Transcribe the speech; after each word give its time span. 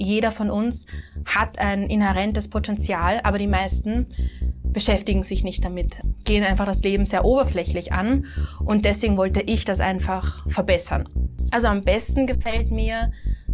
jeder 0.00 0.32
von 0.32 0.50
uns 0.50 0.86
hat 1.24 1.58
ein 1.58 1.84
inhärentes 1.84 2.48
Potenzial, 2.48 3.20
aber 3.22 3.38
die 3.38 3.46
meisten 3.46 4.06
beschäftigen 4.62 5.22
sich 5.22 5.44
nicht 5.44 5.64
damit, 5.64 6.00
gehen 6.24 6.44
einfach 6.44 6.64
das 6.66 6.82
Leben 6.82 7.04
sehr 7.04 7.24
oberflächlich 7.24 7.92
an 7.92 8.26
und 8.64 8.84
deswegen 8.84 9.16
wollte 9.16 9.40
ich 9.40 9.64
das 9.64 9.80
einfach 9.80 10.46
verbessern. 10.48 11.08
Also 11.50 11.68
am 11.68 11.82
besten 11.82 12.26
gefällt 12.26 12.70
mir, 12.70 13.10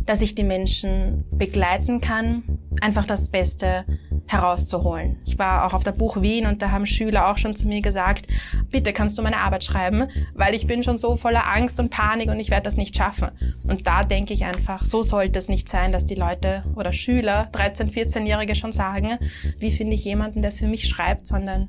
dass 0.07 0.23
ich 0.23 0.35
die 0.35 0.45
Menschen 0.45 1.25
begleiten 1.33 2.01
kann, 2.01 2.43
einfach 2.81 3.05
das 3.05 3.29
Beste 3.29 3.85
herauszuholen. 4.27 5.19
Ich 5.25 5.39
war 5.39 5.67
auch 5.67 5.73
auf 5.73 5.85
der 5.85 5.93
Buch 5.93 6.21
Wien 6.21 6.47
und 6.47 6.63
da 6.63 6.71
haben 6.71 6.87
Schüler 6.87 7.31
auch 7.31 7.39
schon 7.39 7.55
zu 7.55 7.69
mir 7.69 7.81
gesagt, 7.81 8.27
bitte 8.71 8.93
kannst 8.93 9.17
du 9.19 9.23
meine 9.23 9.39
Arbeit 9.39 9.65
schreiben, 9.65 10.09
weil 10.35 10.55
ich 10.55 10.67
bin 10.67 10.83
schon 10.83 10.99
so 10.99 11.17
voller 11.17 11.47
Angst 11.47 11.79
und 11.79 11.91
Panik 11.91 12.29
und 12.29 12.41
ich 12.41 12.51
werde 12.51 12.65
das 12.65 12.77
nicht 12.77 12.97
schaffen. 12.97 13.31
Und 13.65 13.87
da 13.87 14.03
denke 14.03 14.35
ich 14.35 14.45
einfach, 14.45 14.85
so 14.85 15.03
sollte 15.03 15.39
es 15.39 15.49
nicht 15.49 15.69
sein, 15.69 15.93
dass 15.93 16.05
die 16.05 16.15
Leute 16.15 16.65
oder 16.75 16.93
Schüler, 16.93 17.49
13, 17.53 17.91
14-Jährige 17.91 18.55
schon 18.55 18.73
sagen, 18.73 19.19
wie 19.59 19.71
finde 19.71 19.95
ich 19.95 20.05
jemanden, 20.05 20.43
der 20.43 20.49
es 20.49 20.59
für 20.59 20.69
mich 20.69 20.89
schreibt, 20.89 21.29
sondern 21.29 21.69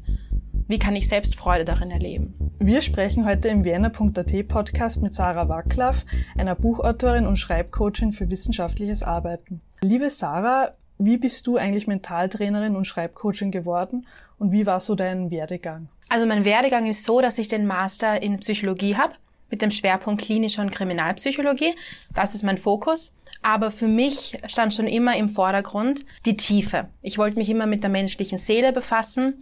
wie 0.68 0.80
kann 0.80 0.96
ich 0.96 1.08
selbst 1.08 1.36
Freude 1.36 1.66
darin 1.66 1.92
erleben. 1.92 2.34
Wir 2.60 2.82
sprechen 2.82 3.26
heute 3.26 3.50
im 3.50 3.64
Vienna.at 3.64 4.48
Podcast 4.48 5.02
mit 5.02 5.14
Sarah 5.14 5.48
Wacklaff, 5.48 6.06
einer 6.38 6.56
Buchautorin 6.56 7.26
und 7.26 7.38
Schreibcoachin 7.38 8.12
für 8.12 8.30
wissenschaftliches 8.30 9.04
Arbeiten. 9.04 9.62
Liebe 9.82 10.10
Sarah, 10.10 10.72
wie 10.98 11.18
bist 11.18 11.48
du 11.48 11.58
eigentlich 11.58 11.88
Mentaltrainerin 11.88 12.76
und 12.76 12.86
Schreibcoaching 12.86 13.52
geworden 13.52 14.06
und 14.40 14.52
wie 14.52 14.66
war 14.66 14.80
so 14.80 14.96
dein 14.96 15.32
Werdegang? 15.32 15.88
Also 16.10 16.26
mein 16.26 16.46
Werdegang 16.46 16.86
ist 16.88 17.04
so, 17.04 17.22
dass 17.22 17.38
ich 17.38 17.48
den 17.48 17.68
Master 17.68 18.22
in 18.22 18.40
Psychologie 18.40 18.96
habe 18.96 19.14
mit 19.50 19.62
dem 19.62 19.72
Schwerpunkt 19.72 20.22
klinische 20.24 20.62
und 20.62 20.72
Kriminalpsychologie. 20.72 21.74
Das 22.14 22.36
ist 22.36 22.44
mein 22.44 22.58
Fokus. 22.58 23.14
Aber 23.42 23.72
für 23.72 23.88
mich 23.88 24.38
stand 24.48 24.74
schon 24.74 24.88
immer 24.88 25.16
im 25.16 25.30
Vordergrund 25.30 26.06
die 26.26 26.36
Tiefe. 26.36 26.90
Ich 27.02 27.18
wollte 27.18 27.38
mich 27.38 27.50
immer 27.50 27.66
mit 27.66 27.84
der 27.84 27.90
menschlichen 27.90 28.38
Seele 28.38 28.74
befassen 28.74 29.36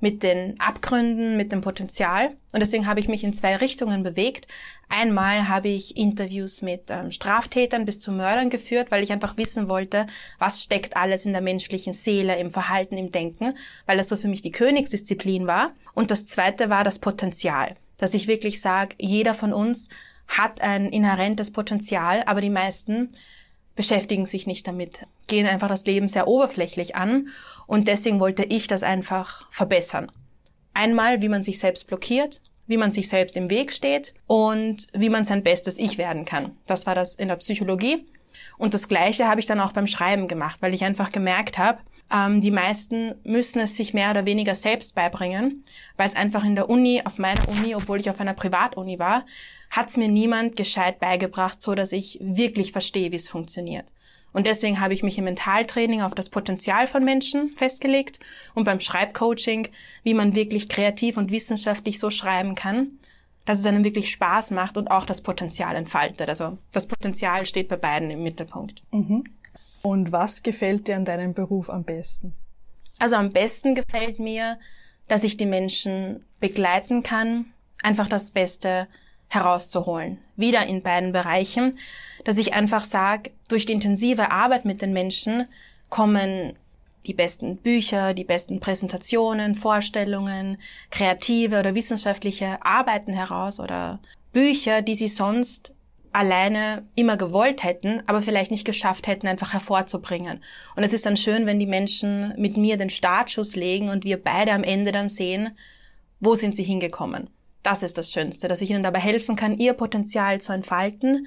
mit 0.00 0.22
den 0.22 0.58
Abgründen, 0.58 1.36
mit 1.36 1.52
dem 1.52 1.60
Potenzial. 1.60 2.30
Und 2.52 2.60
deswegen 2.60 2.86
habe 2.86 3.00
ich 3.00 3.08
mich 3.08 3.22
in 3.22 3.34
zwei 3.34 3.56
Richtungen 3.56 4.02
bewegt. 4.02 4.48
Einmal 4.88 5.48
habe 5.48 5.68
ich 5.68 5.96
Interviews 5.96 6.62
mit 6.62 6.90
ähm, 6.90 7.12
Straftätern 7.12 7.84
bis 7.84 8.00
zu 8.00 8.10
Mördern 8.10 8.50
geführt, 8.50 8.90
weil 8.90 9.02
ich 9.02 9.12
einfach 9.12 9.36
wissen 9.36 9.68
wollte, 9.68 10.06
was 10.38 10.62
steckt 10.62 10.96
alles 10.96 11.26
in 11.26 11.32
der 11.32 11.42
menschlichen 11.42 11.92
Seele, 11.92 12.38
im 12.38 12.50
Verhalten, 12.50 12.96
im 12.98 13.10
Denken, 13.10 13.56
weil 13.86 13.98
das 13.98 14.08
so 14.08 14.16
für 14.16 14.28
mich 14.28 14.42
die 14.42 14.50
Königsdisziplin 14.50 15.46
war. 15.46 15.72
Und 15.94 16.10
das 16.10 16.26
zweite 16.26 16.70
war 16.70 16.82
das 16.82 16.98
Potenzial, 16.98 17.76
dass 17.98 18.14
ich 18.14 18.26
wirklich 18.26 18.60
sage, 18.60 18.96
jeder 18.98 19.34
von 19.34 19.52
uns 19.52 19.90
hat 20.26 20.60
ein 20.60 20.90
inhärentes 20.90 21.52
Potenzial, 21.52 22.22
aber 22.24 22.40
die 22.40 22.50
meisten 22.50 23.10
beschäftigen 23.80 24.26
sich 24.26 24.46
nicht 24.46 24.66
damit, 24.66 25.06
gehen 25.26 25.46
einfach 25.46 25.68
das 25.68 25.86
Leben 25.86 26.06
sehr 26.06 26.28
oberflächlich 26.28 26.96
an 26.96 27.28
und 27.66 27.88
deswegen 27.88 28.20
wollte 28.20 28.44
ich 28.44 28.66
das 28.66 28.82
einfach 28.82 29.50
verbessern. 29.50 30.12
Einmal, 30.74 31.22
wie 31.22 31.30
man 31.30 31.44
sich 31.44 31.58
selbst 31.58 31.86
blockiert, 31.86 32.42
wie 32.66 32.76
man 32.76 32.92
sich 32.92 33.08
selbst 33.08 33.38
im 33.38 33.48
Weg 33.48 33.72
steht 33.72 34.12
und 34.26 34.86
wie 34.92 35.08
man 35.08 35.24
sein 35.24 35.42
bestes 35.42 35.78
Ich 35.78 35.96
werden 35.96 36.26
kann. 36.26 36.58
Das 36.66 36.84
war 36.86 36.94
das 36.94 37.14
in 37.14 37.28
der 37.28 37.36
Psychologie. 37.36 38.04
Und 38.58 38.74
das 38.74 38.86
Gleiche 38.86 39.26
habe 39.26 39.40
ich 39.40 39.46
dann 39.46 39.60
auch 39.60 39.72
beim 39.72 39.86
Schreiben 39.86 40.28
gemacht, 40.28 40.60
weil 40.60 40.74
ich 40.74 40.84
einfach 40.84 41.10
gemerkt 41.10 41.56
habe, 41.56 41.78
ähm, 42.12 42.42
die 42.42 42.50
meisten 42.50 43.14
müssen 43.24 43.60
es 43.60 43.78
sich 43.78 43.94
mehr 43.94 44.10
oder 44.10 44.26
weniger 44.26 44.54
selbst 44.54 44.94
beibringen, 44.94 45.64
weil 45.96 46.06
es 46.06 46.16
einfach 46.16 46.44
in 46.44 46.54
der 46.54 46.68
Uni, 46.68 47.00
auf 47.02 47.16
meiner 47.16 47.48
Uni, 47.48 47.74
obwohl 47.74 47.98
ich 47.98 48.10
auf 48.10 48.20
einer 48.20 48.34
Privatuni 48.34 48.98
war, 48.98 49.24
hat 49.70 49.88
es 49.88 49.96
mir 49.96 50.08
niemand 50.08 50.56
gescheit 50.56 50.98
beigebracht, 50.98 51.62
so 51.62 51.74
dass 51.74 51.92
ich 51.92 52.18
wirklich 52.20 52.72
verstehe, 52.72 53.12
wie 53.12 53.16
es 53.16 53.28
funktioniert. 53.28 53.86
Und 54.32 54.46
deswegen 54.46 54.80
habe 54.80 54.94
ich 54.94 55.02
mich 55.02 55.18
im 55.18 55.24
Mentaltraining 55.24 56.02
auf 56.02 56.14
das 56.14 56.30
Potenzial 56.30 56.86
von 56.86 57.04
Menschen 57.04 57.50
festgelegt 57.56 58.20
und 58.54 58.64
beim 58.64 58.80
Schreibcoaching, 58.80 59.68
wie 60.02 60.14
man 60.14 60.34
wirklich 60.34 60.68
kreativ 60.68 61.16
und 61.16 61.30
wissenschaftlich 61.30 61.98
so 61.98 62.10
schreiben 62.10 62.54
kann, 62.54 62.98
dass 63.44 63.58
es 63.58 63.66
einem 63.66 63.82
wirklich 63.82 64.10
Spaß 64.10 64.52
macht 64.52 64.76
und 64.76 64.90
auch 64.90 65.04
das 65.04 65.22
Potenzial 65.22 65.74
entfaltet. 65.74 66.28
Also 66.28 66.58
das 66.72 66.86
Potenzial 66.86 67.46
steht 67.46 67.68
bei 67.68 67.76
beiden 67.76 68.10
im 68.10 68.22
Mittelpunkt. 68.22 68.82
Mhm. 68.92 69.24
Und 69.82 70.12
was 70.12 70.42
gefällt 70.42 70.88
dir 70.88 70.96
an 70.96 71.04
deinem 71.04 71.34
Beruf 71.34 71.70
am 71.70 71.84
besten? 71.84 72.34
Also 72.98 73.16
am 73.16 73.30
besten 73.30 73.74
gefällt 73.74 74.20
mir, 74.20 74.58
dass 75.08 75.24
ich 75.24 75.36
die 75.36 75.46
Menschen 75.46 76.24
begleiten 76.38 77.02
kann, 77.02 77.46
einfach 77.82 78.06
das 78.06 78.30
Beste 78.30 78.86
herauszuholen. 79.30 80.18
Wieder 80.36 80.66
in 80.66 80.82
beiden 80.82 81.12
Bereichen, 81.12 81.78
dass 82.24 82.36
ich 82.36 82.52
einfach 82.52 82.84
sage, 82.84 83.30
durch 83.48 83.64
die 83.64 83.72
intensive 83.72 84.30
Arbeit 84.30 84.64
mit 84.64 84.82
den 84.82 84.92
Menschen 84.92 85.46
kommen 85.88 86.56
die 87.06 87.14
besten 87.14 87.56
Bücher, 87.56 88.12
die 88.12 88.24
besten 88.24 88.60
Präsentationen, 88.60 89.54
Vorstellungen, 89.54 90.58
kreative 90.90 91.60
oder 91.60 91.74
wissenschaftliche 91.74 92.58
Arbeiten 92.62 93.14
heraus 93.14 93.58
oder 93.58 94.00
Bücher, 94.32 94.82
die 94.82 94.94
sie 94.94 95.08
sonst 95.08 95.74
alleine 96.12 96.84
immer 96.96 97.16
gewollt 97.16 97.62
hätten, 97.62 98.02
aber 98.06 98.20
vielleicht 98.20 98.50
nicht 98.50 98.66
geschafft 98.66 99.06
hätten, 99.06 99.28
einfach 99.28 99.52
hervorzubringen. 99.52 100.42
Und 100.74 100.82
es 100.82 100.92
ist 100.92 101.06
dann 101.06 101.16
schön, 101.16 101.46
wenn 101.46 101.60
die 101.60 101.66
Menschen 101.66 102.34
mit 102.36 102.56
mir 102.56 102.76
den 102.76 102.90
Startschuss 102.90 103.54
legen 103.54 103.88
und 103.88 104.04
wir 104.04 104.22
beide 104.22 104.52
am 104.52 104.64
Ende 104.64 104.92
dann 104.92 105.08
sehen, 105.08 105.56
wo 106.18 106.34
sind 106.34 106.54
sie 106.54 106.64
hingekommen. 106.64 107.30
Das 107.62 107.82
ist 107.82 107.98
das 107.98 108.10
Schönste, 108.10 108.48
dass 108.48 108.62
ich 108.62 108.70
ihnen 108.70 108.82
dabei 108.82 109.00
helfen 109.00 109.36
kann, 109.36 109.58
ihr 109.58 109.74
Potenzial 109.74 110.40
zu 110.40 110.52
entfalten, 110.52 111.26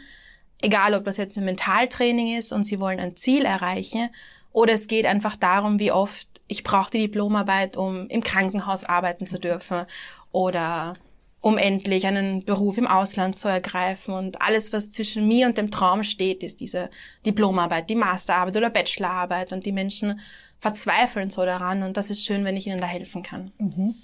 egal 0.62 0.94
ob 0.94 1.06
das 1.06 1.18
jetzt 1.18 1.38
ein 1.38 1.46
Mentaltraining 1.46 2.38
ist 2.38 2.52
und 2.52 2.64
sie 2.64 2.80
wollen 2.80 3.00
ein 3.00 3.16
Ziel 3.16 3.46
erreichen 3.46 4.10
oder 4.54 4.74
es 4.74 4.88
geht 4.88 5.06
einfach 5.06 5.36
darum, 5.36 5.80
wie 5.80 5.92
oft 5.92 6.28
ich 6.48 6.64
brauche 6.64 6.92
die 6.92 7.00
Diplomarbeit, 7.00 7.76
um 7.76 8.08
im 8.08 8.22
Krankenhaus 8.22 8.84
arbeiten 8.84 9.26
zu 9.26 9.40
dürfen 9.40 9.86
oder 10.32 10.94
um 11.42 11.58
endlich 11.58 12.06
einen 12.08 12.46
Beruf 12.46 12.78
im 12.78 12.88
Ausland 12.88 13.36
zu 13.36 13.50
ergreifen. 13.50 14.14
Und 14.14 14.42
alles, 14.42 14.72
was 14.72 14.92
zwischen 14.92 15.28
mir 15.28 15.48
und 15.48 15.58
dem 15.58 15.72
Traum 15.72 16.04
steht, 16.04 16.42
ist 16.42 16.62
diese 16.62 16.90
Diplomarbeit, 17.26 17.90
die 17.90 17.96
Masterarbeit 17.96 18.56
oder 18.56 18.70
Bachelorarbeit. 18.70 19.52
Und 19.52 19.66
die 19.66 19.74
Menschen 19.74 20.22
verzweifeln 20.62 21.30
so 21.30 21.44
daran. 21.44 21.84
Und 21.84 21.98
das 21.98 22.10
ist 22.10 22.24
schön, 22.24 22.46
wenn 22.46 22.56
ich 22.56 22.68
ihnen 22.68 22.80
da 22.80 22.88
helfen 22.88 23.24
kann. 23.24 23.52
Mhm. 23.58 23.96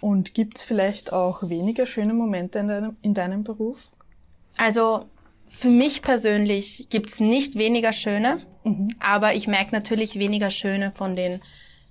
Und 0.00 0.34
gibt's 0.34 0.64
vielleicht 0.64 1.12
auch 1.12 1.48
weniger 1.48 1.86
schöne 1.86 2.14
Momente 2.14 2.58
in 2.58 2.68
deinem, 2.68 2.96
in 3.02 3.14
deinem 3.14 3.44
Beruf? 3.44 3.90
Also 4.56 5.06
für 5.48 5.68
mich 5.68 6.02
persönlich 6.02 6.86
gibt's 6.90 7.20
nicht 7.20 7.58
weniger 7.58 7.92
schöne, 7.92 8.40
mhm. 8.64 8.94
aber 9.00 9.34
ich 9.34 9.46
merke 9.46 9.74
natürlich 9.74 10.18
weniger 10.18 10.50
schöne 10.50 10.90
von 10.90 11.16
den 11.16 11.40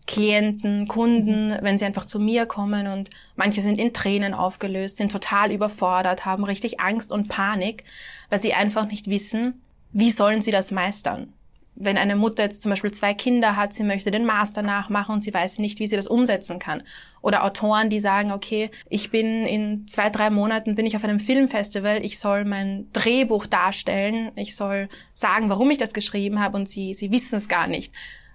Klienten, 0.07 0.87
Kunden, 0.87 1.55
wenn 1.61 1.77
sie 1.77 1.85
einfach 1.85 2.07
zu 2.07 2.19
mir 2.19 2.47
kommen 2.47 2.87
und 2.87 3.11
manche 3.35 3.61
sind 3.61 3.77
in 3.77 3.93
Tränen 3.93 4.33
aufgelöst, 4.33 4.97
sind 4.97 5.11
total 5.11 5.51
überfordert, 5.51 6.25
haben 6.25 6.43
richtig 6.43 6.79
Angst 6.79 7.11
und 7.11 7.27
Panik, 7.27 7.83
weil 8.29 8.41
sie 8.41 8.53
einfach 8.53 8.87
nicht 8.87 9.07
wissen, 9.07 9.61
wie 9.91 10.09
sollen 10.09 10.41
sie 10.41 10.51
das 10.51 10.71
meistern 10.71 11.33
wenn 11.81 11.97
eine 11.97 12.17
Mutter 12.17 12.43
jetzt 12.43 12.61
zum 12.61 12.71
Beispiel 12.71 12.91
zwei 12.91 13.13
Kinder 13.13 13.55
hat, 13.55 13.73
sie 13.73 13.85
möchte 13.85 14.11
den 14.11 14.25
Master 14.25 14.61
nachmachen 14.61 15.13
und 15.13 15.21
sie 15.21 15.33
weiß 15.33 15.59
nicht, 15.59 15.79
wie 15.79 15.87
sie 15.87 15.95
das 15.95 16.07
umsetzen 16.07 16.59
kann. 16.59 16.83
Oder 17.21 17.45
Autoren, 17.45 17.89
die 17.89 18.01
sagen, 18.01 18.33
okay, 18.33 18.69
ich 18.89 19.11
bin 19.11 19.45
in 19.45 19.87
zwei, 19.87 20.09
drei 20.09 20.29
Monaten 20.29 20.75
bin 20.75 20.85
ich 20.85 20.97
auf 20.97 21.05
einem 21.05 21.21
Filmfestival, 21.21 22.03
ich 22.03 22.19
soll 22.19 22.43
mein 22.43 22.87
Drehbuch 22.91 23.45
darstellen, 23.45 24.31
ich 24.35 24.57
soll 24.57 24.89
sagen, 25.13 25.49
warum 25.49 25.71
ich 25.71 25.77
das 25.77 25.93
geschrieben 25.93 26.41
habe 26.41 26.57
und 26.57 26.67
sie, 26.67 26.93
sie 26.93 27.11
wissen 27.11 27.37
es 27.37 27.47
gar 27.47 27.67
nicht. 27.67 27.93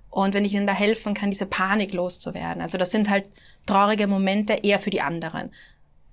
Und 0.08 0.32
wenn 0.32 0.46
ich 0.46 0.54
ihnen 0.54 0.66
da 0.66 0.72
helfen 0.72 1.12
kann, 1.12 1.30
diese 1.30 1.46
Panik 1.46 1.92
loszuwerden. 1.92 2.62
Also 2.62 2.78
das 2.78 2.92
sind 2.92 3.10
halt 3.10 3.26
traurige 3.66 4.06
Momente 4.06 4.54
eher 4.54 4.78
für 4.78 4.90
die 4.90 5.02
anderen. 5.02 5.50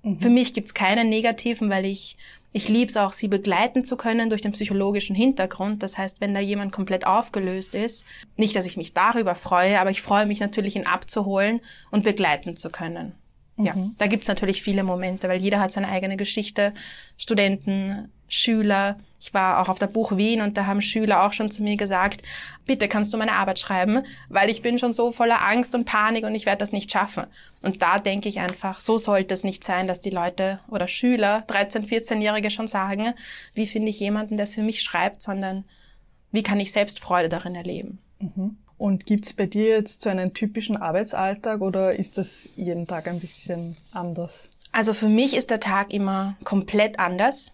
Mhm. 0.02 0.20
Für 0.20 0.28
mich 0.28 0.52
gibt's 0.52 0.74
keine 0.74 1.06
negativen, 1.06 1.70
weil 1.70 1.86
ich 1.86 2.18
ich 2.52 2.68
liebe 2.68 2.90
es 2.90 2.96
auch, 2.96 3.12
sie 3.12 3.28
begleiten 3.28 3.82
zu 3.82 3.96
können 3.96 4.28
durch 4.28 4.42
den 4.42 4.52
psychologischen 4.52 5.16
Hintergrund. 5.16 5.82
Das 5.82 5.96
heißt, 5.96 6.20
wenn 6.20 6.34
da 6.34 6.40
jemand 6.40 6.72
komplett 6.72 7.06
aufgelöst 7.06 7.74
ist, 7.74 8.04
nicht, 8.36 8.54
dass 8.54 8.66
ich 8.66 8.76
mich 8.76 8.92
darüber 8.92 9.34
freue, 9.34 9.80
aber 9.80 9.90
ich 9.90 10.02
freue 10.02 10.26
mich 10.26 10.40
natürlich, 10.40 10.76
ihn 10.76 10.86
abzuholen 10.86 11.60
und 11.90 12.04
begleiten 12.04 12.56
zu 12.56 12.70
können. 12.70 13.14
Mhm. 13.56 13.64
Ja, 13.64 13.74
da 13.98 14.06
gibt's 14.06 14.28
natürlich 14.28 14.62
viele 14.62 14.82
Momente, 14.82 15.28
weil 15.28 15.40
jeder 15.40 15.60
hat 15.60 15.72
seine 15.72 15.88
eigene 15.88 16.16
Geschichte. 16.16 16.74
Studenten, 17.16 18.10
Schüler. 18.32 18.98
Ich 19.20 19.34
war 19.34 19.60
auch 19.60 19.68
auf 19.68 19.78
der 19.78 19.86
Buch 19.86 20.16
Wien 20.16 20.40
und 20.40 20.56
da 20.56 20.66
haben 20.66 20.80
Schüler 20.80 21.24
auch 21.24 21.32
schon 21.32 21.50
zu 21.50 21.62
mir 21.62 21.76
gesagt, 21.76 22.22
bitte 22.66 22.88
kannst 22.88 23.12
du 23.12 23.18
meine 23.18 23.34
Arbeit 23.34 23.60
schreiben, 23.60 24.04
weil 24.30 24.50
ich 24.50 24.62
bin 24.62 24.78
schon 24.78 24.94
so 24.94 25.12
voller 25.12 25.46
Angst 25.46 25.74
und 25.74 25.84
Panik 25.84 26.24
und 26.24 26.34
ich 26.34 26.46
werde 26.46 26.58
das 26.58 26.72
nicht 26.72 26.90
schaffen. 26.90 27.26
Und 27.60 27.82
da 27.82 27.98
denke 27.98 28.28
ich 28.28 28.40
einfach, 28.40 28.80
so 28.80 28.96
sollte 28.96 29.34
es 29.34 29.44
nicht 29.44 29.62
sein, 29.64 29.86
dass 29.86 30.00
die 30.00 30.10
Leute 30.10 30.60
oder 30.68 30.88
Schüler, 30.88 31.44
13, 31.46 31.86
14-Jährige 31.86 32.50
schon 32.50 32.68
sagen, 32.68 33.12
wie 33.54 33.66
finde 33.66 33.90
ich 33.90 34.00
jemanden, 34.00 34.38
der 34.38 34.44
es 34.44 34.54
für 34.54 34.62
mich 34.62 34.82
schreibt, 34.82 35.22
sondern 35.22 35.64
wie 36.32 36.42
kann 36.42 36.58
ich 36.58 36.72
selbst 36.72 36.98
Freude 36.98 37.28
darin 37.28 37.54
erleben. 37.54 37.98
Mhm. 38.18 38.56
Und 38.78 39.06
gibt's 39.06 39.34
bei 39.34 39.46
dir 39.46 39.68
jetzt 39.68 40.00
so 40.00 40.10
einen 40.10 40.32
typischen 40.34 40.76
Arbeitsalltag 40.76 41.60
oder 41.60 41.94
ist 41.94 42.18
das 42.18 42.50
jeden 42.56 42.86
Tag 42.86 43.06
ein 43.06 43.20
bisschen 43.20 43.76
anders? 43.92 44.48
Also 44.72 44.94
für 44.94 45.08
mich 45.08 45.36
ist 45.36 45.50
der 45.50 45.60
Tag 45.60 45.92
immer 45.92 46.34
komplett 46.42 46.98
anders 46.98 47.52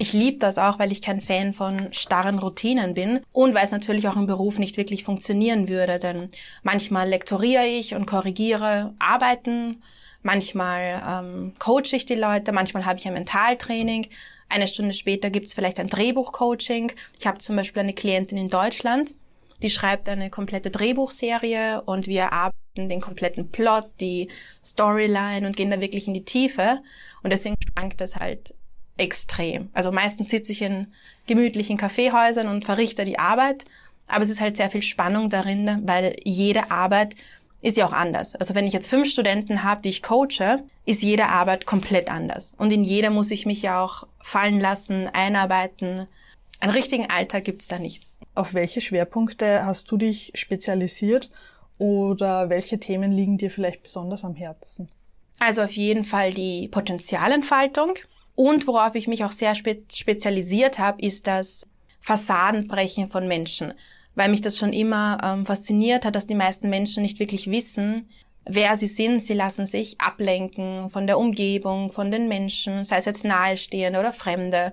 Ich 0.00 0.12
liebe 0.12 0.38
das 0.38 0.58
auch, 0.58 0.78
weil 0.78 0.92
ich 0.92 1.02
kein 1.02 1.20
Fan 1.20 1.52
von 1.52 1.92
starren 1.92 2.38
Routinen 2.38 2.94
bin 2.94 3.20
und 3.32 3.52
weil 3.52 3.64
es 3.64 3.72
natürlich 3.72 4.06
auch 4.06 4.14
im 4.14 4.26
Beruf 4.26 4.60
nicht 4.60 4.76
wirklich 4.76 5.02
funktionieren 5.02 5.68
würde, 5.68 5.98
denn 5.98 6.30
manchmal 6.62 7.08
lektoriere 7.08 7.66
ich 7.66 7.96
und 7.96 8.06
korrigiere 8.06 8.94
Arbeiten, 9.00 9.82
manchmal 10.22 11.02
ähm, 11.04 11.54
coache 11.58 11.96
ich 11.96 12.06
die 12.06 12.14
Leute, 12.14 12.52
manchmal 12.52 12.86
habe 12.86 13.00
ich 13.00 13.08
ein 13.08 13.14
Mentaltraining, 13.14 14.06
eine 14.48 14.68
Stunde 14.68 14.94
später 14.94 15.30
gibt 15.30 15.48
es 15.48 15.54
vielleicht 15.54 15.80
ein 15.80 15.88
Drehbuchcoaching. 15.88 16.92
Ich 17.18 17.26
habe 17.26 17.38
zum 17.38 17.56
Beispiel 17.56 17.82
eine 17.82 17.92
Klientin 17.92 18.38
in 18.38 18.46
Deutschland, 18.46 19.16
die 19.62 19.70
schreibt 19.70 20.08
eine 20.08 20.30
komplette 20.30 20.70
Drehbuchserie 20.70 21.82
und 21.82 22.06
wir 22.06 22.22
erarbeiten 22.22 22.88
den 22.88 23.00
kompletten 23.00 23.50
Plot, 23.50 23.88
die 24.00 24.28
Storyline 24.64 25.44
und 25.44 25.56
gehen 25.56 25.72
da 25.72 25.80
wirklich 25.80 26.06
in 26.06 26.14
die 26.14 26.24
Tiefe. 26.24 26.78
Und 27.24 27.32
deswegen 27.32 27.56
schwankt 27.60 28.00
das 28.00 28.14
halt 28.14 28.54
extrem. 28.98 29.70
Also 29.72 29.92
meistens 29.92 30.30
sitze 30.30 30.52
ich 30.52 30.62
in 30.62 30.88
gemütlichen 31.26 31.76
Kaffeehäusern 31.76 32.48
und 32.48 32.64
verrichte 32.64 33.04
die 33.04 33.18
Arbeit, 33.18 33.64
aber 34.06 34.24
es 34.24 34.30
ist 34.30 34.40
halt 34.40 34.56
sehr 34.56 34.70
viel 34.70 34.82
Spannung 34.82 35.30
darin, 35.30 35.82
weil 35.84 36.16
jede 36.24 36.70
Arbeit 36.70 37.14
ist 37.60 37.76
ja 37.76 37.86
auch 37.86 37.92
anders. 37.92 38.36
Also 38.36 38.54
wenn 38.54 38.66
ich 38.66 38.72
jetzt 38.72 38.88
fünf 38.88 39.08
Studenten 39.08 39.62
habe, 39.62 39.82
die 39.82 39.88
ich 39.88 40.02
coache, 40.02 40.62
ist 40.86 41.02
jede 41.02 41.26
Arbeit 41.26 41.66
komplett 41.66 42.10
anders. 42.10 42.54
Und 42.56 42.72
in 42.72 42.84
jeder 42.84 43.10
muss 43.10 43.30
ich 43.30 43.46
mich 43.46 43.62
ja 43.62 43.82
auch 43.82 44.06
fallen 44.20 44.60
lassen, 44.60 45.08
einarbeiten. 45.08 46.06
Einen 46.60 46.72
richtigen 46.72 47.10
Alltag 47.10 47.44
gibt's 47.44 47.68
da 47.68 47.78
nicht. 47.78 48.04
Auf 48.34 48.54
welche 48.54 48.80
Schwerpunkte 48.80 49.64
hast 49.64 49.90
du 49.90 49.96
dich 49.96 50.32
spezialisiert 50.34 51.30
oder 51.78 52.48
welche 52.48 52.78
Themen 52.78 53.12
liegen 53.12 53.38
dir 53.38 53.50
vielleicht 53.50 53.82
besonders 53.82 54.24
am 54.24 54.34
Herzen? 54.34 54.88
Also 55.40 55.62
auf 55.62 55.72
jeden 55.72 56.04
Fall 56.04 56.32
die 56.32 56.68
Potenzialentfaltung. 56.68 57.94
Und 58.38 58.68
worauf 58.68 58.94
ich 58.94 59.08
mich 59.08 59.24
auch 59.24 59.32
sehr 59.32 59.56
spe 59.56 59.78
spezialisiert 59.92 60.78
habe, 60.78 61.02
ist 61.02 61.26
das 61.26 61.66
Fassadenbrechen 62.00 63.08
von 63.08 63.26
Menschen. 63.26 63.74
Weil 64.14 64.28
mich 64.28 64.42
das 64.42 64.56
schon 64.56 64.72
immer 64.72 65.18
ähm, 65.24 65.44
fasziniert 65.44 66.04
hat, 66.04 66.14
dass 66.14 66.28
die 66.28 66.36
meisten 66.36 66.68
Menschen 66.68 67.02
nicht 67.02 67.18
wirklich 67.18 67.50
wissen, 67.50 68.08
wer 68.44 68.76
sie 68.76 68.86
sind. 68.86 69.24
Sie 69.24 69.34
lassen 69.34 69.66
sich 69.66 70.00
ablenken 70.00 70.88
von 70.90 71.08
der 71.08 71.18
Umgebung, 71.18 71.90
von 71.90 72.12
den 72.12 72.28
Menschen, 72.28 72.84
sei 72.84 72.98
es 72.98 73.06
jetzt 73.06 73.24
Nahestehende 73.24 73.98
oder 73.98 74.12
Fremde. 74.12 74.72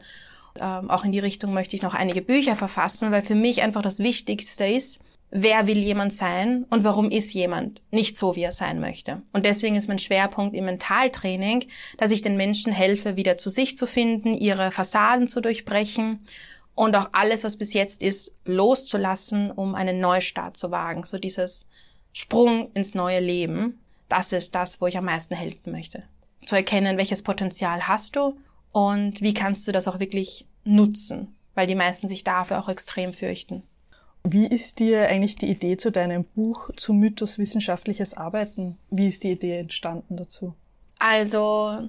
Ähm, 0.61 0.91
auch 0.91 1.03
in 1.03 1.11
die 1.11 1.17
Richtung 1.17 1.51
möchte 1.51 1.75
ich 1.75 1.81
noch 1.81 1.95
einige 1.95 2.21
Bücher 2.21 2.55
verfassen, 2.55 3.09
weil 3.09 3.23
für 3.23 3.33
mich 3.33 3.63
einfach 3.63 3.81
das 3.81 3.97
Wichtigste 3.97 4.67
ist, 4.67 4.99
wer 5.37 5.67
will 5.67 5.79
jemand 5.79 6.13
sein 6.13 6.65
und 6.69 6.85
warum 6.85 7.11
ist 7.11 7.33
jemand 7.33 7.81
nicht 7.91 8.17
so, 8.17 8.37
wie 8.37 8.43
er 8.43 8.53
sein 8.53 8.79
möchte. 8.79 9.21
Und 9.33 9.45
deswegen 9.45 9.75
ist 9.75 9.89
mein 9.89 9.99
Schwerpunkt 9.99 10.55
im 10.55 10.63
Mentaltraining, 10.63 11.65
dass 11.97 12.11
ich 12.11 12.21
den 12.21 12.37
Menschen 12.37 12.71
helfe, 12.71 13.17
wieder 13.17 13.35
zu 13.35 13.49
sich 13.49 13.75
zu 13.75 13.85
finden, 13.85 14.33
ihre 14.33 14.71
Fassaden 14.71 15.27
zu 15.27 15.41
durchbrechen 15.41 16.25
und 16.73 16.95
auch 16.95 17.09
alles, 17.11 17.43
was 17.43 17.57
bis 17.57 17.73
jetzt 17.73 18.01
ist, 18.01 18.33
loszulassen, 18.45 19.51
um 19.51 19.75
einen 19.75 19.99
Neustart 19.99 20.55
zu 20.55 20.71
wagen. 20.71 21.03
So 21.03 21.17
dieses 21.17 21.67
Sprung 22.13 22.71
ins 22.73 22.95
neue 22.95 23.19
Leben, 23.19 23.81
das 24.07 24.31
ist 24.31 24.55
das, 24.55 24.79
wo 24.79 24.87
ich 24.87 24.97
am 24.97 25.05
meisten 25.05 25.35
helfen 25.35 25.73
möchte. 25.73 26.03
Zu 26.45 26.55
erkennen, 26.55 26.97
welches 26.97 27.23
Potenzial 27.23 27.89
hast 27.89 28.15
du 28.15 28.37
und 28.71 29.21
wie 29.21 29.33
kannst 29.33 29.67
du 29.67 29.73
das 29.73 29.89
auch 29.89 29.99
wirklich 29.99 30.45
nutzen, 30.63 31.35
weil 31.55 31.67
die 31.67 31.75
meisten 31.75 32.07
sich 32.07 32.23
dafür 32.23 32.59
auch 32.59 32.69
extrem 32.69 33.11
fürchten. 33.11 33.63
Wie 34.27 34.47
ist 34.47 34.79
dir 34.79 35.07
eigentlich 35.07 35.35
die 35.35 35.51
Idee 35.51 35.77
zu 35.77 35.91
deinem 35.91 36.23
Buch 36.23 36.71
zu 36.75 36.93
Mythos 36.93 37.37
wissenschaftliches 37.37 38.15
Arbeiten? 38.15 38.75
Wie 38.89 39.07
ist 39.07 39.23
die 39.23 39.29
Idee 39.29 39.59
entstanden 39.59 40.17
dazu? 40.17 40.55
Also, 40.97 41.87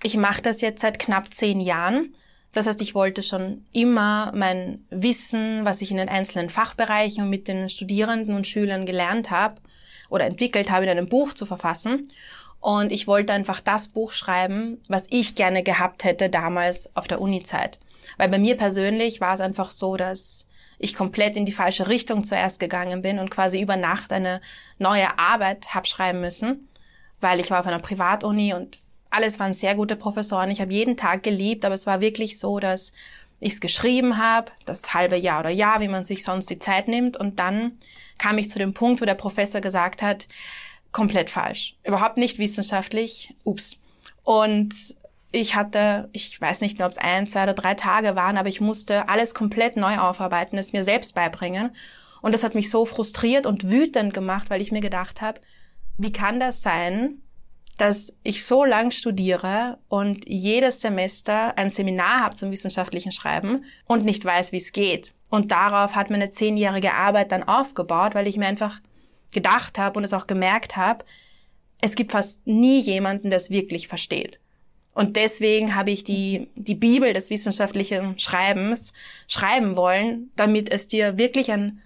ich 0.00 0.16
mache 0.16 0.42
das 0.42 0.60
jetzt 0.60 0.80
seit 0.80 1.00
knapp 1.00 1.34
zehn 1.34 1.60
Jahren. 1.60 2.14
Das 2.52 2.68
heißt, 2.68 2.80
ich 2.82 2.94
wollte 2.94 3.24
schon 3.24 3.64
immer 3.72 4.30
mein 4.32 4.84
Wissen, 4.90 5.64
was 5.64 5.82
ich 5.82 5.90
in 5.90 5.96
den 5.96 6.08
einzelnen 6.08 6.50
Fachbereichen 6.50 7.28
mit 7.28 7.48
den 7.48 7.68
Studierenden 7.68 8.36
und 8.36 8.46
Schülern 8.46 8.86
gelernt 8.86 9.32
habe 9.32 9.60
oder 10.08 10.24
entwickelt 10.26 10.70
habe, 10.70 10.84
in 10.84 10.90
einem 10.90 11.08
Buch 11.08 11.34
zu 11.34 11.46
verfassen. 11.46 12.08
Und 12.60 12.92
ich 12.92 13.08
wollte 13.08 13.32
einfach 13.32 13.58
das 13.58 13.88
Buch 13.88 14.12
schreiben, 14.12 14.80
was 14.86 15.08
ich 15.10 15.34
gerne 15.34 15.64
gehabt 15.64 16.04
hätte 16.04 16.30
damals 16.30 16.94
auf 16.94 17.08
der 17.08 17.20
Uni-Zeit. 17.20 17.80
Weil 18.18 18.28
bei 18.28 18.38
mir 18.38 18.56
persönlich 18.56 19.20
war 19.20 19.34
es 19.34 19.40
einfach 19.40 19.72
so, 19.72 19.96
dass 19.96 20.46
ich 20.82 20.94
komplett 20.94 21.36
in 21.36 21.46
die 21.46 21.52
falsche 21.52 21.88
Richtung 21.88 22.24
zuerst 22.24 22.58
gegangen 22.60 23.02
bin 23.02 23.18
und 23.18 23.30
quasi 23.30 23.60
über 23.60 23.76
Nacht 23.76 24.12
eine 24.12 24.40
neue 24.78 25.18
Arbeit 25.18 25.74
hab 25.74 25.86
schreiben 25.86 26.20
müssen, 26.20 26.68
weil 27.20 27.40
ich 27.40 27.50
war 27.50 27.60
auf 27.60 27.66
einer 27.66 27.78
Privatuni 27.78 28.52
und 28.52 28.80
alles 29.08 29.38
waren 29.38 29.52
sehr 29.52 29.76
gute 29.76 29.94
Professoren. 29.94 30.50
Ich 30.50 30.60
habe 30.60 30.72
jeden 30.72 30.96
Tag 30.96 31.22
geliebt, 31.22 31.64
aber 31.64 31.74
es 31.74 31.86
war 31.86 32.00
wirklich 32.00 32.38
so, 32.38 32.58
dass 32.58 32.92
ich 33.38 33.54
es 33.54 33.60
geschrieben 33.60 34.18
habe, 34.18 34.50
das 34.64 34.92
halbe 34.92 35.16
Jahr 35.16 35.40
oder 35.40 35.50
Jahr, 35.50 35.80
wie 35.80 35.88
man 35.88 36.04
sich 36.04 36.24
sonst 36.24 36.50
die 36.50 36.58
Zeit 36.58 36.88
nimmt. 36.88 37.16
Und 37.16 37.38
dann 37.38 37.78
kam 38.18 38.38
ich 38.38 38.50
zu 38.50 38.58
dem 38.58 38.74
Punkt, 38.74 39.00
wo 39.00 39.04
der 39.04 39.14
Professor 39.14 39.60
gesagt 39.60 40.02
hat, 40.02 40.26
komplett 40.90 41.30
falsch. 41.30 41.76
Überhaupt 41.84 42.16
nicht 42.16 42.38
wissenschaftlich. 42.38 43.34
Ups. 43.44 43.80
Und 44.24 44.74
ich 45.32 45.54
hatte, 45.54 46.10
ich 46.12 46.38
weiß 46.38 46.60
nicht 46.60 46.78
mehr, 46.78 46.86
ob 46.86 46.92
es 46.92 46.98
ein, 46.98 47.26
zwei 47.26 47.44
oder 47.44 47.54
drei 47.54 47.74
Tage 47.74 48.14
waren, 48.14 48.36
aber 48.36 48.50
ich 48.50 48.60
musste 48.60 49.08
alles 49.08 49.34
komplett 49.34 49.76
neu 49.76 49.98
aufarbeiten, 49.98 50.58
es 50.58 50.74
mir 50.74 50.84
selbst 50.84 51.14
beibringen. 51.14 51.74
Und 52.20 52.32
das 52.32 52.44
hat 52.44 52.54
mich 52.54 52.70
so 52.70 52.84
frustriert 52.84 53.46
und 53.46 53.68
wütend 53.68 54.14
gemacht, 54.14 54.50
weil 54.50 54.60
ich 54.60 54.70
mir 54.70 54.82
gedacht 54.82 55.22
habe, 55.22 55.40
wie 55.96 56.12
kann 56.12 56.38
das 56.38 56.62
sein, 56.62 57.22
dass 57.78 58.14
ich 58.22 58.44
so 58.44 58.64
lang 58.64 58.90
studiere 58.90 59.78
und 59.88 60.28
jedes 60.28 60.82
Semester 60.82 61.56
ein 61.56 61.70
Seminar 61.70 62.20
habe 62.20 62.36
zum 62.36 62.50
wissenschaftlichen 62.50 63.10
Schreiben 63.10 63.64
und 63.86 64.04
nicht 64.04 64.24
weiß, 64.24 64.52
wie 64.52 64.58
es 64.58 64.72
geht. 64.72 65.14
Und 65.30 65.50
darauf 65.50 65.94
hat 65.94 66.10
meine 66.10 66.28
zehnjährige 66.28 66.92
Arbeit 66.92 67.32
dann 67.32 67.42
aufgebaut, 67.42 68.14
weil 68.14 68.26
ich 68.26 68.36
mir 68.36 68.46
einfach 68.46 68.80
gedacht 69.32 69.78
habe 69.78 69.98
und 69.98 70.04
es 70.04 70.12
auch 70.12 70.26
gemerkt 70.26 70.76
habe, 70.76 71.04
es 71.80 71.94
gibt 71.94 72.12
fast 72.12 72.46
nie 72.46 72.80
jemanden, 72.80 73.30
der 73.30 73.38
es 73.38 73.50
wirklich 73.50 73.88
versteht. 73.88 74.41
Und 74.94 75.16
deswegen 75.16 75.74
habe 75.74 75.90
ich 75.90 76.04
die, 76.04 76.48
die 76.54 76.74
Bibel 76.74 77.14
des 77.14 77.30
wissenschaftlichen 77.30 78.18
Schreibens 78.18 78.92
schreiben 79.26 79.76
wollen, 79.76 80.30
damit 80.36 80.70
es 80.70 80.86
dir 80.86 81.18
wirklich 81.18 81.50
ein 81.50 81.80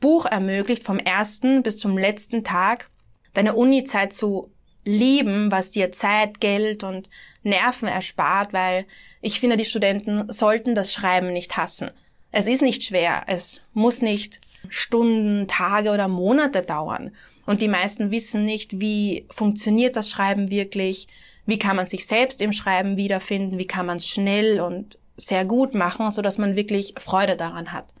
Buch 0.00 0.26
ermöglicht, 0.26 0.84
vom 0.84 0.98
ersten 0.98 1.62
bis 1.62 1.78
zum 1.78 1.96
letzten 1.96 2.44
Tag 2.44 2.90
deine 3.32 3.54
Uni-Zeit 3.54 4.12
zu 4.12 4.50
lieben, 4.84 5.50
was 5.50 5.70
dir 5.70 5.92
Zeit, 5.92 6.40
Geld 6.40 6.82
und 6.82 7.08
Nerven 7.42 7.88
erspart, 7.88 8.52
weil 8.52 8.84
ich 9.20 9.40
finde, 9.40 9.56
die 9.56 9.64
Studenten 9.64 10.30
sollten 10.30 10.74
das 10.74 10.92
Schreiben 10.92 11.32
nicht 11.32 11.56
hassen. 11.56 11.90
Es 12.32 12.46
ist 12.46 12.62
nicht 12.62 12.82
schwer, 12.82 13.24
es 13.28 13.64
muss 13.72 14.02
nicht 14.02 14.40
Stunden, 14.68 15.48
Tage 15.48 15.90
oder 15.90 16.08
Monate 16.08 16.62
dauern. 16.62 17.12
Und 17.52 17.60
die 17.60 17.68
meisten 17.68 18.10
wissen 18.10 18.46
nicht, 18.46 18.80
wie 18.80 19.26
funktioniert 19.28 19.96
das 19.96 20.08
Schreiben 20.08 20.50
wirklich, 20.50 21.06
wie 21.44 21.58
kann 21.58 21.76
man 21.76 21.86
sich 21.86 22.06
selbst 22.06 22.40
im 22.40 22.50
Schreiben 22.50 22.96
wiederfinden, 22.96 23.58
wie 23.58 23.66
kann 23.66 23.84
man 23.84 23.98
es 23.98 24.08
schnell 24.08 24.58
und 24.58 24.98
sehr 25.18 25.44
gut 25.44 25.74
machen, 25.74 26.10
so 26.10 26.22
dass 26.22 26.38
man 26.38 26.56
wirklich 26.56 26.94
Freude 26.98 27.36
daran 27.36 27.70
hat. 27.72 27.92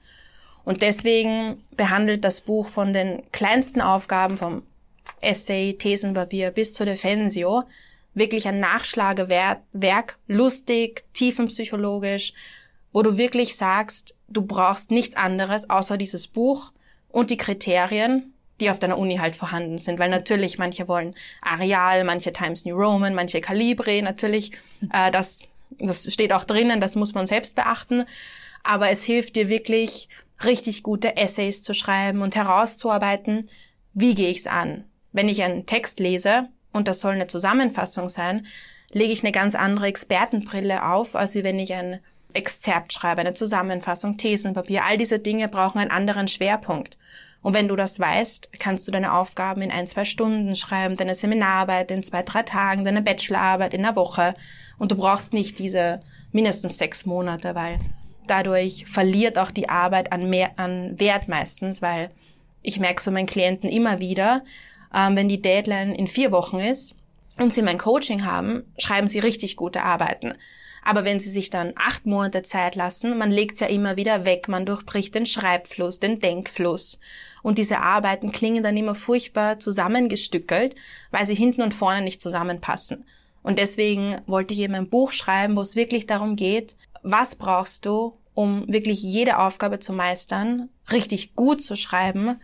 Und 0.64 0.80
deswegen 0.80 1.62
behandelt 1.76 2.24
das 2.24 2.40
Buch 2.40 2.66
von 2.66 2.94
den 2.94 3.24
kleinsten 3.30 3.82
Aufgaben 3.82 4.38
vom 4.38 4.62
Essay, 5.20 5.74
Thesenpapier 5.74 6.50
bis 6.50 6.72
zur 6.72 6.86
Defensio 6.86 7.64
wirklich 8.14 8.48
ein 8.48 8.58
Nachschlagewerk, 8.58 10.16
lustig, 10.28 11.04
tiefenpsychologisch, 11.12 12.32
wo 12.90 13.02
du 13.02 13.18
wirklich 13.18 13.54
sagst, 13.58 14.16
du 14.28 14.40
brauchst 14.40 14.90
nichts 14.90 15.14
anderes 15.14 15.68
außer 15.68 15.98
dieses 15.98 16.26
Buch 16.26 16.72
und 17.10 17.28
die 17.28 17.36
Kriterien, 17.36 18.31
die 18.62 18.70
auf 18.70 18.78
deiner 18.78 18.98
Uni 18.98 19.16
halt 19.16 19.36
vorhanden 19.36 19.78
sind, 19.78 19.98
weil 19.98 20.08
natürlich 20.08 20.58
manche 20.58 20.88
wollen 20.88 21.14
Areal, 21.42 22.04
manche 22.04 22.32
Times 22.32 22.64
New 22.64 22.76
Roman, 22.76 23.14
manche 23.14 23.40
Calibre, 23.40 24.00
natürlich, 24.02 24.52
äh, 24.92 25.10
das, 25.10 25.44
das 25.78 26.10
steht 26.12 26.32
auch 26.32 26.44
drinnen, 26.44 26.80
das 26.80 26.96
muss 26.96 27.12
man 27.12 27.26
selbst 27.26 27.56
beachten, 27.56 28.04
aber 28.62 28.90
es 28.90 29.04
hilft 29.04 29.36
dir 29.36 29.48
wirklich, 29.48 30.08
richtig 30.44 30.82
gute 30.82 31.16
Essays 31.16 31.62
zu 31.62 31.74
schreiben 31.74 32.22
und 32.22 32.34
herauszuarbeiten, 32.34 33.48
wie 33.94 34.14
gehe 34.14 34.30
ich's 34.30 34.46
an? 34.46 34.84
Wenn 35.12 35.28
ich 35.28 35.42
einen 35.42 35.66
Text 35.66 36.00
lese, 36.00 36.48
und 36.72 36.88
das 36.88 37.00
soll 37.00 37.12
eine 37.12 37.26
Zusammenfassung 37.26 38.08
sein, 38.08 38.46
lege 38.90 39.12
ich 39.12 39.22
eine 39.22 39.32
ganz 39.32 39.54
andere 39.54 39.86
Expertenbrille 39.86 40.86
auf, 40.86 41.14
als 41.14 41.34
wenn 41.34 41.58
ich 41.58 41.74
ein 41.74 42.00
Exzerpt 42.34 42.92
schreibe, 42.94 43.20
eine 43.20 43.34
Zusammenfassung, 43.34 44.16
Thesenpapier. 44.16 44.84
All 44.84 44.96
diese 44.96 45.18
Dinge 45.18 45.48
brauchen 45.48 45.78
einen 45.78 45.90
anderen 45.90 46.28
Schwerpunkt. 46.28 46.96
Und 47.42 47.54
wenn 47.54 47.68
du 47.68 47.76
das 47.76 47.98
weißt, 47.98 48.50
kannst 48.58 48.86
du 48.86 48.92
deine 48.92 49.12
Aufgaben 49.14 49.62
in 49.62 49.72
ein, 49.72 49.86
zwei 49.86 50.04
Stunden 50.04 50.54
schreiben, 50.54 50.96
deine 50.96 51.14
Seminararbeit 51.14 51.90
in 51.90 52.04
zwei, 52.04 52.22
drei 52.22 52.44
Tagen, 52.44 52.84
deine 52.84 53.02
Bachelorarbeit 53.02 53.74
in 53.74 53.84
einer 53.84 53.96
Woche. 53.96 54.34
Und 54.78 54.92
du 54.92 54.96
brauchst 54.96 55.32
nicht 55.32 55.58
diese 55.58 56.00
mindestens 56.30 56.78
sechs 56.78 57.04
Monate, 57.04 57.54
weil 57.54 57.80
dadurch 58.26 58.86
verliert 58.86 59.38
auch 59.38 59.50
die 59.50 59.68
Arbeit 59.68 60.12
an, 60.12 60.30
mehr, 60.30 60.52
an 60.56 60.98
Wert 60.98 61.28
meistens, 61.28 61.82
weil 61.82 62.10
ich 62.62 62.78
merke 62.78 62.98
es 62.98 63.04
bei 63.04 63.10
meinen 63.10 63.26
Klienten 63.26 63.68
immer 63.68 63.98
wieder, 63.98 64.44
ähm, 64.94 65.16
wenn 65.16 65.28
die 65.28 65.42
Deadline 65.42 65.94
in 65.94 66.06
vier 66.06 66.30
Wochen 66.30 66.60
ist 66.60 66.94
und 67.38 67.52
sie 67.52 67.62
mein 67.62 67.78
Coaching 67.78 68.24
haben, 68.24 68.62
schreiben 68.78 69.08
sie 69.08 69.18
richtig 69.18 69.56
gute 69.56 69.82
Arbeiten. 69.82 70.34
Aber 70.84 71.04
wenn 71.04 71.20
sie 71.20 71.30
sich 71.30 71.48
dann 71.50 71.72
acht 71.76 72.06
Monate 72.06 72.42
Zeit 72.42 72.74
lassen, 72.74 73.16
man 73.16 73.30
legt's 73.30 73.60
ja 73.60 73.68
immer 73.68 73.96
wieder 73.96 74.24
weg, 74.24 74.48
man 74.48 74.66
durchbricht 74.66 75.14
den 75.14 75.26
Schreibfluss, 75.26 76.00
den 76.00 76.18
Denkfluss. 76.18 76.98
Und 77.42 77.58
diese 77.58 77.80
Arbeiten 77.80 78.32
klingen 78.32 78.62
dann 78.62 78.76
immer 78.76 78.94
furchtbar 78.94 79.58
zusammengestückelt, 79.58 80.74
weil 81.10 81.26
sie 81.26 81.34
hinten 81.34 81.62
und 81.62 81.74
vorne 81.74 82.02
nicht 82.02 82.20
zusammenpassen. 82.20 83.04
Und 83.42 83.58
deswegen 83.58 84.16
wollte 84.26 84.54
ich 84.54 84.60
eben 84.60 84.74
ein 84.74 84.88
Buch 84.88 85.12
schreiben, 85.12 85.56
wo 85.56 85.60
es 85.60 85.76
wirklich 85.76 86.06
darum 86.06 86.36
geht, 86.36 86.76
was 87.02 87.34
brauchst 87.34 87.86
du, 87.86 88.16
um 88.34 88.66
wirklich 88.68 89.02
jede 89.02 89.38
Aufgabe 89.38 89.78
zu 89.78 89.92
meistern, 89.92 90.68
richtig 90.90 91.34
gut 91.34 91.62
zu 91.62 91.76
schreiben 91.76 92.40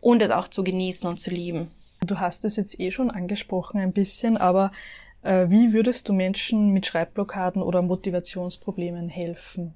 und 0.00 0.22
es 0.22 0.30
auch 0.30 0.48
zu 0.48 0.64
genießen 0.64 1.08
und 1.08 1.18
zu 1.18 1.30
lieben. 1.30 1.70
Du 2.04 2.18
hast 2.18 2.44
es 2.44 2.56
jetzt 2.56 2.80
eh 2.80 2.90
schon 2.90 3.10
angesprochen 3.10 3.78
ein 3.80 3.92
bisschen, 3.92 4.38
aber 4.38 4.72
wie 5.22 5.72
würdest 5.72 6.08
du 6.08 6.12
Menschen 6.12 6.72
mit 6.72 6.86
Schreibblockaden 6.86 7.62
oder 7.62 7.82
Motivationsproblemen 7.82 9.08
helfen? 9.08 9.74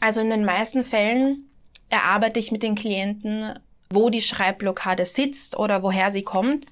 Also 0.00 0.20
in 0.20 0.30
den 0.30 0.44
meisten 0.44 0.82
Fällen 0.82 1.48
erarbeite 1.88 2.40
ich 2.40 2.50
mit 2.50 2.64
den 2.64 2.74
Klienten, 2.74 3.58
wo 3.90 4.10
die 4.10 4.22
Schreibblockade 4.22 5.06
sitzt 5.06 5.56
oder 5.56 5.82
woher 5.82 6.10
sie 6.10 6.22
kommt, 6.22 6.66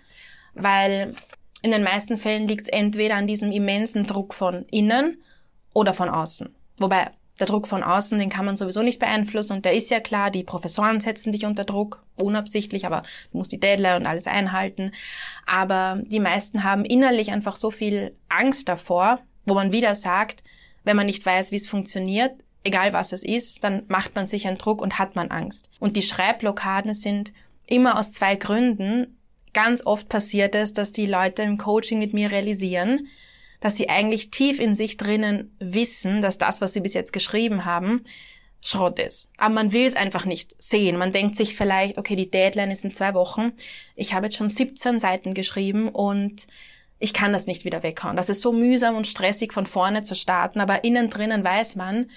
weil 0.54 1.14
in 1.62 1.70
den 1.70 1.84
meisten 1.84 2.16
Fällen 2.16 2.48
liegt 2.48 2.62
es 2.62 2.68
entweder 2.68 3.14
an 3.16 3.26
diesem 3.26 3.52
immensen 3.52 4.06
Druck 4.06 4.34
von 4.34 4.64
innen 4.70 5.22
oder 5.74 5.94
von 5.94 6.08
außen. 6.08 6.54
Wobei 6.78 7.10
der 7.40 7.46
Druck 7.46 7.66
von 7.66 7.82
außen, 7.82 8.18
den 8.18 8.28
kann 8.28 8.44
man 8.44 8.56
sowieso 8.56 8.82
nicht 8.82 8.98
beeinflussen 8.98 9.54
und 9.54 9.64
der 9.64 9.72
ist 9.72 9.90
ja 9.90 10.00
klar, 10.00 10.30
die 10.30 10.44
Professoren 10.44 11.00
setzen 11.00 11.32
dich 11.32 11.46
unter 11.46 11.64
Druck, 11.64 12.02
unabsichtlich, 12.16 12.86
aber 12.86 13.02
du 13.32 13.38
musst 13.38 13.52
die 13.52 13.60
Deadline 13.60 13.96
und 13.96 14.06
alles 14.06 14.26
einhalten. 14.26 14.92
Aber 15.46 16.00
die 16.04 16.20
meisten 16.20 16.64
haben 16.64 16.84
innerlich 16.84 17.32
einfach 17.32 17.56
so 17.56 17.70
viel 17.70 18.14
Angst 18.28 18.68
davor, 18.68 19.20
wo 19.46 19.54
man 19.54 19.72
wieder 19.72 19.94
sagt, 19.94 20.42
wenn 20.84 20.96
man 20.96 21.06
nicht 21.06 21.24
weiß, 21.24 21.50
wie 21.50 21.56
es 21.56 21.68
funktioniert, 21.68 22.32
egal 22.64 22.92
was 22.92 23.12
es 23.12 23.22
ist, 23.22 23.64
dann 23.64 23.84
macht 23.88 24.14
man 24.14 24.26
sich 24.26 24.46
einen 24.46 24.58
Druck 24.58 24.82
und 24.82 24.98
hat 24.98 25.16
man 25.16 25.30
Angst. 25.30 25.68
Und 25.78 25.96
die 25.96 26.02
Schreibblockaden 26.02 26.94
sind 26.94 27.32
immer 27.66 27.98
aus 27.98 28.12
zwei 28.12 28.36
Gründen. 28.36 29.18
Ganz 29.52 29.84
oft 29.84 30.08
passiert 30.08 30.54
es, 30.54 30.72
dass 30.72 30.92
die 30.92 31.06
Leute 31.06 31.42
im 31.42 31.58
Coaching 31.58 31.98
mit 31.98 32.12
mir 32.12 32.30
realisieren, 32.30 33.08
dass 33.60 33.76
sie 33.76 33.88
eigentlich 33.88 34.30
tief 34.30 34.58
in 34.58 34.74
sich 34.74 34.96
drinnen 34.96 35.54
wissen, 35.58 36.20
dass 36.20 36.38
das, 36.38 36.60
was 36.60 36.72
sie 36.72 36.80
bis 36.80 36.94
jetzt 36.94 37.12
geschrieben 37.12 37.64
haben, 37.64 38.04
Schrott 38.62 38.98
ist. 38.98 39.30
Aber 39.38 39.54
man 39.54 39.72
will 39.72 39.86
es 39.86 39.96
einfach 39.96 40.26
nicht 40.26 40.54
sehen. 40.58 40.98
Man 40.98 41.12
denkt 41.12 41.36
sich 41.36 41.56
vielleicht, 41.56 41.96
okay, 41.96 42.16
die 42.16 42.30
Deadline 42.30 42.70
ist 42.70 42.84
in 42.84 42.92
zwei 42.92 43.14
Wochen. 43.14 43.52
Ich 43.96 44.12
habe 44.12 44.26
jetzt 44.26 44.36
schon 44.36 44.50
17 44.50 44.98
Seiten 44.98 45.32
geschrieben 45.32 45.88
und 45.88 46.46
ich 46.98 47.14
kann 47.14 47.32
das 47.32 47.46
nicht 47.46 47.64
wieder 47.64 47.82
weghauen. 47.82 48.16
Das 48.16 48.28
ist 48.28 48.42
so 48.42 48.52
mühsam 48.52 48.96
und 48.96 49.06
stressig 49.06 49.52
von 49.52 49.66
vorne 49.66 50.02
zu 50.02 50.14
starten, 50.14 50.60
aber 50.60 50.84
innen 50.84 51.08
drinnen 51.08 51.42
weiß 51.42 51.76
man, 51.76 52.10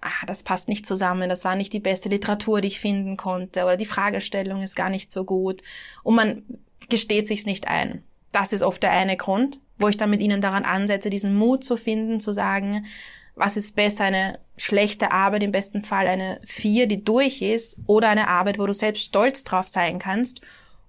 ah, 0.00 0.26
das 0.26 0.42
passt 0.42 0.68
nicht 0.68 0.86
zusammen, 0.86 1.28
das 1.28 1.44
war 1.44 1.56
nicht 1.56 1.74
die 1.74 1.80
beste 1.80 2.08
Literatur, 2.08 2.62
die 2.62 2.68
ich 2.68 2.80
finden 2.80 3.18
konnte 3.18 3.64
oder 3.64 3.76
die 3.76 3.84
Fragestellung 3.84 4.62
ist 4.62 4.76
gar 4.76 4.88
nicht 4.88 5.12
so 5.12 5.24
gut 5.24 5.62
und 6.02 6.14
man 6.14 6.42
gesteht 6.88 7.28
sich's 7.28 7.44
nicht 7.44 7.68
ein. 7.68 8.02
Das 8.32 8.52
ist 8.52 8.62
oft 8.62 8.82
der 8.82 8.92
eine 8.92 9.16
Grund 9.16 9.60
wo 9.80 9.88
ich 9.88 9.96
dann 9.96 10.10
mit 10.10 10.20
ihnen 10.20 10.40
daran 10.40 10.64
ansetze, 10.64 11.10
diesen 11.10 11.34
Mut 11.34 11.64
zu 11.64 11.76
finden, 11.76 12.20
zu 12.20 12.32
sagen, 12.32 12.86
was 13.34 13.56
ist 13.56 13.74
besser, 13.74 14.04
eine 14.04 14.38
schlechte 14.56 15.12
Arbeit, 15.12 15.42
im 15.42 15.52
besten 15.52 15.82
Fall 15.82 16.06
eine 16.06 16.40
vier, 16.44 16.86
die 16.86 17.02
durch 17.02 17.40
ist, 17.40 17.78
oder 17.86 18.10
eine 18.10 18.28
Arbeit, 18.28 18.58
wo 18.58 18.66
du 18.66 18.74
selbst 18.74 19.02
stolz 19.02 19.42
drauf 19.44 19.66
sein 19.66 19.98
kannst 19.98 20.42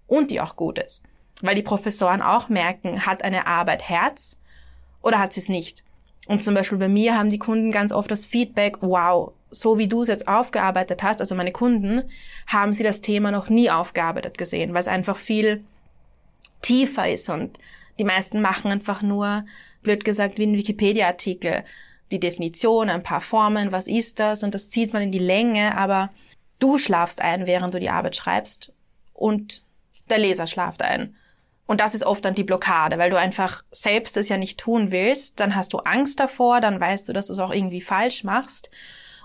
und 0.08 0.30
die 0.30 0.42
auch 0.42 0.58
gut 0.58 0.78
ist. 0.78 1.04
Weil 1.42 1.56
die 1.56 1.62
Professoren 1.62 2.22
auch 2.22 2.50
merken, 2.50 3.06
hat 3.06 3.24
eine 3.24 3.48
Arbeit 3.48 3.88
Herz 3.88 4.38
oder 5.02 5.20
hat 5.20 5.34
sie 5.34 5.40
es 5.40 5.50
nicht. 5.50 5.84
Und 6.28 6.44
zum 6.44 6.54
Beispiel 6.54 6.78
bei 6.78 6.90
mir 6.90 7.18
haben 7.18 7.30
die 7.30 7.40
Kunden 7.40 7.72
ganz 7.72 7.94
oft 7.94 8.12
das 8.12 8.26
Feedback, 8.26 8.78
wow, 8.82 9.32
so 9.50 9.78
wie 9.78 9.88
du 9.88 10.02
es 10.02 10.10
jetzt 10.10 10.28
aufgearbeitet 10.28 11.02
hast, 11.02 11.22
also 11.22 11.36
meine 11.36 11.52
Kunden, 11.52 12.04
haben 12.48 12.74
sie 12.74 12.84
das 12.84 13.02
Thema 13.02 13.32
noch 13.32 13.50
nie 13.50 13.72
aufgearbeitet 13.72 14.38
gesehen, 14.38 14.74
weil 14.74 14.82
es 14.82 14.88
einfach 14.88 15.18
viel 15.18 15.64
tiefer 16.62 17.10
ist 17.10 17.30
und 17.30 17.58
die 18.00 18.04
meisten 18.04 18.42
machen 18.42 18.72
einfach 18.72 19.02
nur, 19.02 19.46
blöd 19.82 20.04
gesagt, 20.04 20.38
wie 20.38 20.48
ein 20.48 20.58
Wikipedia-Artikel. 20.58 21.64
Die 22.12 22.20
Definition, 22.20 22.90
ein 22.90 23.04
paar 23.04 23.22
Formen, 23.22 23.72
was 23.72 23.88
ist 23.88 24.20
das? 24.20 24.44
Und 24.44 24.54
das 24.54 24.70
zieht 24.70 24.94
man 24.94 25.02
in 25.02 25.12
die 25.12 25.20
Länge, 25.20 25.78
aber 25.78 26.10
du 26.60 26.78
schlafst 26.78 27.22
ein, 27.22 27.48
während 27.48 27.74
du 27.74 27.80
die 27.80 27.90
Arbeit 27.90 28.16
schreibst 28.16 28.74
und 29.14 29.64
der 30.10 30.18
Leser 30.18 30.48
schlaft 30.48 30.82
ein. 30.82 31.16
Und 31.68 31.80
das 31.80 31.96
ist 31.96 32.04
oft 32.04 32.26
dann 32.26 32.36
die 32.36 32.44
Blockade, 32.44 32.98
weil 32.98 33.10
du 33.10 33.18
einfach 33.18 33.64
selbst 33.72 34.18
es 34.18 34.28
ja 34.28 34.38
nicht 34.38 34.60
tun 34.60 34.92
willst, 34.92 35.40
dann 35.40 35.56
hast 35.56 35.72
du 35.72 35.78
Angst 35.78 36.20
davor, 36.20 36.60
dann 36.60 36.80
weißt 36.80 37.08
du, 37.08 37.14
dass 37.14 37.28
du 37.28 37.34
es 37.34 37.40
auch 37.40 37.54
irgendwie 37.54 37.82
falsch 37.82 38.26
machst. 38.26 38.70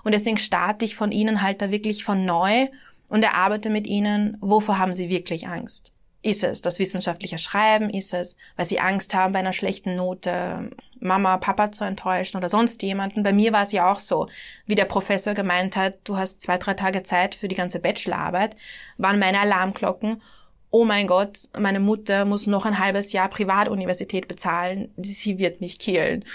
Und 0.03 0.13
deswegen 0.13 0.37
starte 0.37 0.85
ich 0.85 0.95
von 0.95 1.11
ihnen 1.11 1.41
halt 1.41 1.61
da 1.61 1.71
wirklich 1.71 2.05
von 2.05 2.23
neu 2.23 2.67
und 3.09 3.23
erarbeite 3.23 3.69
mit 3.69 3.85
ihnen, 3.85 4.37
wovor 4.39 4.77
haben 4.77 4.93
sie 4.93 5.09
wirklich 5.09 5.47
Angst. 5.47 5.91
Ist 6.27 6.43
es 6.43 6.61
das 6.61 6.77
wissenschaftliche 6.77 7.37
Schreiben? 7.37 7.89
Ist 7.89 8.13
es, 8.13 8.35
weil 8.57 8.65
sie 8.65 8.81
Angst 8.81 9.13
haben, 9.13 9.31
bei 9.31 9.39
einer 9.39 9.53
schlechten 9.53 9.95
Note 9.95 10.71
Mama, 10.99 11.37
Papa 11.37 11.71
zu 11.71 11.85
enttäuschen 11.85 12.35
oder 12.35 12.49
sonst 12.49 12.83
jemanden? 12.83 13.23
Bei 13.23 13.31
mir 13.31 13.53
war 13.53 13.63
es 13.63 13.71
ja 13.71 13.89
auch 13.89 14.01
so, 14.01 14.27
wie 14.65 14.75
der 14.75 14.83
Professor 14.83 15.33
gemeint 15.33 15.77
hat, 15.77 15.99
du 16.03 16.17
hast 16.17 16.41
zwei, 16.41 16.57
drei 16.57 16.73
Tage 16.73 17.03
Zeit 17.03 17.33
für 17.33 17.47
die 17.47 17.55
ganze 17.55 17.79
Bachelorarbeit, 17.79 18.57
waren 18.97 19.19
meine 19.19 19.39
Alarmglocken. 19.39 20.21
Oh 20.69 20.83
mein 20.83 21.07
Gott, 21.07 21.47
meine 21.57 21.79
Mutter 21.79 22.25
muss 22.25 22.45
noch 22.45 22.65
ein 22.65 22.77
halbes 22.77 23.13
Jahr 23.13 23.29
Privatuniversität 23.29 24.27
bezahlen, 24.27 24.91
sie 24.97 25.37
wird 25.37 25.61
mich 25.61 25.79
killen. 25.79 26.25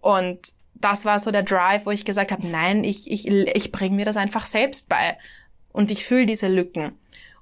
Und 0.00 0.40
das 0.74 1.04
war 1.04 1.20
so 1.20 1.30
der 1.30 1.44
Drive, 1.44 1.86
wo 1.86 1.92
ich 1.92 2.04
gesagt 2.04 2.32
habe, 2.32 2.44
nein, 2.48 2.82
ich, 2.82 3.08
ich, 3.12 3.28
ich 3.28 3.70
bringe 3.70 3.94
mir 3.94 4.06
das 4.06 4.16
einfach 4.16 4.44
selbst 4.44 4.88
bei. 4.88 5.16
Und 5.72 5.92
ich 5.92 6.04
fühle 6.04 6.26
diese 6.26 6.48
Lücken. 6.48 6.98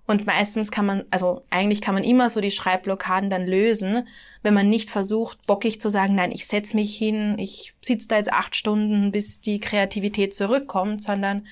Und 0.06 0.26
meistens 0.26 0.70
kann 0.70 0.84
man, 0.84 1.04
also 1.10 1.44
eigentlich 1.48 1.80
kann 1.80 1.94
man 1.94 2.04
immer 2.04 2.28
so 2.28 2.40
die 2.42 2.50
Schreibblockaden 2.50 3.30
dann 3.30 3.46
lösen, 3.46 4.06
wenn 4.42 4.52
man 4.52 4.68
nicht 4.68 4.90
versucht, 4.90 5.46
bockig 5.46 5.80
zu 5.80 5.88
sagen, 5.88 6.14
nein, 6.14 6.30
ich 6.30 6.46
setz 6.46 6.74
mich 6.74 6.96
hin, 6.96 7.38
ich 7.38 7.74
sitze 7.80 8.08
da 8.08 8.16
jetzt 8.16 8.32
acht 8.32 8.54
Stunden, 8.54 9.12
bis 9.12 9.40
die 9.40 9.60
Kreativität 9.60 10.34
zurückkommt, 10.34 11.02
sondern 11.02 11.46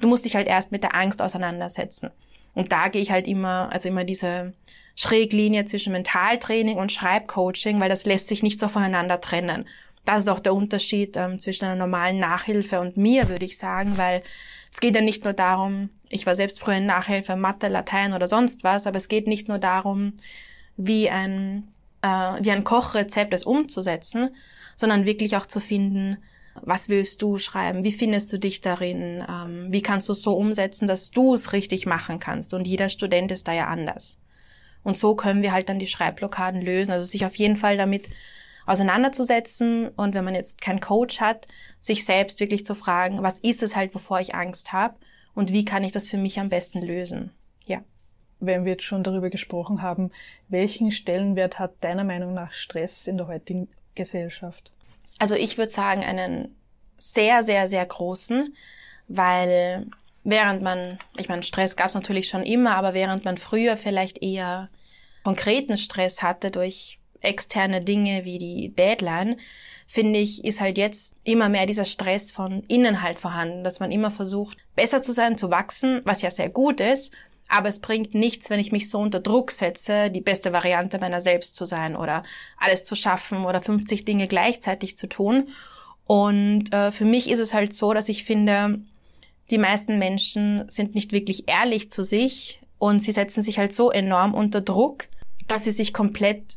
du 0.00 0.08
musst 0.08 0.26
dich 0.26 0.36
halt 0.36 0.48
erst 0.48 0.70
mit 0.70 0.82
der 0.82 0.94
Angst 0.94 1.22
auseinandersetzen. 1.22 2.10
Und 2.54 2.72
da 2.72 2.88
gehe 2.88 3.00
ich 3.00 3.10
halt 3.10 3.26
immer, 3.26 3.70
also 3.72 3.88
immer 3.88 4.04
diese 4.04 4.52
Schräglinie 4.96 5.64
zwischen 5.64 5.92
Mentaltraining 5.92 6.76
und 6.76 6.92
Schreibcoaching, 6.92 7.80
weil 7.80 7.88
das 7.88 8.04
lässt 8.04 8.28
sich 8.28 8.42
nicht 8.42 8.60
so 8.60 8.68
voneinander 8.68 9.20
trennen. 9.20 9.66
Das 10.04 10.20
ist 10.22 10.28
auch 10.28 10.40
der 10.40 10.54
Unterschied 10.54 11.16
ähm, 11.16 11.38
zwischen 11.38 11.64
einer 11.64 11.76
normalen 11.76 12.18
Nachhilfe 12.18 12.80
und 12.80 12.98
mir, 12.98 13.30
würde 13.30 13.46
ich 13.46 13.56
sagen, 13.56 13.96
weil 13.96 14.22
es 14.70 14.80
geht 14.80 14.94
ja 14.94 15.00
nicht 15.00 15.24
nur 15.24 15.32
darum, 15.32 15.88
ich 16.14 16.26
war 16.26 16.36
selbst 16.36 16.60
früher 16.60 16.76
in 16.76 16.86
Nachhilfe, 16.86 17.34
Mathe, 17.34 17.66
Latein 17.66 18.12
oder 18.12 18.28
sonst 18.28 18.62
was, 18.62 18.86
aber 18.86 18.98
es 18.98 19.08
geht 19.08 19.26
nicht 19.26 19.48
nur 19.48 19.58
darum, 19.58 20.14
wie 20.76 21.10
ein, 21.10 21.68
äh, 22.02 22.08
wie 22.40 22.52
ein 22.52 22.62
Kochrezept 22.62 23.34
es 23.34 23.42
umzusetzen, 23.42 24.30
sondern 24.76 25.06
wirklich 25.06 25.36
auch 25.36 25.46
zu 25.46 25.58
finden, 25.58 26.18
was 26.62 26.88
willst 26.88 27.20
du 27.20 27.38
schreiben? 27.38 27.82
Wie 27.82 27.90
findest 27.90 28.32
du 28.32 28.38
dich 28.38 28.60
darin? 28.60 29.24
Ähm, 29.28 29.66
wie 29.70 29.82
kannst 29.82 30.08
du 30.08 30.12
es 30.12 30.22
so 30.22 30.34
umsetzen, 30.34 30.86
dass 30.86 31.10
du 31.10 31.34
es 31.34 31.52
richtig 31.52 31.84
machen 31.84 32.20
kannst? 32.20 32.54
Und 32.54 32.68
jeder 32.68 32.88
Student 32.88 33.32
ist 33.32 33.48
da 33.48 33.52
ja 33.52 33.66
anders. 33.66 34.20
Und 34.84 34.96
so 34.96 35.16
können 35.16 35.42
wir 35.42 35.50
halt 35.50 35.68
dann 35.68 35.80
die 35.80 35.88
Schreibblockaden 35.88 36.62
lösen. 36.62 36.92
Also 36.92 37.06
sich 37.06 37.26
auf 37.26 37.34
jeden 37.34 37.56
Fall 37.56 37.76
damit 37.76 38.08
auseinanderzusetzen 38.66 39.88
und 39.88 40.14
wenn 40.14 40.24
man 40.24 40.36
jetzt 40.36 40.60
keinen 40.60 40.80
Coach 40.80 41.20
hat, 41.20 41.48
sich 41.80 42.04
selbst 42.04 42.38
wirklich 42.38 42.64
zu 42.64 42.76
fragen, 42.76 43.22
was 43.24 43.40
ist 43.40 43.64
es 43.64 43.74
halt, 43.74 43.94
wovor 43.96 44.20
ich 44.20 44.36
Angst 44.36 44.72
habe 44.72 44.94
und 45.34 45.52
wie 45.52 45.64
kann 45.64 45.84
ich 45.84 45.92
das 45.92 46.08
für 46.08 46.16
mich 46.16 46.38
am 46.38 46.48
besten 46.48 46.80
lösen? 46.80 47.30
Ja. 47.66 47.82
Wenn 48.40 48.64
wir 48.64 48.72
jetzt 48.72 48.84
schon 48.84 49.02
darüber 49.02 49.30
gesprochen 49.30 49.82
haben, 49.82 50.10
welchen 50.48 50.90
Stellenwert 50.90 51.58
hat 51.58 51.72
deiner 51.80 52.04
Meinung 52.04 52.34
nach 52.34 52.52
Stress 52.52 53.06
in 53.06 53.16
der 53.16 53.26
heutigen 53.26 53.68
Gesellschaft? 53.94 54.72
Also 55.18 55.34
ich 55.34 55.58
würde 55.58 55.70
sagen 55.70 56.02
einen 56.02 56.54
sehr, 56.96 57.42
sehr, 57.42 57.68
sehr 57.68 57.84
großen, 57.84 58.54
weil 59.08 59.86
während 60.24 60.62
man, 60.62 60.98
ich 61.16 61.28
meine, 61.28 61.42
Stress 61.42 61.76
gab 61.76 61.88
es 61.88 61.94
natürlich 61.94 62.28
schon 62.28 62.42
immer, 62.42 62.76
aber 62.76 62.94
während 62.94 63.24
man 63.24 63.38
früher 63.38 63.76
vielleicht 63.76 64.22
eher 64.22 64.68
konkreten 65.22 65.76
Stress 65.76 66.22
hatte 66.22 66.50
durch 66.50 66.98
externe 67.20 67.80
Dinge 67.80 68.24
wie 68.24 68.38
die 68.38 68.70
Deadline, 68.70 69.40
finde 69.86 70.18
ich, 70.18 70.44
ist 70.44 70.60
halt 70.60 70.78
jetzt 70.78 71.14
immer 71.24 71.48
mehr 71.48 71.66
dieser 71.66 71.84
Stress 71.84 72.32
von 72.32 72.62
innen 72.68 73.02
halt 73.02 73.18
vorhanden, 73.18 73.64
dass 73.64 73.80
man 73.80 73.92
immer 73.92 74.10
versucht, 74.10 74.58
besser 74.74 75.02
zu 75.02 75.12
sein, 75.12 75.38
zu 75.38 75.50
wachsen, 75.50 76.00
was 76.04 76.22
ja 76.22 76.30
sehr 76.30 76.48
gut 76.48 76.80
ist, 76.80 77.12
aber 77.48 77.68
es 77.68 77.80
bringt 77.80 78.14
nichts, 78.14 78.50
wenn 78.50 78.60
ich 78.60 78.72
mich 78.72 78.88
so 78.88 78.98
unter 78.98 79.20
Druck 79.20 79.50
setze, 79.50 80.10
die 80.10 80.20
beste 80.20 80.52
Variante 80.52 80.98
meiner 80.98 81.20
selbst 81.20 81.56
zu 81.56 81.66
sein 81.66 81.94
oder 81.94 82.24
alles 82.58 82.84
zu 82.84 82.96
schaffen 82.96 83.44
oder 83.44 83.60
50 83.60 84.04
Dinge 84.04 84.26
gleichzeitig 84.26 84.96
zu 84.96 85.08
tun. 85.08 85.48
Und 86.06 86.72
äh, 86.72 86.90
für 86.90 87.04
mich 87.04 87.30
ist 87.30 87.38
es 87.38 87.54
halt 87.54 87.74
so, 87.74 87.92
dass 87.94 88.08
ich 88.08 88.24
finde, 88.24 88.80
die 89.50 89.58
meisten 89.58 89.98
Menschen 89.98 90.64
sind 90.68 90.94
nicht 90.94 91.12
wirklich 91.12 91.48
ehrlich 91.48 91.90
zu 91.92 92.02
sich 92.02 92.60
und 92.78 93.00
sie 93.00 93.12
setzen 93.12 93.42
sich 93.42 93.58
halt 93.58 93.74
so 93.74 93.90
enorm 93.90 94.34
unter 94.34 94.60
Druck, 94.60 95.08
dass 95.46 95.64
sie 95.64 95.70
sich 95.70 95.92
komplett 95.92 96.56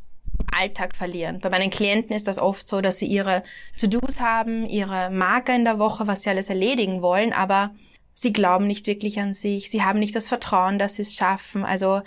Alltag 0.53 0.95
verlieren. 0.95 1.39
Bei 1.39 1.49
meinen 1.49 1.69
Klienten 1.69 2.15
ist 2.15 2.27
das 2.27 2.39
oft 2.39 2.67
so, 2.67 2.81
dass 2.81 2.99
sie 2.99 3.05
ihre 3.05 3.43
To-Dos 3.79 4.19
haben, 4.19 4.65
ihre 4.67 5.09
Marker 5.09 5.55
in 5.55 5.65
der 5.65 5.79
Woche, 5.79 6.07
was 6.07 6.23
sie 6.23 6.29
alles 6.29 6.49
erledigen 6.49 7.01
wollen, 7.01 7.33
aber 7.33 7.71
sie 8.13 8.33
glauben 8.33 8.65
nicht 8.67 8.87
wirklich 8.87 9.19
an 9.19 9.33
sich, 9.33 9.69
sie 9.69 9.83
haben 9.83 9.99
nicht 9.99 10.15
das 10.15 10.27
Vertrauen, 10.27 10.79
dass 10.79 10.95
sie 10.95 11.03
es 11.03 11.15
schaffen. 11.15 11.63
Also 11.63 12.01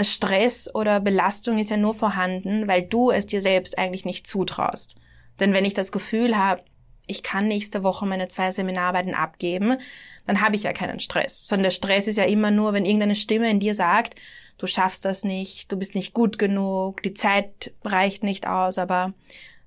Stress 0.00 0.72
oder 0.74 1.00
Belastung 1.00 1.58
ist 1.58 1.70
ja 1.70 1.76
nur 1.76 1.94
vorhanden, 1.94 2.68
weil 2.68 2.82
du 2.82 3.10
es 3.10 3.26
dir 3.26 3.42
selbst 3.42 3.78
eigentlich 3.78 4.04
nicht 4.04 4.26
zutraust. 4.26 4.96
Denn 5.40 5.52
wenn 5.52 5.64
ich 5.64 5.74
das 5.74 5.92
Gefühl 5.92 6.36
habe, 6.36 6.62
ich 7.06 7.22
kann 7.22 7.48
nächste 7.48 7.82
Woche 7.82 8.04
meine 8.04 8.28
zwei 8.28 8.50
Seminararbeiten 8.50 9.14
abgeben, 9.14 9.78
dann 10.26 10.40
habe 10.40 10.56
ich 10.56 10.64
ja 10.64 10.72
keinen 10.72 11.00
Stress. 11.00 11.46
Sondern 11.46 11.64
der 11.64 11.70
Stress 11.70 12.08
ist 12.08 12.18
ja 12.18 12.24
immer 12.24 12.50
nur, 12.50 12.72
wenn 12.72 12.84
irgendeine 12.84 13.14
Stimme 13.14 13.48
in 13.48 13.60
dir 13.60 13.74
sagt, 13.74 14.16
du 14.58 14.66
schaffst 14.66 15.04
das 15.04 15.24
nicht, 15.24 15.70
du 15.70 15.76
bist 15.76 15.94
nicht 15.94 16.14
gut 16.14 16.38
genug, 16.38 17.02
die 17.02 17.14
Zeit 17.14 17.72
reicht 17.84 18.22
nicht 18.22 18.46
aus. 18.46 18.78
Aber 18.78 19.12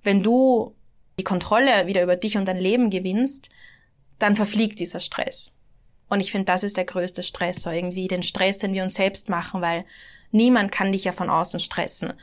wenn 0.04 0.24
du 0.24 0.76
die 1.20 1.24
Kontrolle 1.24 1.88
wieder 1.88 2.04
über 2.04 2.16
dich 2.16 2.38
und 2.38 2.46
dein 2.46 2.58
Leben 2.58 2.90
gewinnst, 2.90 3.50
dann 4.18 4.36
verfliegt 4.36 4.80
dieser 4.80 5.00
Stress. 5.00 5.54
Und 6.10 6.22
ich 6.22 6.32
finde, 6.32 6.46
das 6.46 6.64
ist 6.64 6.78
der 6.78 6.86
größte 6.86 7.24
Stress, 7.24 7.62
so 7.62 7.70
irgendwie 7.70 8.08
den 8.08 8.24
Stress, 8.24 8.58
den 8.58 8.74
wir 8.74 8.84
uns 8.84 8.96
selbst 8.96 9.30
machen, 9.30 9.62
weil 9.62 9.86
niemand 10.32 10.72
kann 10.72 10.92
dich 10.92 11.04
ja 11.04 11.12
von 11.12 11.30
außen 11.30 11.60
stressen, 11.60 12.14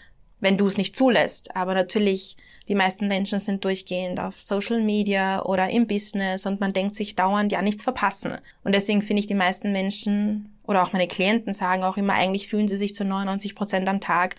wenn 0.40 0.58
du 0.58 0.66
es 0.66 0.76
nicht 0.76 0.96
zulässt. 0.96 1.54
Aber 1.54 1.74
natürlich, 1.74 2.36
die 2.68 2.74
meisten 2.74 3.06
Menschen 3.06 3.38
sind 3.38 3.64
durchgehend 3.64 4.18
auf 4.18 4.40
Social 4.40 4.80
Media 4.80 5.42
oder 5.42 5.70
im 5.70 5.86
Business 5.86 6.46
und 6.46 6.60
man 6.60 6.72
denkt 6.72 6.94
sich 6.94 7.14
dauernd, 7.14 7.52
ja, 7.52 7.62
nichts 7.62 7.84
verpassen. 7.84 8.38
Und 8.64 8.74
deswegen 8.74 9.02
finde 9.02 9.20
ich, 9.20 9.26
die 9.26 9.34
meisten 9.34 9.72
Menschen 9.72 10.56
oder 10.64 10.82
auch 10.82 10.92
meine 10.92 11.06
Klienten 11.06 11.54
sagen 11.54 11.84
auch 11.84 11.96
immer, 11.96 12.14
eigentlich 12.14 12.48
fühlen 12.48 12.68
sie 12.68 12.76
sich 12.76 12.94
zu 12.94 13.04
99 13.04 13.54
Prozent 13.54 13.88
am 13.88 14.00
Tag 14.00 14.36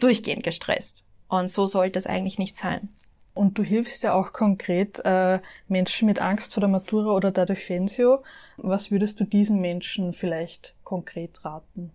durchgehend 0.00 0.42
gestresst. 0.42 1.04
Und 1.28 1.50
so 1.50 1.66
sollte 1.66 1.98
es 1.98 2.06
eigentlich 2.06 2.38
nicht 2.38 2.56
sein. 2.56 2.88
Und 3.34 3.56
du 3.56 3.62
hilfst 3.62 4.02
ja 4.02 4.12
auch 4.12 4.32
konkret 4.32 5.00
äh, 5.04 5.38
Menschen 5.68 6.06
mit 6.06 6.20
Angst 6.20 6.52
vor 6.52 6.60
der 6.60 6.68
Matura 6.68 7.12
oder 7.12 7.30
der 7.30 7.46
Defensio. 7.46 8.22
Was 8.58 8.90
würdest 8.90 9.20
du 9.20 9.24
diesen 9.24 9.60
Menschen 9.60 10.12
vielleicht 10.12 10.74
konkret 10.84 11.42
raten? 11.44 11.92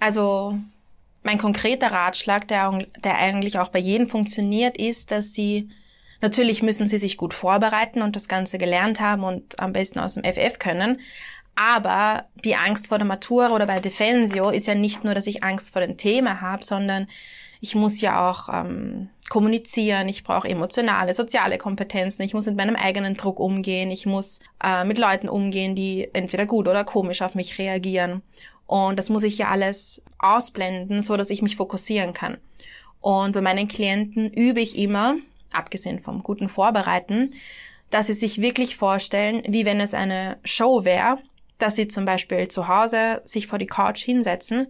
Also 0.00 0.56
mein 1.22 1.38
konkreter 1.38 1.90
Ratschlag, 1.90 2.48
der, 2.48 2.86
der 3.02 3.18
eigentlich 3.18 3.58
auch 3.58 3.68
bei 3.68 3.78
jedem 3.78 4.08
funktioniert, 4.08 4.76
ist, 4.76 5.10
dass 5.10 5.32
sie 5.32 5.70
natürlich 6.20 6.62
müssen 6.62 6.88
sie 6.88 6.98
sich 6.98 7.16
gut 7.16 7.34
vorbereiten 7.34 8.02
und 8.02 8.16
das 8.16 8.28
Ganze 8.28 8.58
gelernt 8.58 9.00
haben 9.00 9.24
und 9.24 9.60
am 9.60 9.72
besten 9.72 9.98
aus 9.98 10.14
dem 10.14 10.24
FF 10.24 10.58
können. 10.58 11.00
Aber 11.54 12.26
die 12.44 12.54
Angst 12.54 12.86
vor 12.86 12.98
der 12.98 13.06
Matura 13.06 13.50
oder 13.50 13.66
bei 13.66 13.80
Defensio 13.80 14.50
ist 14.50 14.68
ja 14.68 14.74
nicht 14.74 15.02
nur, 15.02 15.14
dass 15.14 15.26
ich 15.26 15.42
Angst 15.42 15.70
vor 15.70 15.82
dem 15.82 15.96
Thema 15.96 16.40
habe, 16.40 16.64
sondern 16.64 17.08
ich 17.60 17.74
muss 17.74 18.00
ja 18.00 18.30
auch 18.30 18.48
ähm, 18.48 19.08
kommunizieren, 19.28 20.08
ich 20.08 20.22
brauche 20.22 20.48
emotionale, 20.48 21.14
soziale 21.14 21.58
Kompetenzen, 21.58 22.22
ich 22.22 22.32
muss 22.32 22.46
mit 22.46 22.56
meinem 22.56 22.76
eigenen 22.76 23.16
Druck 23.16 23.40
umgehen, 23.40 23.90
ich 23.90 24.06
muss 24.06 24.38
äh, 24.62 24.84
mit 24.84 24.98
Leuten 24.98 25.28
umgehen, 25.28 25.74
die 25.74 26.08
entweder 26.12 26.46
gut 26.46 26.68
oder 26.68 26.84
komisch 26.84 27.22
auf 27.22 27.34
mich 27.34 27.58
reagieren. 27.58 28.22
Und 28.68 28.98
das 28.98 29.08
muss 29.08 29.22
ich 29.22 29.38
ja 29.38 29.48
alles 29.48 30.02
ausblenden, 30.18 31.00
so 31.00 31.16
dass 31.16 31.30
ich 31.30 31.40
mich 31.40 31.56
fokussieren 31.56 32.12
kann. 32.12 32.36
Und 33.00 33.32
bei 33.32 33.40
meinen 33.40 33.66
Klienten 33.66 34.30
übe 34.30 34.60
ich 34.60 34.76
immer, 34.76 35.16
abgesehen 35.50 36.00
vom 36.00 36.22
guten 36.22 36.50
Vorbereiten, 36.50 37.32
dass 37.88 38.08
sie 38.08 38.12
sich 38.12 38.42
wirklich 38.42 38.76
vorstellen, 38.76 39.42
wie 39.48 39.64
wenn 39.64 39.80
es 39.80 39.94
eine 39.94 40.36
Show 40.44 40.84
wäre, 40.84 41.18
dass 41.56 41.76
sie 41.76 41.88
zum 41.88 42.04
Beispiel 42.04 42.48
zu 42.48 42.68
Hause 42.68 43.22
sich 43.24 43.46
vor 43.46 43.58
die 43.58 43.64
Couch 43.64 44.04
hinsetzen 44.04 44.66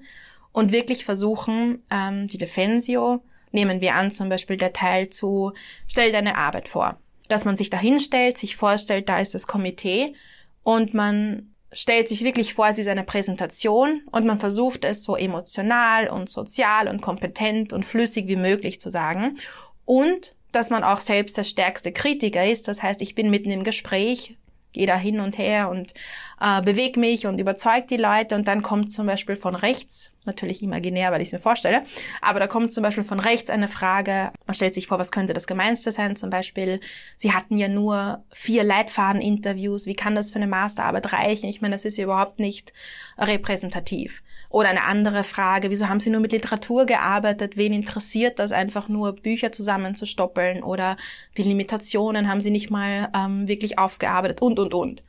und 0.53 0.71
wirklich 0.71 1.05
versuchen, 1.05 1.83
ähm, 1.91 2.29
die 2.29 2.39
Defensio, 2.39 3.21
nehmen 3.51 3.81
wir 3.81 3.97
an, 3.97 4.13
zum 4.13 4.29
Beispiel 4.29 4.59
der 4.59 4.73
Teil 4.73 5.09
zu, 5.09 5.53
stell 5.89 6.13
deine 6.13 6.37
Arbeit 6.37 6.69
vor. 6.69 7.01
Dass 7.27 7.45
man 7.45 7.57
sich 7.57 7.69
da 7.69 7.79
hinstellt, 7.79 8.39
sich 8.39 8.55
vorstellt, 8.55 9.09
da 9.09 9.19
ist 9.19 9.35
das 9.35 9.49
Komitee 9.49 10.15
und 10.63 10.95
man 10.95 11.53
stellt 11.73 12.09
sich 12.09 12.25
wirklich 12.25 12.55
vor, 12.55 12.69
es 12.69 12.79
ist 12.79 12.89
eine 12.89 13.05
Präsentation 13.05 14.03
und 14.11 14.27
man 14.27 14.41
versucht 14.41 14.85
es 14.85 15.05
so 15.05 15.17
emotional 15.17 16.09
und 16.09 16.29
sozial 16.29 16.89
und 16.89 17.01
kompetent 17.01 17.73
und 17.73 17.85
flüssig 17.85 18.27
wie 18.27 18.37
möglich 18.37 18.81
zu 18.81 18.91
sagen. 18.91 19.39
Und 19.85 20.35
dass 20.53 20.71
man 20.71 20.85
auch 20.85 21.01
selbst 21.01 21.37
der 21.37 21.45
stärkste 21.45 21.93
Kritiker 21.93 22.47
ist. 22.47 22.69
Das 22.69 22.83
heißt, 22.83 23.03
ich 23.03 23.15
bin 23.15 23.31
mitten 23.31 23.51
im 23.51 23.65
Gespräch, 23.65 24.37
gehe 24.79 24.87
da 24.87 24.97
hin 24.97 25.21
und 25.21 25.37
her 25.37 25.69
und 25.69 25.93
äh, 26.41 26.63
bewege 26.63 26.99
mich 27.01 27.27
und 27.27 27.39
überzeug 27.41 27.89
die 27.89 27.97
Leute 27.97 28.37
und 28.37 28.49
dann 28.49 28.63
kommt 28.63 28.93
zum 28.93 29.07
Beispiel 29.07 29.37
von 29.37 29.55
rechts, 29.55 30.13
natürlich 30.25 30.63
imaginär, 30.63 31.11
weil 31.11 31.21
ich 31.21 31.29
es 31.29 31.33
mir 31.33 31.41
vorstelle, 31.41 31.83
aber 32.23 32.39
da 32.39 32.47
kommt 32.47 32.73
zum 32.73 32.83
Beispiel 32.83 33.05
von 33.05 33.19
rechts 33.19 33.51
eine 33.51 33.69
Frage, 33.69 34.31
man 34.47 34.55
stellt 34.55 34.75
sich 34.75 34.87
vor, 34.87 34.99
was 34.99 35.11
könnte 35.11 35.35
das 35.35 35.47
Gemeinste 35.47 35.91
sein, 35.91 36.17
zum 36.17 36.31
Beispiel, 36.31 36.81
Sie 37.17 37.33
hatten 37.33 37.59
ja 37.59 37.69
nur 37.69 38.25
vier 38.31 38.63
Leitfaden-Interviews, 38.63 39.87
wie 39.87 39.95
kann 39.95 40.15
das 40.15 40.31
für 40.31 40.37
eine 40.37 40.47
Masterarbeit 40.47 41.13
reichen? 41.13 41.49
Ich 41.49 41.61
meine, 41.61 41.75
das 41.75 41.85
ist 41.85 41.99
ja 41.99 42.05
überhaupt 42.05 42.39
nicht 42.39 42.73
repräsentativ. 43.19 44.23
Oder 44.51 44.71
eine 44.71 44.85
andere 44.85 45.25
Frage, 45.25 45.71
wieso 45.71 45.89
haben 45.89 46.01
Sie 46.01 46.11
nur 46.11 46.21
mit 46.21 46.33
Literatur 46.33 46.87
gearbeitet? 46.87 47.57
Wen 47.57 47.73
interessiert 47.73 48.39
das 48.39 48.53
einfach 48.53 48.89
nur, 48.89 49.13
Bücher 49.13 49.53
zusammenzustoppeln? 49.53 50.63
Oder 50.63 50.97
die 51.37 51.43
Limitationen 51.43 52.29
haben 52.29 52.41
Sie 52.41 52.51
nicht 52.51 52.71
mal 52.71 53.11
ähm, 53.15 53.47
wirklich 53.47 53.79
aufgearbeitet? 53.79 54.41
Und, 54.41 54.59
und, 54.59 54.73
und. 54.73 55.05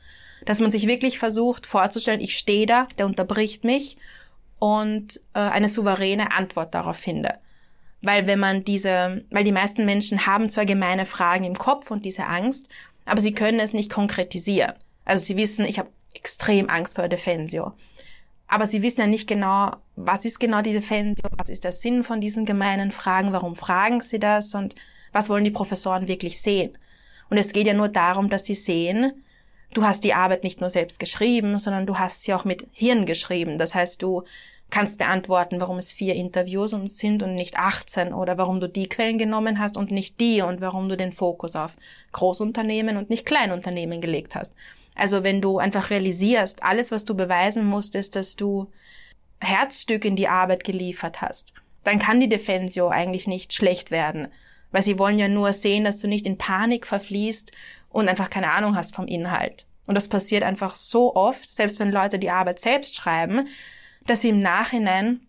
Dass 0.45 0.59
man 0.59 0.71
sich 0.71 0.87
wirklich 0.87 1.19
versucht 1.19 1.65
vorzustellen, 1.65 2.19
ich 2.19 2.37
stehe 2.37 2.65
da, 2.65 2.87
der 2.97 3.05
unterbricht 3.05 3.63
mich 3.63 3.97
und 4.59 5.21
äh, 5.33 5.39
eine 5.39 5.69
souveräne 5.69 6.33
Antwort 6.33 6.73
darauf 6.73 6.97
finde. 6.97 7.35
Weil 8.01 8.27
wenn 8.27 8.39
man 8.39 8.63
diese, 8.63 9.23
weil 9.29 9.43
die 9.43 9.51
meisten 9.51 9.85
Menschen 9.85 10.25
haben 10.25 10.49
zwar 10.49 10.65
gemeine 10.65 11.05
Fragen 11.05 11.43
im 11.45 11.57
Kopf 11.57 11.91
und 11.91 12.05
diese 12.05 12.25
Angst, 12.25 12.67
aber 13.05 13.21
sie 13.21 13.33
können 13.33 13.59
es 13.59 13.73
nicht 13.73 13.91
konkretisieren. 13.91 14.73
Also 15.05 15.25
sie 15.25 15.37
wissen, 15.37 15.65
ich 15.65 15.79
habe 15.79 15.89
extrem 16.13 16.69
Angst 16.69 16.95
vor 16.95 17.07
Defensio. 17.07 17.73
Aber 18.49 18.65
sie 18.65 18.81
wissen 18.81 19.01
ja 19.01 19.07
nicht 19.07 19.27
genau, 19.27 19.75
was 19.95 20.25
ist 20.25 20.39
genau 20.39 20.61
die 20.61 20.73
Defensio, 20.73 21.29
was 21.37 21.49
ist 21.49 21.63
der 21.63 21.71
Sinn 21.71 22.03
von 22.03 22.19
diesen 22.19 22.45
gemeinen 22.45 22.91
Fragen, 22.91 23.31
warum 23.31 23.55
fragen 23.55 24.01
sie 24.01 24.19
das 24.19 24.55
und 24.55 24.75
was 25.13 25.29
wollen 25.29 25.43
die 25.43 25.51
Professoren 25.51 26.07
wirklich 26.07 26.41
sehen. 26.41 26.75
Und 27.29 27.37
es 27.37 27.53
geht 27.53 27.67
ja 27.67 27.73
nur 27.73 27.89
darum, 27.89 28.27
dass 28.29 28.45
sie 28.45 28.55
sehen, 28.55 29.23
du 29.75 29.83
hast 29.83 30.03
die 30.03 30.15
Arbeit 30.15 30.43
nicht 30.43 30.61
nur 30.61 30.71
selbst 30.71 30.99
geschrieben, 30.99 31.59
sondern 31.59 31.85
du 31.85 31.99
hast 31.99 32.23
sie 32.23 32.33
auch 32.33 32.43
mit 32.43 32.67
Hirn 32.71 33.05
geschrieben. 33.05 33.59
Das 33.59 33.75
heißt, 33.75 34.01
du 34.01 34.23
kannst 34.71 34.97
beantworten, 34.97 35.61
warum 35.61 35.77
es 35.77 35.93
vier 35.93 36.15
Interviews 36.15 36.75
sind 36.85 37.21
und 37.21 37.35
nicht 37.35 37.57
18 37.57 38.13
oder 38.13 38.39
warum 38.39 38.59
du 38.59 38.67
die 38.67 38.89
Quellen 38.89 39.19
genommen 39.19 39.59
hast 39.59 39.77
und 39.77 39.91
nicht 39.91 40.19
die 40.19 40.41
und 40.41 40.59
warum 40.59 40.89
du 40.89 40.97
den 40.97 41.11
Fokus 41.11 41.55
auf 41.55 41.71
Großunternehmen 42.13 42.97
und 42.97 43.11
nicht 43.11 43.27
Kleinunternehmen 43.27 44.01
gelegt 44.01 44.35
hast. 44.35 44.55
Also 44.95 45.23
wenn 45.23 45.41
du 45.41 45.59
einfach 45.59 45.89
realisierst, 45.89 46.63
alles, 46.63 46.91
was 46.91 47.05
du 47.05 47.15
beweisen 47.15 47.65
musst, 47.65 47.95
ist, 47.95 48.15
dass 48.15 48.35
du 48.35 48.71
Herzstück 49.39 50.05
in 50.05 50.15
die 50.15 50.27
Arbeit 50.27 50.63
geliefert 50.63 51.21
hast, 51.21 51.53
dann 51.83 51.99
kann 51.99 52.19
die 52.19 52.29
Defensio 52.29 52.89
eigentlich 52.89 53.27
nicht 53.27 53.53
schlecht 53.53 53.91
werden. 53.91 54.27
Weil 54.71 54.81
sie 54.81 54.99
wollen 54.99 55.17
ja 55.17 55.27
nur 55.27 55.53
sehen, 55.53 55.83
dass 55.83 55.99
du 55.99 56.07
nicht 56.07 56.25
in 56.25 56.37
Panik 56.37 56.85
verfließt 56.85 57.51
und 57.89 58.07
einfach 58.07 58.29
keine 58.29 58.51
Ahnung 58.51 58.75
hast 58.75 58.95
vom 58.95 59.07
Inhalt. 59.07 59.65
Und 59.87 59.95
das 59.95 60.07
passiert 60.07 60.43
einfach 60.43 60.75
so 60.75 61.15
oft, 61.15 61.49
selbst 61.49 61.79
wenn 61.79 61.91
Leute 61.91 62.19
die 62.19 62.29
Arbeit 62.29 62.59
selbst 62.59 62.95
schreiben, 62.95 63.47
dass 64.05 64.21
sie 64.21 64.29
im 64.29 64.41
Nachhinein 64.41 65.21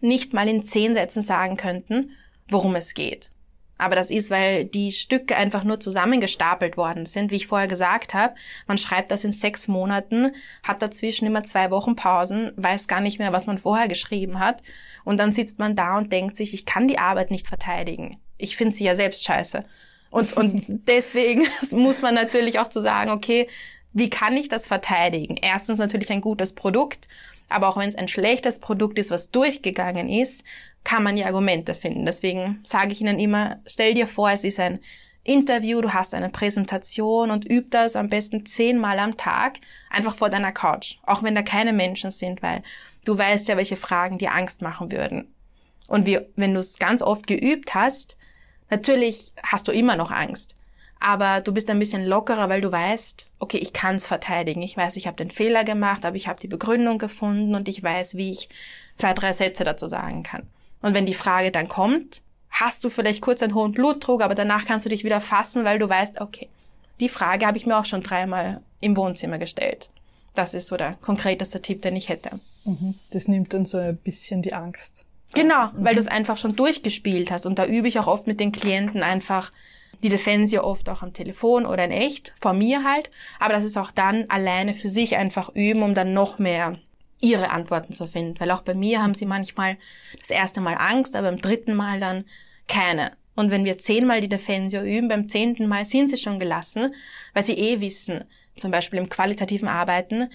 nicht 0.00 0.32
mal 0.32 0.48
in 0.48 0.64
zehn 0.64 0.94
Sätzen 0.94 1.22
sagen 1.22 1.56
könnten, 1.56 2.10
worum 2.48 2.74
es 2.74 2.94
geht. 2.94 3.30
Aber 3.76 3.96
das 3.96 4.10
ist, 4.10 4.30
weil 4.30 4.64
die 4.64 4.92
Stücke 4.92 5.36
einfach 5.36 5.64
nur 5.64 5.80
zusammengestapelt 5.80 6.76
worden 6.76 7.06
sind, 7.06 7.30
wie 7.30 7.36
ich 7.36 7.48
vorher 7.48 7.68
gesagt 7.68 8.14
habe. 8.14 8.34
Man 8.66 8.78
schreibt 8.78 9.10
das 9.10 9.24
in 9.24 9.32
sechs 9.32 9.66
Monaten, 9.66 10.32
hat 10.62 10.80
dazwischen 10.80 11.26
immer 11.26 11.42
zwei 11.42 11.70
Wochen 11.70 11.96
Pausen, 11.96 12.52
weiß 12.56 12.86
gar 12.86 13.00
nicht 13.00 13.18
mehr, 13.18 13.32
was 13.32 13.46
man 13.46 13.58
vorher 13.58 13.88
geschrieben 13.88 14.38
hat. 14.38 14.62
Und 15.04 15.18
dann 15.18 15.32
sitzt 15.32 15.58
man 15.58 15.74
da 15.74 15.98
und 15.98 16.12
denkt 16.12 16.36
sich, 16.36 16.54
ich 16.54 16.66
kann 16.66 16.88
die 16.88 16.98
Arbeit 16.98 17.30
nicht 17.30 17.48
verteidigen. 17.48 18.18
Ich 18.38 18.56
finde 18.56 18.74
sie 18.74 18.84
ja 18.84 18.96
selbst 18.96 19.24
scheiße. 19.24 19.64
Und, 20.10 20.32
und 20.34 20.64
deswegen 20.86 21.46
muss 21.72 22.00
man 22.00 22.14
natürlich 22.14 22.60
auch 22.60 22.68
zu 22.68 22.80
sagen, 22.80 23.10
okay, 23.10 23.48
wie 23.92 24.10
kann 24.10 24.36
ich 24.36 24.48
das 24.48 24.66
verteidigen? 24.66 25.36
Erstens 25.40 25.78
natürlich 25.78 26.10
ein 26.10 26.20
gutes 26.20 26.52
Produkt, 26.52 27.08
aber 27.48 27.68
auch 27.68 27.76
wenn 27.76 27.88
es 27.88 27.96
ein 27.96 28.08
schlechtes 28.08 28.58
Produkt 28.58 28.98
ist, 28.98 29.10
was 29.10 29.30
durchgegangen 29.30 30.08
ist, 30.08 30.44
kann 30.82 31.02
man 31.02 31.16
ja 31.16 31.26
Argumente 31.26 31.74
finden. 31.74 32.04
Deswegen 32.06 32.60
sage 32.64 32.92
ich 32.92 33.00
Ihnen 33.00 33.18
immer, 33.18 33.60
stell 33.66 33.94
dir 33.94 34.06
vor, 34.06 34.30
es 34.30 34.44
ist 34.44 34.60
ein 34.60 34.80
Interview, 35.24 35.80
du 35.80 35.94
hast 35.94 36.12
eine 36.12 36.28
Präsentation 36.28 37.30
und 37.30 37.50
üb 37.50 37.70
das 37.70 37.96
am 37.96 38.10
besten 38.10 38.44
zehnmal 38.44 38.98
am 38.98 39.16
Tag 39.16 39.58
einfach 39.88 40.16
vor 40.16 40.28
deiner 40.28 40.52
Couch, 40.52 40.96
auch 41.04 41.22
wenn 41.22 41.34
da 41.34 41.42
keine 41.42 41.72
Menschen 41.72 42.10
sind, 42.10 42.42
weil 42.42 42.62
du 43.06 43.16
weißt 43.16 43.48
ja, 43.48 43.56
welche 43.56 43.76
Fragen 43.76 44.18
dir 44.18 44.34
Angst 44.34 44.60
machen 44.60 44.92
würden. 44.92 45.32
Und 45.86 46.06
wie, 46.06 46.20
wenn 46.36 46.52
du 46.52 46.60
es 46.60 46.78
ganz 46.78 47.02
oft 47.02 47.26
geübt 47.26 47.74
hast, 47.74 48.18
natürlich 48.68 49.32
hast 49.42 49.66
du 49.68 49.72
immer 49.72 49.96
noch 49.96 50.10
Angst 50.10 50.56
aber 51.00 51.40
du 51.40 51.52
bist 51.52 51.68
ein 51.70 51.78
bisschen 51.78 52.04
lockerer, 52.04 52.48
weil 52.48 52.60
du 52.60 52.72
weißt, 52.72 53.28
okay, 53.38 53.58
ich 53.58 53.72
kann 53.72 53.96
es 53.96 54.06
verteidigen. 54.06 54.62
Ich 54.62 54.76
weiß, 54.76 54.96
ich 54.96 55.06
habe 55.06 55.16
den 55.16 55.30
Fehler 55.30 55.64
gemacht, 55.64 56.04
aber 56.04 56.16
ich 56.16 56.28
habe 56.28 56.40
die 56.40 56.48
Begründung 56.48 56.98
gefunden 56.98 57.54
und 57.54 57.68
ich 57.68 57.82
weiß, 57.82 58.16
wie 58.16 58.30
ich 58.30 58.48
zwei, 58.96 59.12
drei 59.12 59.32
Sätze 59.32 59.64
dazu 59.64 59.86
sagen 59.86 60.22
kann. 60.22 60.44
Und 60.80 60.94
wenn 60.94 61.06
die 61.06 61.14
Frage 61.14 61.50
dann 61.50 61.68
kommt, 61.68 62.22
hast 62.50 62.84
du 62.84 62.90
vielleicht 62.90 63.20
kurz 63.20 63.42
einen 63.42 63.54
hohen 63.54 63.72
Blutdruck, 63.72 64.22
aber 64.22 64.34
danach 64.34 64.64
kannst 64.64 64.86
du 64.86 64.90
dich 64.90 65.04
wieder 65.04 65.20
fassen, 65.20 65.64
weil 65.64 65.78
du 65.78 65.88
weißt, 65.88 66.20
okay, 66.20 66.48
die 67.00 67.08
Frage 67.08 67.46
habe 67.46 67.58
ich 67.58 67.66
mir 67.66 67.78
auch 67.78 67.84
schon 67.84 68.02
dreimal 68.02 68.60
im 68.80 68.96
Wohnzimmer 68.96 69.38
gestellt. 69.38 69.90
Das 70.34 70.54
ist 70.54 70.68
so 70.68 70.76
der 70.76 70.94
konkreteste 70.94 71.60
Tipp, 71.60 71.82
den 71.82 71.96
ich 71.96 72.08
hätte. 72.08 72.38
Mhm. 72.64 72.94
Das 73.10 73.28
nimmt 73.28 73.54
dann 73.54 73.64
so 73.64 73.78
ein 73.78 73.96
bisschen 73.96 74.42
die 74.42 74.52
Angst. 74.52 75.04
Genau, 75.34 75.66
mhm. 75.68 75.84
weil 75.84 75.94
du 75.94 76.00
es 76.00 76.06
einfach 76.06 76.36
schon 76.36 76.56
durchgespielt 76.56 77.30
hast. 77.30 77.46
Und 77.46 77.58
da 77.58 77.66
übe 77.66 77.88
ich 77.88 77.98
auch 77.98 78.06
oft 78.06 78.26
mit 78.26 78.40
den 78.40 78.52
Klienten 78.52 79.02
einfach 79.02 79.52
die 80.02 80.08
Defensia 80.08 80.62
oft 80.62 80.88
auch 80.88 81.02
am 81.02 81.12
Telefon 81.12 81.66
oder 81.66 81.84
in 81.84 81.90
echt, 81.90 82.34
vor 82.40 82.52
mir 82.52 82.84
halt. 82.84 83.10
Aber 83.38 83.54
das 83.54 83.64
ist 83.64 83.76
auch 83.76 83.90
dann 83.90 84.28
alleine 84.28 84.74
für 84.74 84.88
sich 84.88 85.16
einfach 85.16 85.50
üben, 85.54 85.82
um 85.82 85.94
dann 85.94 86.12
noch 86.12 86.38
mehr 86.38 86.78
ihre 87.20 87.50
Antworten 87.50 87.92
zu 87.92 88.06
finden. 88.06 88.38
Weil 88.40 88.50
auch 88.50 88.62
bei 88.62 88.74
mir 88.74 89.02
haben 89.02 89.14
sie 89.14 89.26
manchmal 89.26 89.76
das 90.18 90.30
erste 90.30 90.60
Mal 90.60 90.76
Angst, 90.78 91.16
aber 91.16 91.30
beim 91.30 91.40
dritten 91.40 91.74
Mal 91.74 92.00
dann 92.00 92.24
keine. 92.68 93.12
Und 93.36 93.50
wenn 93.50 93.64
wir 93.64 93.78
zehnmal 93.78 94.20
die 94.20 94.28
Defensio 94.28 94.82
üben, 94.82 95.08
beim 95.08 95.28
zehnten 95.28 95.66
Mal 95.66 95.84
sind 95.84 96.10
sie 96.10 96.16
schon 96.16 96.38
gelassen, 96.38 96.94
weil 97.32 97.42
sie 97.42 97.54
eh 97.54 97.80
wissen, 97.80 98.24
zum 98.56 98.70
Beispiel 98.70 99.00
im 99.00 99.08
qualitativen 99.08 99.68
Arbeiten, 99.68 100.30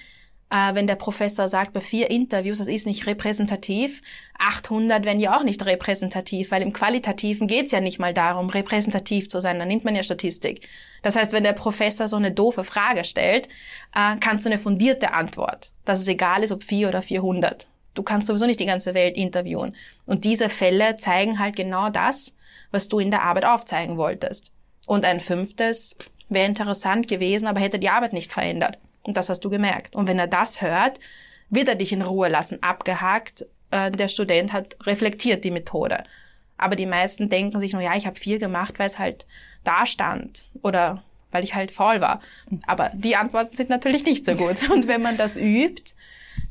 äh, 0.49 0.73
wenn 0.73 0.88
der 0.88 0.95
Professor 0.95 1.47
sagt, 1.47 1.73
bei 1.73 1.81
vier 1.81 2.09
Interviews, 2.09 2.57
das 2.57 2.67
ist 2.67 2.88
nicht 2.88 3.05
repräsentativ, 3.05 4.01
800 4.39 5.05
werden 5.05 5.19
ja 5.19 5.38
auch 5.38 5.43
nicht 5.43 5.65
repräsentativ, 5.65 6.51
weil 6.51 6.62
im 6.62 6.73
Qualitativen 6.73 7.47
geht's 7.47 7.71
ja 7.71 7.81
nicht 7.81 7.99
mal 7.99 8.13
darum, 8.13 8.49
repräsentativ 8.49 9.29
zu 9.29 9.39
sein, 9.39 9.59
dann 9.59 9.67
nimmt 9.67 9.85
man 9.85 9.95
ja 9.95 10.03
Statistik. 10.03 10.67
Das 11.01 11.15
heißt, 11.15 11.31
wenn 11.31 11.43
der 11.43 11.53
Professor 11.53 12.07
so 12.07 12.15
eine 12.15 12.31
doofe 12.31 12.63
Frage 12.63 13.03
stellt, 13.03 13.47
äh, 13.95 14.15
kannst 14.19 14.45
du 14.45 14.49
eine 14.49 14.59
fundierte 14.59 15.13
Antwort, 15.13 15.71
dass 15.85 15.99
es 15.99 16.07
egal 16.07 16.43
ist, 16.43 16.51
ob 16.51 16.63
vier 16.63 16.89
oder 16.89 17.01
400. 17.01 17.67
Du 17.93 18.03
kannst 18.03 18.27
sowieso 18.27 18.45
nicht 18.45 18.59
die 18.59 18.65
ganze 18.65 18.93
Welt 18.93 19.17
interviewen. 19.17 19.75
Und 20.05 20.23
diese 20.23 20.49
Fälle 20.49 20.95
zeigen 20.95 21.39
halt 21.39 21.55
genau 21.55 21.89
das, 21.89 22.35
was 22.71 22.88
du 22.88 22.99
in 22.99 23.12
der 23.12 23.23
Arbeit 23.23 23.45
aufzeigen 23.45 23.97
wolltest. 23.97 24.51
Und 24.85 25.05
ein 25.05 25.19
fünftes 25.19 25.97
wäre 26.29 26.47
interessant 26.47 27.07
gewesen, 27.07 27.47
aber 27.47 27.59
hätte 27.59 27.79
die 27.79 27.89
Arbeit 27.89 28.13
nicht 28.13 28.31
verändert. 28.31 28.77
Und 29.10 29.17
das 29.17 29.28
hast 29.28 29.43
du 29.43 29.50
gemerkt. 29.50 29.95
Und 29.95 30.08
wenn 30.08 30.19
er 30.19 30.28
das 30.28 30.62
hört, 30.62 31.00
wird 31.50 31.67
er 31.67 31.74
dich 31.74 31.91
in 31.91 32.04
Ruhe 32.04 32.30
lassen, 32.30 32.62
abgehakt. 32.62 33.43
Äh, 33.72 33.89
der 33.89 34.08
Student 34.08 34.54
hat 34.54 34.78
reflektiert 34.86 35.43
die 35.43 35.50
Methode. 35.50 36.04
Aber 36.60 36.76
die 36.76 36.86
meisten 36.86 37.28
denken 37.28 37.60
sich 37.60 37.74
nur, 37.74 37.82
ja, 37.82 37.95
ich 37.95 38.06
habe 38.06 38.19
vier 38.19 38.38
gemacht, 38.38 38.78
weil 38.78 38.86
es 38.86 39.00
halt 39.00 39.26
da 39.63 39.88
stand 39.88 40.45
oder 40.62 41.02
weil 41.32 41.43
ich 41.43 41.56
halt 41.56 41.72
faul 41.72 42.02
war. 42.02 42.22
Aber 42.67 42.91
die 42.93 43.15
Antworten 43.15 43.56
sind 43.56 43.72
natürlich 43.72 44.06
nicht 44.06 44.26
so 44.26 44.34
gut. 44.34 44.69
Und 44.69 44.88
wenn 44.88 45.02
man 45.02 45.17
das 45.17 45.38
übt, 45.38 45.95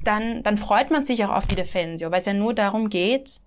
dann, 0.03 0.43
dann 0.43 0.59
freut 0.59 0.91
man 0.91 1.05
sich 1.05 1.25
auch 1.25 1.31
auf 1.31 1.47
die 1.47 1.55
Defensio, 1.55 2.11
weil 2.11 2.19
es 2.19 2.27
ja 2.27 2.35
nur 2.35 2.55
darum 2.55 2.91
geht, 2.91 3.41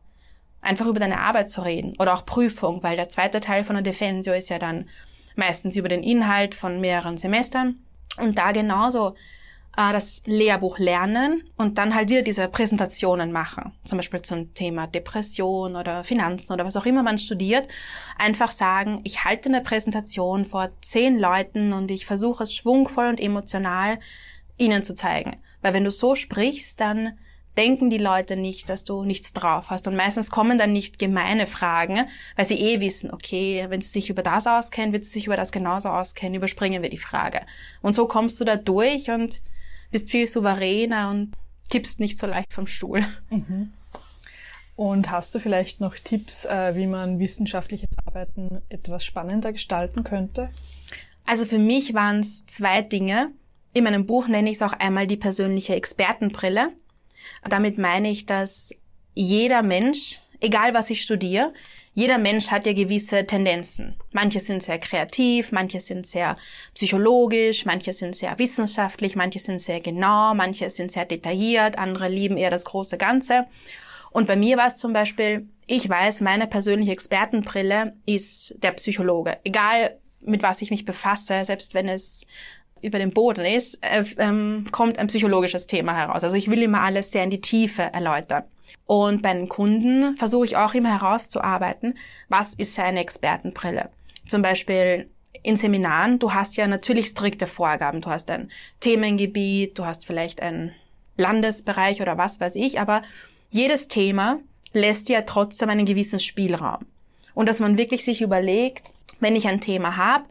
einfach 0.61 0.85
über 0.85 1.01
deine 1.01 1.19
Arbeit 1.19 1.51
zu 1.51 1.65
reden 1.65 1.95
oder 1.99 2.13
auch 2.13 2.25
Prüfung, 2.25 2.81
weil 2.81 2.95
der 2.95 3.09
zweite 3.09 3.41
Teil 3.41 3.65
von 3.65 3.75
der 3.75 3.83
Defensio 3.83 4.33
ist 4.33 4.49
ja 4.49 4.57
dann 4.57 4.87
meistens 5.35 5.75
über 5.75 5.89
den 5.89 6.01
Inhalt 6.01 6.55
von 6.55 6.79
mehreren 6.79 7.17
Semestern 7.17 7.77
und 8.17 8.37
da 8.37 8.51
genauso 8.51 9.15
äh, 9.77 9.93
das 9.93 10.23
Lehrbuch 10.25 10.79
lernen 10.79 11.43
und 11.55 11.77
dann 11.77 11.95
halt 11.95 12.09
wieder 12.09 12.21
diese 12.21 12.47
Präsentationen 12.47 13.31
machen. 13.31 13.71
Zum 13.83 13.97
Beispiel 13.97 14.21
zum 14.21 14.53
Thema 14.53 14.87
Depression 14.87 15.75
oder 15.75 16.03
Finanzen 16.03 16.53
oder 16.53 16.65
was 16.65 16.75
auch 16.75 16.85
immer 16.85 17.03
man 17.03 17.17
studiert. 17.17 17.67
Einfach 18.17 18.51
sagen, 18.51 19.01
ich 19.03 19.23
halte 19.23 19.49
eine 19.49 19.61
Präsentation 19.61 20.45
vor 20.45 20.69
zehn 20.81 21.17
Leuten 21.19 21.73
und 21.73 21.89
ich 21.91 22.05
versuche 22.05 22.43
es 22.43 22.53
schwungvoll 22.53 23.07
und 23.07 23.19
emotional 23.19 23.99
ihnen 24.57 24.83
zu 24.83 24.93
zeigen. 24.93 25.37
Weil 25.61 25.73
wenn 25.73 25.83
du 25.85 25.91
so 25.91 26.15
sprichst, 26.15 26.79
dann 26.79 27.17
denken 27.57 27.89
die 27.89 27.97
Leute 27.97 28.35
nicht, 28.35 28.69
dass 28.69 28.83
du 28.83 29.03
nichts 29.03 29.33
drauf 29.33 29.65
hast. 29.69 29.87
Und 29.87 29.95
meistens 29.95 30.31
kommen 30.31 30.57
dann 30.57 30.71
nicht 30.71 30.99
gemeine 30.99 31.47
Fragen, 31.47 32.07
weil 32.35 32.45
sie 32.45 32.59
eh 32.59 32.79
wissen, 32.79 33.11
okay, 33.11 33.65
wenn 33.69 33.81
sie 33.81 33.89
sich 33.89 34.09
über 34.09 34.23
das 34.23 34.47
auskennen, 34.47 34.93
wird 34.93 35.03
sie 35.03 35.11
sich 35.11 35.27
über 35.27 35.35
das 35.35 35.51
genauso 35.51 35.89
auskennen, 35.89 36.35
überspringen 36.35 36.81
wir 36.81 36.89
die 36.89 36.97
Frage. 36.97 37.41
Und 37.81 37.93
so 37.93 38.07
kommst 38.07 38.39
du 38.39 38.45
da 38.45 38.55
durch 38.55 39.09
und 39.09 39.41
bist 39.91 40.09
viel 40.09 40.27
souveräner 40.27 41.09
und 41.09 41.33
tippst 41.69 41.99
nicht 41.99 42.17
so 42.17 42.27
leicht 42.27 42.53
vom 42.53 42.67
Stuhl. 42.67 43.05
Mhm. 43.29 43.73
Und 44.75 45.11
hast 45.11 45.35
du 45.35 45.39
vielleicht 45.39 45.79
noch 45.81 45.95
Tipps, 45.95 46.45
äh, 46.45 46.75
wie 46.75 46.87
man 46.87 47.19
wissenschaftliches 47.19 47.89
Arbeiten 48.05 48.61
etwas 48.69 49.03
spannender 49.05 49.51
gestalten 49.51 50.03
könnte? 50.03 50.49
Also 51.25 51.45
für 51.45 51.59
mich 51.59 51.93
waren 51.93 52.21
es 52.21 52.45
zwei 52.47 52.81
Dinge. 52.81 53.31
In 53.73 53.83
meinem 53.83 54.05
Buch 54.05 54.27
nenne 54.27 54.49
ich 54.49 54.55
es 54.55 54.61
auch 54.61 54.73
einmal 54.73 55.07
die 55.07 55.17
persönliche 55.17 55.75
Expertenbrille. 55.75 56.69
Damit 57.47 57.77
meine 57.77 58.09
ich, 58.09 58.25
dass 58.25 58.75
jeder 59.13 59.63
Mensch, 59.63 60.21
egal 60.39 60.73
was 60.73 60.89
ich 60.89 61.01
studiere, 61.01 61.53
jeder 61.93 62.17
Mensch 62.17 62.49
hat 62.49 62.65
ja 62.65 62.73
gewisse 62.73 63.27
Tendenzen. 63.27 63.95
Manche 64.11 64.39
sind 64.39 64.63
sehr 64.63 64.79
kreativ, 64.79 65.51
manche 65.51 65.81
sind 65.81 66.07
sehr 66.07 66.37
psychologisch, 66.73 67.65
manche 67.65 67.91
sind 67.91 68.15
sehr 68.15 68.39
wissenschaftlich, 68.39 69.15
manche 69.15 69.39
sind 69.39 69.59
sehr 69.59 69.81
genau, 69.81 70.33
manche 70.33 70.69
sind 70.69 70.91
sehr 70.91 71.05
detailliert, 71.05 71.77
andere 71.77 72.07
lieben 72.07 72.37
eher 72.37 72.49
das 72.49 72.63
große 72.63 72.97
Ganze. 72.97 73.45
Und 74.11 74.27
bei 74.27 74.35
mir 74.35 74.57
war 74.57 74.67
es 74.67 74.75
zum 74.77 74.93
Beispiel, 74.93 75.47
ich 75.67 75.87
weiß, 75.87 76.21
meine 76.21 76.47
persönliche 76.47 76.91
Expertenbrille 76.91 77.93
ist 78.05 78.55
der 78.63 78.71
Psychologe. 78.71 79.37
Egal 79.43 79.97
mit 80.21 80.43
was 80.43 80.61
ich 80.61 80.71
mich 80.71 80.85
befasse, 80.85 81.43
selbst 81.43 81.73
wenn 81.73 81.89
es 81.89 82.25
über 82.81 82.99
den 82.99 83.11
Boden 83.11 83.45
ist, 83.45 83.83
äh, 83.83 84.03
ähm, 84.17 84.67
kommt 84.71 84.97
ein 84.97 85.07
psychologisches 85.07 85.67
Thema 85.67 85.95
heraus. 85.95 86.23
Also 86.23 86.37
ich 86.37 86.49
will 86.49 86.61
immer 86.61 86.81
alles 86.81 87.11
sehr 87.11 87.23
in 87.23 87.29
die 87.29 87.41
Tiefe 87.41 87.83
erläutern. 87.83 88.43
Und 88.85 89.21
bei 89.21 89.33
den 89.33 89.49
Kunden 89.49 90.15
versuche 90.17 90.45
ich 90.45 90.57
auch 90.57 90.73
immer 90.73 90.89
herauszuarbeiten, 90.89 91.97
was 92.29 92.53
ist 92.53 92.79
eine 92.79 93.01
Expertenbrille. 93.01 93.89
Zum 94.27 94.41
Beispiel 94.41 95.09
in 95.43 95.57
Seminaren, 95.57 96.19
du 96.19 96.33
hast 96.33 96.57
ja 96.57 96.67
natürlich 96.67 97.07
strikte 97.07 97.47
Vorgaben. 97.47 98.01
Du 98.01 98.09
hast 98.09 98.29
ein 98.29 98.51
Themengebiet, 98.79 99.77
du 99.77 99.85
hast 99.85 100.05
vielleicht 100.05 100.41
einen 100.41 100.73
Landesbereich 101.17 102.01
oder 102.01 102.17
was 102.17 102.39
weiß 102.39 102.55
ich, 102.55 102.79
aber 102.79 103.01
jedes 103.49 103.87
Thema 103.87 104.39
lässt 104.73 105.09
ja 105.09 105.21
trotzdem 105.21 105.69
einen 105.69 105.85
gewissen 105.85 106.19
Spielraum. 106.19 106.85
Und 107.33 107.49
dass 107.49 107.59
man 107.59 107.77
wirklich 107.77 108.03
sich 108.05 108.21
überlegt, 108.21 108.91
wenn 109.19 109.35
ich 109.35 109.47
ein 109.47 109.61
Thema 109.61 109.97
habe, 109.97 110.25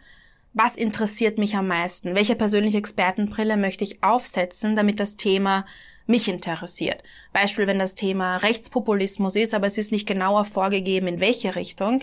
was 0.52 0.76
interessiert 0.76 1.38
mich 1.38 1.56
am 1.56 1.68
meisten? 1.68 2.14
Welche 2.14 2.34
persönliche 2.34 2.78
Expertenbrille 2.78 3.56
möchte 3.56 3.84
ich 3.84 4.02
aufsetzen, 4.02 4.74
damit 4.74 4.98
das 4.98 5.16
Thema 5.16 5.64
mich 6.06 6.28
interessiert? 6.28 7.02
Beispiel, 7.32 7.66
wenn 7.66 7.78
das 7.78 7.94
Thema 7.94 8.38
Rechtspopulismus 8.38 9.36
ist, 9.36 9.54
aber 9.54 9.68
es 9.68 9.78
ist 9.78 9.92
nicht 9.92 10.08
genauer 10.08 10.44
vorgegeben, 10.44 11.06
in 11.06 11.20
welche 11.20 11.54
Richtung, 11.54 12.02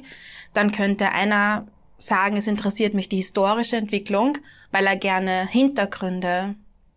dann 0.53 0.71
könnte 0.71 1.11
einer 1.11 1.67
sagen, 1.97 2.37
es 2.37 2.47
interessiert 2.47 2.93
mich 2.93 3.09
die 3.09 3.17
historische 3.17 3.75
Entwicklung, 3.75 4.37
weil 4.71 4.85
er 4.85 4.95
gerne 4.95 5.47
Hintergründe 5.47 6.55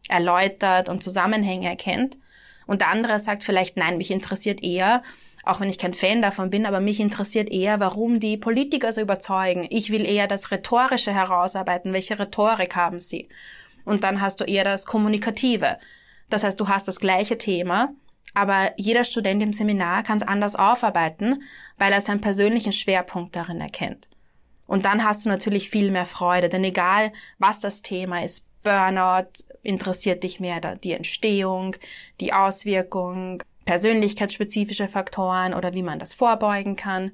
erläutert 0.08 0.88
und 0.88 1.02
Zusammenhänge 1.02 1.68
erkennt. 1.68 2.18
Und 2.66 2.82
der 2.82 2.90
andere 2.90 3.18
sagt 3.18 3.42
vielleicht, 3.42 3.76
nein, 3.76 3.96
mich 3.96 4.10
interessiert 4.10 4.62
eher, 4.62 5.02
auch 5.44 5.60
wenn 5.60 5.70
ich 5.70 5.78
kein 5.78 5.94
Fan 5.94 6.22
davon 6.22 6.50
bin, 6.50 6.66
aber 6.66 6.80
mich 6.80 7.00
interessiert 7.00 7.50
eher, 7.50 7.80
warum 7.80 8.20
die 8.20 8.36
Politiker 8.36 8.92
so 8.92 9.00
überzeugen. 9.00 9.66
Ich 9.70 9.90
will 9.90 10.06
eher 10.06 10.26
das 10.26 10.50
Rhetorische 10.50 11.12
herausarbeiten. 11.12 11.92
Welche 11.92 12.18
Rhetorik 12.18 12.76
haben 12.76 13.00
sie? 13.00 13.28
Und 13.84 14.04
dann 14.04 14.20
hast 14.20 14.40
du 14.40 14.44
eher 14.44 14.64
das 14.64 14.84
Kommunikative. 14.84 15.78
Das 16.28 16.44
heißt, 16.44 16.60
du 16.60 16.68
hast 16.68 16.86
das 16.86 17.00
gleiche 17.00 17.38
Thema, 17.38 17.92
aber 18.34 18.72
jeder 18.76 19.04
Student 19.04 19.42
im 19.42 19.52
Seminar 19.52 20.02
kann 20.02 20.18
es 20.18 20.22
anders 20.22 20.56
aufarbeiten, 20.56 21.42
weil 21.78 21.92
er 21.92 22.00
seinen 22.00 22.20
persönlichen 22.20 22.72
Schwerpunkt 22.72 23.34
darin 23.34 23.60
erkennt. 23.60 24.08
Und 24.66 24.84
dann 24.84 25.04
hast 25.04 25.24
du 25.24 25.28
natürlich 25.28 25.70
viel 25.70 25.90
mehr 25.90 26.06
Freude, 26.06 26.48
denn 26.48 26.62
egal 26.62 27.12
was 27.38 27.58
das 27.58 27.82
Thema 27.82 28.22
ist, 28.22 28.46
Burnout 28.62 29.42
interessiert 29.62 30.22
dich 30.22 30.38
mehr 30.38 30.60
die 30.76 30.92
Entstehung, 30.92 31.76
die 32.20 32.32
Auswirkung, 32.32 33.42
persönlichkeitsspezifische 33.70 34.88
Faktoren 34.88 35.54
oder 35.54 35.74
wie 35.74 35.84
man 35.84 36.00
das 36.00 36.12
vorbeugen 36.12 36.74
kann. 36.74 37.12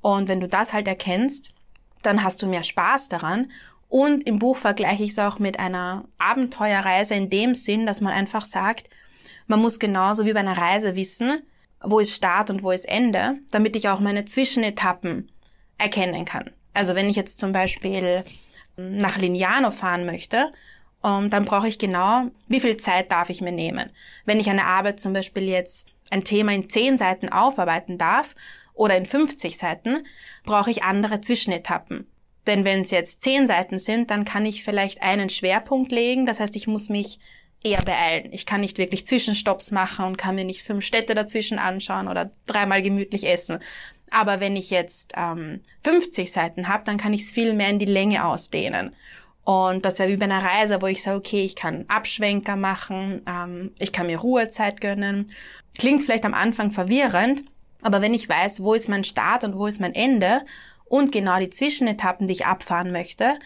Und 0.00 0.28
wenn 0.28 0.40
du 0.40 0.48
das 0.48 0.72
halt 0.72 0.88
erkennst, 0.88 1.54
dann 2.02 2.24
hast 2.24 2.42
du 2.42 2.48
mehr 2.48 2.64
Spaß 2.64 3.08
daran. 3.08 3.52
Und 3.88 4.26
im 4.26 4.40
Buch 4.40 4.56
vergleiche 4.56 5.04
ich 5.04 5.10
es 5.10 5.20
auch 5.20 5.38
mit 5.38 5.60
einer 5.60 6.06
Abenteuerreise 6.18 7.14
in 7.14 7.30
dem 7.30 7.54
Sinn, 7.54 7.86
dass 7.86 8.00
man 8.00 8.12
einfach 8.12 8.44
sagt, 8.44 8.90
man 9.46 9.60
muss 9.60 9.78
genauso 9.78 10.26
wie 10.26 10.32
bei 10.32 10.40
einer 10.40 10.58
Reise 10.58 10.96
wissen, 10.96 11.40
wo 11.80 12.00
ist 12.00 12.16
Start 12.16 12.50
und 12.50 12.64
wo 12.64 12.72
ist 12.72 12.88
Ende, 12.88 13.36
damit 13.52 13.76
ich 13.76 13.88
auch 13.88 14.00
meine 14.00 14.24
Zwischenetappen 14.24 15.30
erkennen 15.78 16.24
kann. 16.24 16.50
Also 16.74 16.96
wenn 16.96 17.08
ich 17.08 17.14
jetzt 17.14 17.38
zum 17.38 17.52
Beispiel 17.52 18.24
nach 18.76 19.18
Lignano 19.18 19.70
fahren 19.70 20.04
möchte, 20.04 20.52
um, 21.00 21.30
dann 21.30 21.44
brauche 21.44 21.68
ich 21.68 21.78
genau, 21.78 22.24
wie 22.48 22.60
viel 22.60 22.76
Zeit 22.76 23.12
darf 23.12 23.30
ich 23.30 23.40
mir 23.40 23.52
nehmen. 23.52 23.90
Wenn 24.24 24.40
ich 24.40 24.50
eine 24.50 24.66
Arbeit 24.66 24.98
zum 24.98 25.12
Beispiel 25.12 25.44
jetzt 25.44 25.91
ein 26.12 26.24
Thema 26.24 26.52
in 26.52 26.68
zehn 26.68 26.98
Seiten 26.98 27.28
aufarbeiten 27.30 27.98
darf 27.98 28.34
oder 28.74 28.96
in 28.96 29.06
50 29.06 29.56
Seiten, 29.56 30.06
brauche 30.44 30.70
ich 30.70 30.82
andere 30.82 31.20
Zwischenetappen. 31.20 32.06
Denn 32.46 32.64
wenn 32.64 32.80
es 32.80 32.90
jetzt 32.90 33.22
zehn 33.22 33.46
Seiten 33.46 33.78
sind, 33.78 34.10
dann 34.10 34.24
kann 34.24 34.46
ich 34.46 34.64
vielleicht 34.64 35.02
einen 35.02 35.30
Schwerpunkt 35.30 35.92
legen. 35.92 36.26
Das 36.26 36.40
heißt, 36.40 36.56
ich 36.56 36.66
muss 36.66 36.88
mich 36.88 37.18
eher 37.62 37.82
beeilen. 37.82 38.32
Ich 38.32 38.46
kann 38.46 38.60
nicht 38.60 38.78
wirklich 38.78 39.06
Zwischenstopps 39.06 39.70
machen 39.70 40.04
und 40.04 40.18
kann 40.18 40.34
mir 40.34 40.44
nicht 40.44 40.62
fünf 40.62 40.84
Städte 40.84 41.14
dazwischen 41.14 41.58
anschauen 41.58 42.08
oder 42.08 42.32
dreimal 42.46 42.82
gemütlich 42.82 43.26
essen. 43.26 43.60
Aber 44.10 44.40
wenn 44.40 44.56
ich 44.56 44.70
jetzt 44.70 45.14
ähm, 45.16 45.60
50 45.84 46.30
Seiten 46.30 46.68
habe, 46.68 46.84
dann 46.84 46.98
kann 46.98 47.12
ich 47.12 47.22
es 47.22 47.32
viel 47.32 47.54
mehr 47.54 47.70
in 47.70 47.78
die 47.78 47.86
Länge 47.86 48.26
ausdehnen. 48.26 48.94
Und 49.44 49.84
das 49.84 49.98
wäre 49.98 50.10
wie 50.10 50.16
bei 50.16 50.24
einer 50.24 50.44
Reise, 50.44 50.80
wo 50.82 50.86
ich 50.86 51.02
sage, 51.02 51.16
okay, 51.16 51.44
ich 51.44 51.56
kann 51.56 51.84
Abschwenker 51.88 52.56
machen, 52.56 53.22
ähm, 53.26 53.72
ich 53.78 53.92
kann 53.92 54.06
mir 54.06 54.18
Ruhezeit 54.18 54.80
gönnen. 54.80 55.26
Klingt 55.78 56.02
vielleicht 56.02 56.24
am 56.24 56.34
Anfang 56.34 56.70
verwirrend, 56.70 57.42
aber 57.82 58.00
wenn 58.00 58.14
ich 58.14 58.28
weiß, 58.28 58.62
wo 58.62 58.74
ist 58.74 58.88
mein 58.88 59.04
Start 59.04 59.42
und 59.42 59.56
wo 59.56 59.66
ist 59.66 59.80
mein 59.80 59.94
Ende 59.94 60.42
und 60.84 61.10
genau 61.10 61.38
die 61.38 61.50
Zwischenetappen, 61.50 62.28
die 62.28 62.34
ich 62.34 62.46
abfahren 62.46 62.92
möchte, 62.92 63.38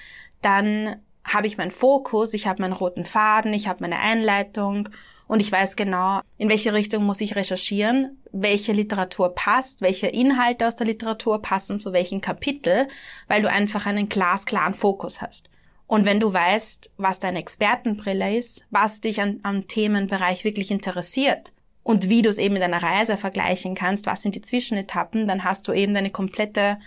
dann 0.42 0.96
habe 1.24 1.46
ich 1.46 1.56
meinen 1.56 1.70
Fokus, 1.70 2.34
ich 2.34 2.46
habe 2.46 2.60
meinen 2.60 2.74
roten 2.74 3.04
Faden, 3.04 3.54
ich 3.54 3.66
habe 3.66 3.82
meine 3.82 3.98
Einleitung 3.98 4.90
und 5.26 5.40
ich 5.40 5.50
weiß 5.50 5.76
genau, 5.76 6.20
in 6.36 6.48
welche 6.48 6.72
Richtung 6.72 7.04
muss 7.04 7.20
ich 7.20 7.34
recherchieren, 7.34 8.22
welche 8.32 8.72
Literatur 8.72 9.34
passt, 9.34 9.80
welche 9.80 10.06
Inhalte 10.08 10.66
aus 10.66 10.76
der 10.76 10.86
Literatur 10.86 11.40
passen 11.40 11.80
zu 11.80 11.92
welchem 11.92 12.20
Kapitel, 12.20 12.86
weil 13.26 13.42
du 13.42 13.50
einfach 13.50 13.86
einen 13.86 14.08
glasklaren 14.08 14.74
Fokus 14.74 15.22
hast. 15.22 15.48
Und 15.86 16.04
wenn 16.04 16.20
du 16.20 16.32
weißt, 16.32 16.92
was 16.96 17.20
deine 17.20 17.38
Expertenbrille 17.38 18.36
ist, 18.36 18.64
was 18.70 19.00
dich 19.00 19.20
an, 19.20 19.40
am 19.44 19.68
Themenbereich 19.68 20.44
wirklich 20.44 20.70
interessiert 20.70 21.52
und 21.84 22.08
wie 22.08 22.22
du 22.22 22.28
es 22.28 22.38
eben 22.38 22.54
mit 22.54 22.62
deiner 22.62 22.82
Reise 22.82 23.16
vergleichen 23.16 23.74
kannst, 23.74 24.06
was 24.06 24.22
sind 24.22 24.34
die 24.34 24.42
Zwischenetappen, 24.42 25.28
dann 25.28 25.44
hast 25.44 25.68
du 25.68 25.72
eben 25.72 25.94
deine 25.94 26.10
komplette 26.10 26.78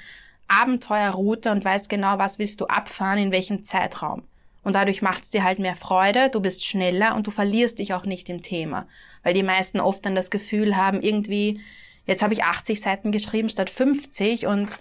Abenteuerroute 0.50 1.52
und 1.52 1.64
weißt 1.64 1.90
genau, 1.90 2.18
was 2.18 2.40
willst 2.40 2.60
du 2.60 2.66
abfahren, 2.66 3.20
in 3.20 3.32
welchem 3.32 3.64
Zeitraum. 3.64 4.24
Und 4.64 4.74
dadurch 4.74 5.02
macht 5.02 5.24
es 5.24 5.30
dir 5.30 5.44
halt 5.44 5.60
mehr 5.60 5.76
Freude, 5.76 6.30
du 6.30 6.42
bist 6.42 6.66
schneller 6.66 7.16
und 7.16 7.28
du 7.28 7.32
verlierst 7.32 7.80
dich 7.80 7.94
auch 7.94 8.06
nicht 8.06 8.30
im 8.30 8.42
Thema. 8.42 8.88
Weil 9.24 9.34
die 9.34 9.44
meisten 9.44 9.80
oft 9.80 10.06
dann 10.06 10.16
das 10.16 10.30
Gefühl 10.30 10.76
haben, 10.76 11.02
irgendwie, 11.02 11.62
jetzt 12.06 12.22
habe 12.22 12.34
ich 12.34 12.44
80 12.44 12.82
Seiten 12.82 13.12
geschrieben 13.12 13.48
statt 13.48 13.70
50 13.70 14.48
und 14.48 14.80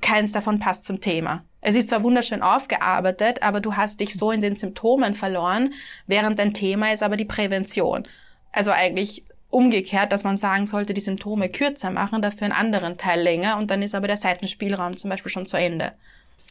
keins 0.00 0.32
davon 0.32 0.58
passt 0.58 0.84
zum 0.84 1.00
Thema. 1.00 1.44
Es 1.60 1.74
ist 1.74 1.90
zwar 1.90 2.02
wunderschön 2.02 2.42
aufgearbeitet, 2.42 3.42
aber 3.42 3.60
du 3.60 3.76
hast 3.76 4.00
dich 4.00 4.14
so 4.14 4.30
in 4.30 4.40
den 4.40 4.56
Symptomen 4.56 5.14
verloren, 5.14 5.74
während 6.06 6.38
dein 6.38 6.54
Thema 6.54 6.92
ist 6.92 7.02
aber 7.02 7.16
die 7.16 7.24
Prävention. 7.24 8.06
Also 8.52 8.70
eigentlich 8.70 9.24
umgekehrt, 9.50 10.12
dass 10.12 10.24
man 10.24 10.36
sagen 10.36 10.66
sollte, 10.66 10.94
die 10.94 11.00
Symptome 11.00 11.48
kürzer 11.48 11.90
machen, 11.90 12.22
dafür 12.22 12.44
einen 12.44 12.52
anderen 12.52 12.96
Teil 12.98 13.20
länger 13.20 13.56
und 13.56 13.70
dann 13.70 13.82
ist 13.82 13.94
aber 13.94 14.06
der 14.06 14.16
Seitenspielraum 14.16 14.96
zum 14.96 15.10
Beispiel 15.10 15.32
schon 15.32 15.46
zu 15.46 15.56
Ende. 15.56 15.92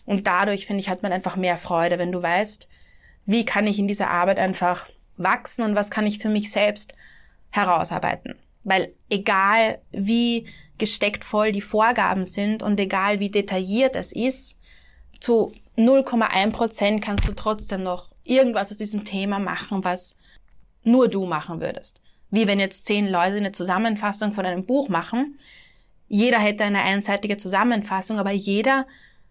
Und 0.05 0.25
dadurch, 0.25 0.65
finde 0.65 0.81
ich, 0.81 0.89
hat 0.89 1.03
man 1.03 1.11
einfach 1.11 1.35
mehr 1.35 1.57
Freude, 1.57 1.99
wenn 1.99 2.11
du 2.11 2.21
weißt, 2.21 2.67
wie 3.25 3.45
kann 3.45 3.67
ich 3.67 3.77
in 3.77 3.87
dieser 3.87 4.09
Arbeit 4.09 4.39
einfach 4.39 4.87
wachsen 5.17 5.63
und 5.63 5.75
was 5.75 5.91
kann 5.91 6.07
ich 6.07 6.19
für 6.19 6.29
mich 6.29 6.51
selbst 6.51 6.95
herausarbeiten. 7.51 8.35
Weil 8.63 8.93
egal 9.09 9.79
wie 9.91 10.47
gesteckt 10.77 11.23
voll 11.23 11.51
die 11.51 11.61
Vorgaben 11.61 12.25
sind 12.25 12.63
und 12.63 12.79
egal 12.79 13.19
wie 13.19 13.29
detailliert 13.29 13.95
es 13.95 14.11
ist, 14.11 14.56
zu 15.19 15.53
0,1 15.77 16.51
Prozent 16.51 17.03
kannst 17.03 17.27
du 17.27 17.33
trotzdem 17.33 17.83
noch 17.83 18.09
irgendwas 18.23 18.71
aus 18.71 18.77
diesem 18.77 19.05
Thema 19.05 19.39
machen, 19.39 19.83
was 19.83 20.15
nur 20.83 21.07
du 21.07 21.25
machen 21.25 21.61
würdest. 21.61 22.01
Wie 22.29 22.47
wenn 22.47 22.59
jetzt 22.59 22.85
zehn 22.85 23.07
Leute 23.07 23.37
eine 23.37 23.51
Zusammenfassung 23.51 24.33
von 24.33 24.45
einem 24.45 24.65
Buch 24.65 24.89
machen. 24.89 25.39
Jeder 26.07 26.39
hätte 26.39 26.63
eine 26.63 26.81
einseitige 26.81 27.37
Zusammenfassung, 27.37 28.19
aber 28.19 28.31
jeder 28.31 28.87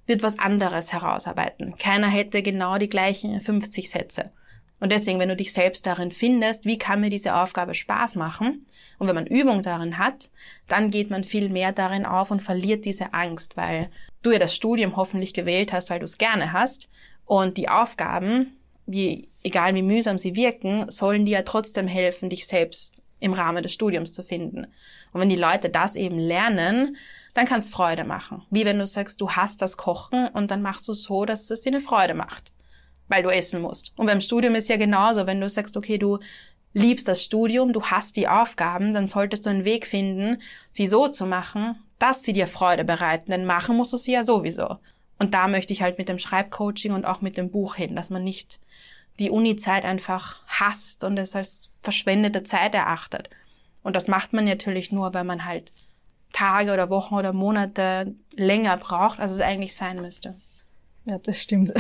wird 0.06 0.22
was 0.22 0.38
anderes 0.38 0.92
herausarbeiten. 0.92 1.76
Keiner 1.78 2.08
hätte 2.08 2.42
genau 2.42 2.78
die 2.78 2.88
gleichen 2.88 3.40
50 3.40 3.90
Sätze. 3.90 4.30
Und 4.78 4.92
deswegen, 4.92 5.18
wenn 5.18 5.28
du 5.28 5.36
dich 5.36 5.52
selbst 5.52 5.86
darin 5.86 6.10
findest, 6.10 6.66
wie 6.66 6.78
kann 6.78 7.00
mir 7.00 7.10
diese 7.10 7.34
Aufgabe 7.34 7.74
Spaß 7.74 8.16
machen? 8.16 8.66
Und 8.98 9.08
wenn 9.08 9.14
man 9.14 9.26
Übung 9.26 9.62
darin 9.62 9.98
hat, 9.98 10.28
dann 10.68 10.90
geht 10.90 11.10
man 11.10 11.24
viel 11.24 11.48
mehr 11.48 11.72
darin 11.72 12.04
auf 12.04 12.30
und 12.30 12.42
verliert 12.42 12.84
diese 12.84 13.14
Angst, 13.14 13.56
weil 13.56 13.88
du 14.22 14.32
ja 14.32 14.38
das 14.38 14.54
Studium 14.54 14.96
hoffentlich 14.96 15.32
gewählt 15.32 15.72
hast, 15.72 15.88
weil 15.88 16.00
du 16.00 16.04
es 16.04 16.18
gerne 16.18 16.52
hast. 16.52 16.88
Und 17.24 17.56
die 17.56 17.68
Aufgaben, 17.68 18.56
wie, 18.86 19.28
egal 19.42 19.74
wie 19.74 19.82
mühsam 19.82 20.18
sie 20.18 20.36
wirken, 20.36 20.90
sollen 20.90 21.24
dir 21.24 21.38
ja 21.38 21.42
trotzdem 21.42 21.86
helfen, 21.86 22.28
dich 22.28 22.46
selbst 22.46 23.00
im 23.18 23.32
Rahmen 23.32 23.62
des 23.62 23.72
Studiums 23.72 24.12
zu 24.12 24.22
finden. 24.22 24.66
Und 25.12 25.20
wenn 25.20 25.28
die 25.28 25.36
Leute 25.36 25.70
das 25.70 25.96
eben 25.96 26.18
lernen, 26.18 26.96
dann 27.34 27.46
kann 27.46 27.60
es 27.60 27.70
Freude 27.70 28.04
machen. 28.04 28.42
Wie 28.50 28.64
wenn 28.64 28.78
du 28.78 28.86
sagst, 28.86 29.20
du 29.20 29.30
hast 29.30 29.62
das 29.62 29.76
Kochen 29.76 30.28
und 30.28 30.50
dann 30.50 30.62
machst 30.62 30.86
du 30.88 30.94
so, 30.94 31.24
dass 31.24 31.50
es 31.50 31.62
dir 31.62 31.70
eine 31.70 31.80
Freude 31.80 32.14
macht, 32.14 32.52
weil 33.08 33.22
du 33.22 33.30
essen 33.30 33.60
musst. 33.60 33.92
Und 33.96 34.06
beim 34.06 34.20
Studium 34.20 34.54
ist 34.54 34.68
ja 34.68 34.76
genauso, 34.76 35.26
wenn 35.26 35.40
du 35.40 35.48
sagst, 35.48 35.76
okay, 35.76 35.98
du 35.98 36.18
liebst 36.72 37.08
das 37.08 37.22
Studium, 37.22 37.72
du 37.72 37.82
hast 37.82 38.16
die 38.16 38.28
Aufgaben, 38.28 38.92
dann 38.92 39.06
solltest 39.06 39.46
du 39.46 39.50
einen 39.50 39.64
Weg 39.64 39.86
finden, 39.86 40.42
sie 40.72 40.86
so 40.86 41.08
zu 41.08 41.24
machen, 41.26 41.76
dass 41.98 42.22
sie 42.22 42.32
dir 42.32 42.46
Freude 42.46 42.84
bereiten, 42.84 43.30
denn 43.30 43.46
machen 43.46 43.76
musst 43.76 43.92
du 43.92 43.96
sie 43.96 44.12
ja 44.12 44.22
sowieso. 44.22 44.76
Und 45.18 45.32
da 45.32 45.48
möchte 45.48 45.72
ich 45.72 45.80
halt 45.80 45.96
mit 45.98 46.08
dem 46.08 46.18
Schreibcoaching 46.18 46.92
und 46.92 47.06
auch 47.06 47.22
mit 47.22 47.38
dem 47.38 47.50
Buch 47.50 47.76
hin, 47.76 47.96
dass 47.96 48.10
man 48.10 48.22
nicht 48.22 48.60
die 49.18 49.30
Uni-Zeit 49.30 49.84
einfach 49.84 50.42
hasst 50.46 51.04
und 51.04 51.16
es 51.16 51.34
als 51.34 51.70
verschwendete 51.82 52.42
Zeit 52.42 52.74
erachtet. 52.74 53.30
Und 53.82 53.96
das 53.96 54.08
macht 54.08 54.34
man 54.34 54.44
natürlich 54.44 54.92
nur, 54.92 55.14
weil 55.14 55.24
man 55.24 55.46
halt 55.46 55.72
Tage 56.32 56.74
oder 56.74 56.90
Wochen 56.90 57.14
oder 57.14 57.32
Monate 57.32 58.14
länger 58.34 58.76
braucht, 58.76 59.18
als 59.18 59.30
es 59.30 59.40
eigentlich 59.40 59.74
sein 59.74 60.02
müsste. 60.02 60.34
Ja, 61.06 61.18
das 61.18 61.40
stimmt. 61.40 61.72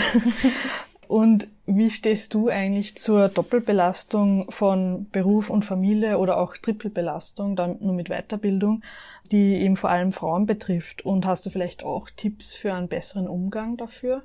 Und 1.08 1.48
wie 1.66 1.90
stehst 1.90 2.34
du 2.34 2.48
eigentlich 2.48 2.96
zur 2.96 3.28
Doppelbelastung 3.28 4.50
von 4.50 5.08
Beruf 5.10 5.50
und 5.50 5.64
Familie 5.64 6.18
oder 6.18 6.38
auch 6.38 6.56
Trippelbelastung, 6.56 7.56
dann 7.56 7.76
nur 7.80 7.94
mit 7.94 8.08
Weiterbildung, 8.08 8.82
die 9.30 9.56
eben 9.56 9.76
vor 9.76 9.90
allem 9.90 10.12
Frauen 10.12 10.46
betrifft? 10.46 11.04
Und 11.04 11.26
hast 11.26 11.46
du 11.46 11.50
vielleicht 11.50 11.84
auch 11.84 12.08
Tipps 12.10 12.52
für 12.52 12.74
einen 12.74 12.88
besseren 12.88 13.28
Umgang 13.28 13.76
dafür? 13.76 14.22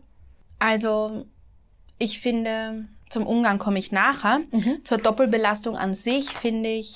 Also, 0.60 1.26
ich 1.98 2.20
finde, 2.20 2.86
zum 3.10 3.28
Umgang 3.28 3.60
komme 3.60 3.80
ich 3.80 3.92
nachher. 3.92 4.40
Mhm. 4.52 4.84
Zur 4.84 4.98
Doppelbelastung 4.98 5.76
an 5.76 5.94
sich 5.94 6.30
finde 6.30 6.70
ich, 6.70 6.94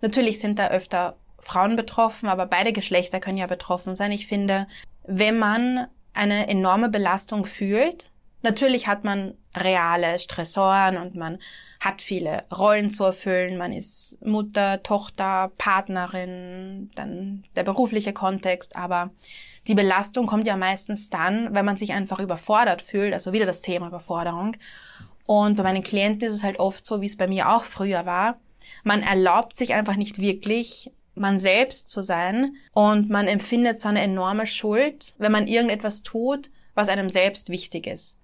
natürlich 0.00 0.40
sind 0.40 0.58
da 0.58 0.68
öfter 0.68 1.16
Frauen 1.40 1.76
betroffen, 1.76 2.28
aber 2.28 2.46
beide 2.46 2.72
Geschlechter 2.72 3.20
können 3.20 3.38
ja 3.38 3.46
betroffen 3.46 3.96
sein. 3.96 4.12
Ich 4.12 4.26
finde, 4.26 4.66
wenn 5.04 5.38
man 5.38 5.86
eine 6.12 6.48
enorme 6.48 6.88
Belastung 6.88 7.46
fühlt, 7.46 8.10
natürlich 8.42 8.86
hat 8.86 9.04
man 9.04 9.34
reale 9.54 10.18
Stressoren 10.18 10.96
und 10.96 11.14
man 11.14 11.38
hat 11.80 12.02
viele 12.02 12.44
Rollen 12.56 12.90
zu 12.90 13.04
erfüllen. 13.04 13.56
Man 13.56 13.72
ist 13.72 14.18
Mutter, 14.24 14.82
Tochter, 14.82 15.52
Partnerin, 15.58 16.90
dann 16.94 17.44
der 17.56 17.62
berufliche 17.62 18.12
Kontext, 18.12 18.76
aber 18.76 19.10
die 19.66 19.74
Belastung 19.74 20.26
kommt 20.26 20.46
ja 20.46 20.56
meistens 20.56 21.10
dann, 21.10 21.54
wenn 21.54 21.64
man 21.64 21.76
sich 21.76 21.92
einfach 21.92 22.20
überfordert 22.20 22.82
fühlt, 22.82 23.12
also 23.12 23.32
wieder 23.32 23.46
das 23.46 23.60
Thema 23.60 23.88
Überforderung. 23.88 24.56
Und 25.26 25.56
bei 25.56 25.62
meinen 25.62 25.82
Klienten 25.82 26.26
ist 26.26 26.34
es 26.34 26.42
halt 26.42 26.58
oft 26.58 26.86
so, 26.86 27.00
wie 27.00 27.06
es 27.06 27.18
bei 27.18 27.28
mir 27.28 27.50
auch 27.50 27.64
früher 27.64 28.06
war. 28.06 28.38
Man 28.82 29.02
erlaubt 29.02 29.56
sich 29.56 29.74
einfach 29.74 29.96
nicht 29.96 30.18
wirklich 30.18 30.90
man 31.14 31.38
selbst 31.38 31.90
zu 31.90 32.00
sein 32.00 32.56
und 32.72 33.10
man 33.10 33.26
empfindet 33.26 33.80
so 33.80 33.88
eine 33.88 34.00
enorme 34.00 34.46
Schuld, 34.46 35.14
wenn 35.18 35.32
man 35.32 35.48
irgendetwas 35.48 36.02
tut, 36.02 36.50
was 36.74 36.88
einem 36.88 37.10
selbst 37.10 37.50
wichtig 37.50 37.86
ist. 37.86 38.16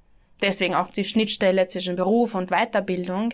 Deswegen 0.45 0.75
auch 0.75 0.91
die 0.91 1.05
Schnittstelle 1.05 1.69
zwischen 1.69 1.97
Beruf 1.97 2.35
und 2.35 2.51
Weiterbildung, 2.51 3.33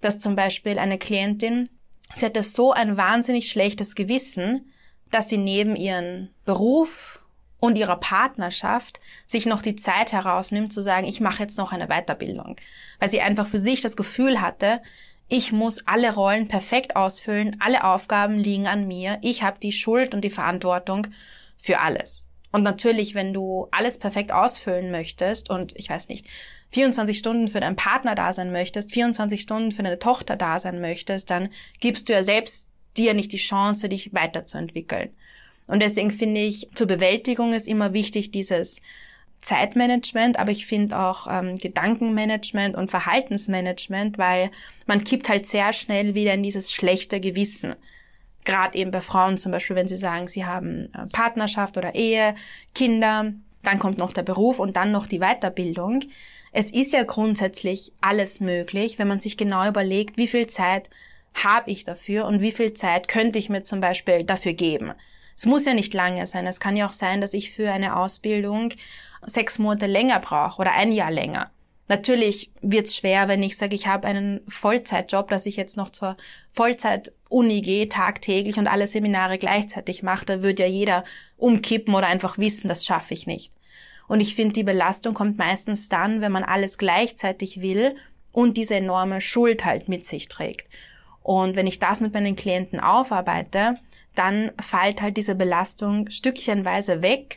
dass 0.00 0.18
zum 0.18 0.36
Beispiel 0.36 0.78
eine 0.78 0.96
Klientin, 0.96 1.68
sie 2.14 2.24
hatte 2.24 2.42
so 2.42 2.72
ein 2.72 2.96
wahnsinnig 2.96 3.50
schlechtes 3.50 3.94
Gewissen, 3.94 4.72
dass 5.10 5.28
sie 5.28 5.36
neben 5.36 5.76
ihren 5.76 6.30
Beruf 6.46 7.22
und 7.60 7.76
ihrer 7.76 7.96
Partnerschaft 7.96 9.00
sich 9.26 9.44
noch 9.44 9.60
die 9.60 9.76
Zeit 9.76 10.12
herausnimmt 10.12 10.72
zu 10.72 10.80
sagen, 10.80 11.06
ich 11.06 11.20
mache 11.20 11.42
jetzt 11.42 11.58
noch 11.58 11.72
eine 11.72 11.88
Weiterbildung, 11.88 12.56
weil 13.00 13.10
sie 13.10 13.20
einfach 13.20 13.46
für 13.46 13.58
sich 13.58 13.82
das 13.82 13.94
Gefühl 13.94 14.40
hatte, 14.40 14.80
ich 15.28 15.52
muss 15.52 15.86
alle 15.86 16.14
Rollen 16.14 16.48
perfekt 16.48 16.96
ausfüllen, 16.96 17.60
alle 17.60 17.84
Aufgaben 17.84 18.38
liegen 18.38 18.66
an 18.66 18.88
mir, 18.88 19.18
ich 19.20 19.42
habe 19.42 19.58
die 19.60 19.72
Schuld 19.72 20.14
und 20.14 20.22
die 20.22 20.30
Verantwortung 20.30 21.08
für 21.58 21.80
alles. 21.80 22.25
Und 22.56 22.62
natürlich, 22.62 23.14
wenn 23.14 23.34
du 23.34 23.68
alles 23.70 23.98
perfekt 23.98 24.32
ausfüllen 24.32 24.90
möchtest 24.90 25.50
und 25.50 25.74
ich 25.76 25.90
weiß 25.90 26.08
nicht, 26.08 26.24
24 26.70 27.18
Stunden 27.18 27.48
für 27.48 27.60
deinen 27.60 27.76
Partner 27.76 28.14
da 28.14 28.32
sein 28.32 28.50
möchtest, 28.50 28.94
24 28.94 29.42
Stunden 29.42 29.72
für 29.72 29.82
deine 29.82 29.98
Tochter 29.98 30.36
da 30.36 30.58
sein 30.58 30.80
möchtest, 30.80 31.28
dann 31.30 31.50
gibst 31.80 32.08
du 32.08 32.14
ja 32.14 32.22
selbst 32.22 32.68
dir 32.96 33.12
nicht 33.12 33.32
die 33.32 33.36
Chance, 33.36 33.90
dich 33.90 34.14
weiterzuentwickeln. 34.14 35.10
Und 35.66 35.82
deswegen 35.82 36.10
finde 36.10 36.40
ich, 36.40 36.70
zur 36.74 36.86
Bewältigung 36.86 37.52
ist 37.52 37.68
immer 37.68 37.92
wichtig 37.92 38.30
dieses 38.30 38.80
Zeitmanagement, 39.38 40.38
aber 40.38 40.50
ich 40.50 40.64
finde 40.64 40.98
auch 40.98 41.26
ähm, 41.30 41.56
Gedankenmanagement 41.56 42.74
und 42.74 42.90
Verhaltensmanagement, 42.90 44.16
weil 44.16 44.50
man 44.86 45.04
kippt 45.04 45.28
halt 45.28 45.46
sehr 45.46 45.74
schnell 45.74 46.14
wieder 46.14 46.32
in 46.32 46.42
dieses 46.42 46.72
schlechte 46.72 47.20
Gewissen. 47.20 47.74
Gerade 48.46 48.78
eben 48.78 48.90
bei 48.90 49.02
Frauen 49.02 49.36
zum 49.36 49.52
Beispiel, 49.52 49.76
wenn 49.76 49.88
sie 49.88 49.96
sagen, 49.96 50.28
sie 50.28 50.46
haben 50.46 50.88
äh, 50.94 51.06
Partnerschaft 51.12 51.76
oder 51.76 51.94
Ehe, 51.94 52.34
Kinder, 52.74 53.32
dann 53.62 53.78
kommt 53.78 53.98
noch 53.98 54.12
der 54.12 54.22
Beruf 54.22 54.58
und 54.58 54.76
dann 54.76 54.92
noch 54.92 55.06
die 55.06 55.18
Weiterbildung. 55.18 56.00
Es 56.52 56.70
ist 56.70 56.94
ja 56.94 57.02
grundsätzlich 57.02 57.92
alles 58.00 58.40
möglich, 58.40 58.98
wenn 58.98 59.08
man 59.08 59.20
sich 59.20 59.36
genau 59.36 59.68
überlegt, 59.68 60.16
wie 60.16 60.28
viel 60.28 60.46
Zeit 60.46 60.88
habe 61.34 61.70
ich 61.70 61.84
dafür 61.84 62.24
und 62.24 62.40
wie 62.40 62.52
viel 62.52 62.72
Zeit 62.72 63.08
könnte 63.08 63.38
ich 63.38 63.50
mir 63.50 63.62
zum 63.62 63.80
Beispiel 63.80 64.24
dafür 64.24 64.54
geben. 64.54 64.92
Es 65.36 65.44
muss 65.44 65.66
ja 65.66 65.74
nicht 65.74 65.92
lange 65.92 66.26
sein. 66.26 66.46
Es 66.46 66.60
kann 66.60 66.76
ja 66.76 66.86
auch 66.86 66.94
sein, 66.94 67.20
dass 67.20 67.34
ich 67.34 67.50
für 67.50 67.70
eine 67.70 67.96
Ausbildung 67.96 68.70
sechs 69.26 69.58
Monate 69.58 69.86
länger 69.86 70.20
brauche 70.20 70.62
oder 70.62 70.72
ein 70.72 70.92
Jahr 70.92 71.10
länger. 71.10 71.50
Natürlich 71.88 72.50
wird's 72.62 72.96
schwer, 72.96 73.28
wenn 73.28 73.42
ich 73.42 73.56
sage, 73.56 73.76
ich 73.76 73.86
habe 73.86 74.08
einen 74.08 74.40
Vollzeitjob, 74.48 75.28
dass 75.28 75.46
ich 75.46 75.56
jetzt 75.56 75.76
noch 75.76 75.90
zur 75.90 76.16
Vollzeit-Uni 76.52 77.60
gehe, 77.60 77.88
tagtäglich 77.88 78.58
und 78.58 78.66
alle 78.66 78.88
Seminare 78.88 79.38
gleichzeitig 79.38 80.02
mache. 80.02 80.26
Da 80.26 80.42
würde 80.42 80.64
ja 80.64 80.68
jeder 80.68 81.04
umkippen 81.36 81.94
oder 81.94 82.08
einfach 82.08 82.38
wissen, 82.38 82.68
das 82.68 82.84
schaffe 82.84 83.14
ich 83.14 83.26
nicht. 83.26 83.52
Und 84.08 84.20
ich 84.20 84.34
finde, 84.34 84.54
die 84.54 84.64
Belastung 84.64 85.14
kommt 85.14 85.38
meistens 85.38 85.88
dann, 85.88 86.20
wenn 86.20 86.32
man 86.32 86.44
alles 86.44 86.78
gleichzeitig 86.78 87.60
will 87.60 87.96
und 88.32 88.56
diese 88.56 88.76
enorme 88.76 89.20
Schuld 89.20 89.64
halt 89.64 89.88
mit 89.88 90.06
sich 90.06 90.28
trägt. 90.28 90.68
Und 91.22 91.56
wenn 91.56 91.66
ich 91.66 91.78
das 91.78 92.00
mit 92.00 92.14
meinen 92.14 92.36
Klienten 92.36 92.80
aufarbeite, 92.80 93.76
dann 94.14 94.52
fällt 94.60 95.02
halt 95.02 95.16
diese 95.16 95.34
Belastung 95.34 96.08
stückchenweise 96.10 97.02
weg, 97.02 97.36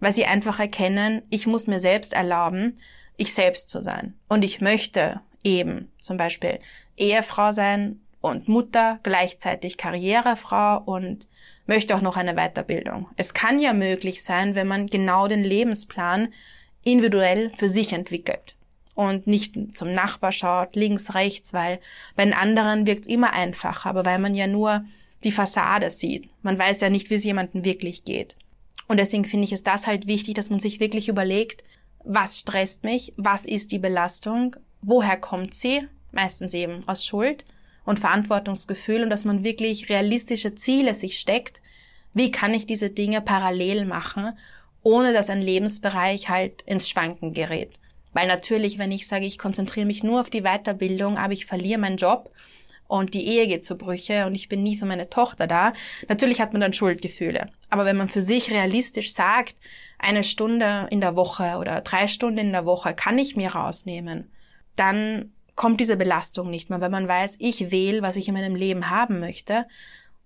weil 0.00 0.12
sie 0.12 0.24
einfach 0.24 0.60
erkennen, 0.60 1.22
ich 1.30 1.46
muss 1.46 1.66
mir 1.66 1.80
selbst 1.80 2.12
erlauben, 2.12 2.74
ich 3.16 3.34
selbst 3.34 3.68
zu 3.68 3.82
sein. 3.82 4.14
Und 4.28 4.44
ich 4.44 4.60
möchte 4.60 5.20
eben 5.42 5.92
zum 6.00 6.16
Beispiel 6.16 6.58
Ehefrau 6.96 7.52
sein 7.52 8.00
und 8.20 8.48
Mutter, 8.48 8.98
gleichzeitig 9.02 9.76
Karrierefrau 9.76 10.82
und 10.84 11.28
möchte 11.66 11.94
auch 11.96 12.00
noch 12.00 12.16
eine 12.16 12.34
Weiterbildung. 12.34 13.08
Es 13.16 13.34
kann 13.34 13.58
ja 13.58 13.72
möglich 13.72 14.22
sein, 14.22 14.54
wenn 14.54 14.66
man 14.66 14.86
genau 14.86 15.28
den 15.28 15.44
Lebensplan 15.44 16.32
individuell 16.84 17.52
für 17.56 17.68
sich 17.68 17.92
entwickelt 17.92 18.54
und 18.94 19.26
nicht 19.26 19.56
zum 19.76 19.92
Nachbar 19.92 20.32
schaut, 20.32 20.76
links, 20.76 21.14
rechts, 21.14 21.52
weil 21.52 21.80
bei 22.16 22.24
den 22.24 22.34
anderen 22.34 22.86
wirkt 22.86 23.02
es 23.02 23.08
immer 23.08 23.32
einfacher, 23.32 23.90
aber 23.90 24.04
weil 24.04 24.18
man 24.18 24.34
ja 24.34 24.46
nur 24.46 24.84
die 25.24 25.32
Fassade 25.32 25.90
sieht. 25.90 26.28
Man 26.42 26.58
weiß 26.58 26.80
ja 26.80 26.90
nicht, 26.90 27.10
wie 27.10 27.14
es 27.14 27.24
jemandem 27.24 27.64
wirklich 27.64 28.04
geht. 28.04 28.36
Und 28.86 28.98
deswegen 28.98 29.24
finde 29.24 29.44
ich 29.44 29.52
es 29.52 29.62
das 29.62 29.86
halt 29.86 30.06
wichtig, 30.06 30.34
dass 30.34 30.50
man 30.50 30.60
sich 30.60 30.80
wirklich 30.80 31.08
überlegt, 31.08 31.64
was 32.04 32.38
stresst 32.38 32.84
mich, 32.84 33.12
was 33.16 33.46
ist 33.46 33.72
die 33.72 33.78
Belastung, 33.78 34.56
woher 34.82 35.16
kommt 35.16 35.54
sie, 35.54 35.88
meistens 36.12 36.54
eben 36.54 36.86
aus 36.86 37.04
Schuld 37.04 37.44
und 37.84 37.98
Verantwortungsgefühl 37.98 39.02
und 39.02 39.10
dass 39.10 39.24
man 39.24 39.44
wirklich 39.44 39.88
realistische 39.88 40.54
Ziele 40.54 40.94
sich 40.94 41.18
steckt, 41.18 41.60
wie 42.12 42.30
kann 42.30 42.54
ich 42.54 42.66
diese 42.66 42.90
Dinge 42.90 43.20
parallel 43.20 43.84
machen, 43.84 44.38
ohne 44.82 45.12
dass 45.12 45.30
ein 45.30 45.42
Lebensbereich 45.42 46.28
halt 46.28 46.62
ins 46.62 46.88
Schwanken 46.88 47.32
gerät. 47.32 47.72
Weil 48.12 48.28
natürlich, 48.28 48.78
wenn 48.78 48.92
ich 48.92 49.08
sage, 49.08 49.26
ich 49.26 49.38
konzentriere 49.38 49.86
mich 49.86 50.04
nur 50.04 50.20
auf 50.20 50.30
die 50.30 50.42
Weiterbildung, 50.42 51.18
aber 51.18 51.32
ich 51.32 51.46
verliere 51.46 51.80
meinen 51.80 51.96
Job 51.96 52.30
und 52.86 53.14
die 53.14 53.26
Ehe 53.26 53.48
geht 53.48 53.64
zu 53.64 53.76
Brüche 53.76 54.26
und 54.26 54.34
ich 54.34 54.48
bin 54.48 54.62
nie 54.62 54.76
für 54.76 54.86
meine 54.86 55.10
Tochter 55.10 55.46
da, 55.46 55.72
natürlich 56.08 56.40
hat 56.40 56.52
man 56.52 56.60
dann 56.60 56.72
Schuldgefühle. 56.72 57.48
Aber 57.70 57.84
wenn 57.84 57.96
man 57.96 58.08
für 58.08 58.20
sich 58.20 58.50
realistisch 58.52 59.12
sagt, 59.12 59.56
eine 60.04 60.22
Stunde 60.22 60.86
in 60.90 61.00
der 61.00 61.16
Woche 61.16 61.56
oder 61.58 61.80
drei 61.80 62.08
Stunden 62.08 62.38
in 62.38 62.52
der 62.52 62.66
Woche 62.66 62.94
kann 62.94 63.18
ich 63.18 63.36
mir 63.36 63.54
rausnehmen, 63.54 64.30
dann 64.76 65.32
kommt 65.54 65.80
diese 65.80 65.96
Belastung 65.96 66.50
nicht 66.50 66.68
mehr, 66.68 66.80
weil 66.80 66.90
man 66.90 67.08
weiß, 67.08 67.36
ich 67.38 67.70
wähle, 67.70 68.02
was 68.02 68.16
ich 68.16 68.28
in 68.28 68.34
meinem 68.34 68.54
Leben 68.54 68.90
haben 68.90 69.20
möchte 69.20 69.66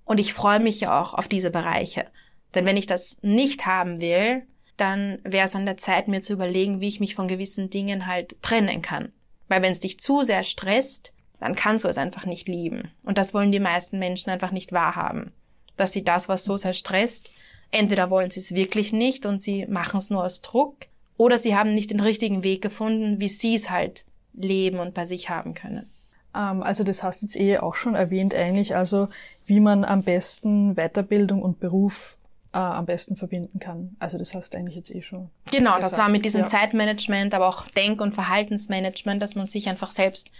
und 0.05 0.19
ich 0.19 0.35
freue 0.35 0.61
mich 0.61 0.81
ja 0.81 1.01
auch 1.01 1.15
auf 1.15 1.29
diese 1.29 1.51
Bereiche. 1.51 2.07
Denn 2.55 2.65
wenn 2.65 2.77
ich 2.77 2.87
das 2.87 3.19
nicht 3.23 3.67
haben 3.67 4.01
will, 4.01 4.43
dann 4.77 5.19
wäre 5.23 5.47
es 5.47 5.55
an 5.55 5.67
der 5.67 5.77
Zeit, 5.77 6.09
mir 6.09 6.23
zu 6.23 6.33
überlegen, 6.33 6.81
wie 6.81 6.89
ich 6.89 7.01
mich 7.01 7.15
von 7.15 7.29
gewissen 7.29 7.71
Dingen 7.71 8.07
halt 8.07 8.41
trennen 8.43 8.83
kann. 8.83 9.13
Weil 9.49 9.63
wenn 9.63 9.73
es 9.73 9.81
dich 9.81 10.01
zu 10.01 10.23
sehr 10.23 10.43
stresst, 10.43 11.13
dann 11.39 11.55
kannst 11.55 11.85
du 11.85 11.89
es 11.89 11.99
einfach 11.99 12.27
nicht 12.27 12.49
lieben. 12.49 12.91
Und 13.05 13.19
das 13.19 13.35
wollen 13.35 13.53
die 13.53 13.61
meisten 13.61 13.99
Menschen 13.99 14.31
einfach 14.31 14.51
nicht 14.51 14.73
wahrhaben. 14.73 15.33
Dass 15.77 15.93
sie 15.93 16.03
das, 16.03 16.29
was 16.29 16.45
so 16.45 16.57
sehr 16.57 16.73
stresst, 16.73 17.31
entweder 17.71 18.11
wollen 18.11 18.31
sie 18.31 18.41
es 18.41 18.55
wirklich 18.55 18.93
nicht 18.93 19.27
und 19.27 19.43
sie 19.43 19.67
machen 19.67 19.99
es 19.99 20.11
nur 20.11 20.25
aus 20.25 20.41
Druck, 20.41 20.77
oder 21.19 21.37
sie 21.37 21.57
haben 21.57 21.75
nicht 21.75 21.91
den 21.91 22.01
richtigen 22.01 22.45
Weg 22.45 22.63
gefunden, 22.63 23.21
wie 23.21 23.29
sie 23.29 23.55
es 23.57 23.69
halt 23.69 24.07
leben 24.33 24.79
und 24.79 24.95
bei 24.95 25.05
sich 25.05 25.29
haben 25.29 25.53
können. 25.53 25.91
Ähm, 26.35 26.63
also 26.63 26.85
das 26.85 27.03
hast 27.03 27.23
du 27.23 27.27
jetzt 27.27 27.37
eh 27.37 27.59
auch 27.59 27.75
schon 27.75 27.95
erwähnt 27.95 28.35
eigentlich, 28.35 28.77
also 28.77 29.09
wie 29.45 29.61
man 29.61 29.85
am 29.85 30.03
besten 30.05 30.77
Weiterbildung 30.77 31.43
und 31.43 31.59
Beruf 31.59 32.17
äh, 32.53 32.59
am 32.59 32.87
besten 32.87 33.17
verbinden 33.17 33.59
kann. 33.59 33.97
Also 33.99 34.17
das 34.17 34.35
hast 34.35 34.55
du 34.55 34.59
eigentlich 34.59 34.77
jetzt 34.77 34.95
eh 34.95 35.03
schon. 35.03 35.29
Genau, 35.51 35.77
gesagt. 35.77 35.85
das 35.85 35.99
war 35.99 36.09
mit 36.09 36.25
diesem 36.25 36.43
ja. 36.43 36.47
Zeitmanagement, 36.47 37.35
aber 37.35 37.49
auch 37.49 37.67
Denk- 37.67 38.01
und 38.01 38.15
Verhaltensmanagement, 38.15 39.21
dass 39.21 39.35
man 39.35 39.47
sich 39.47 39.69
einfach 39.69 39.91
selbst 39.91 40.31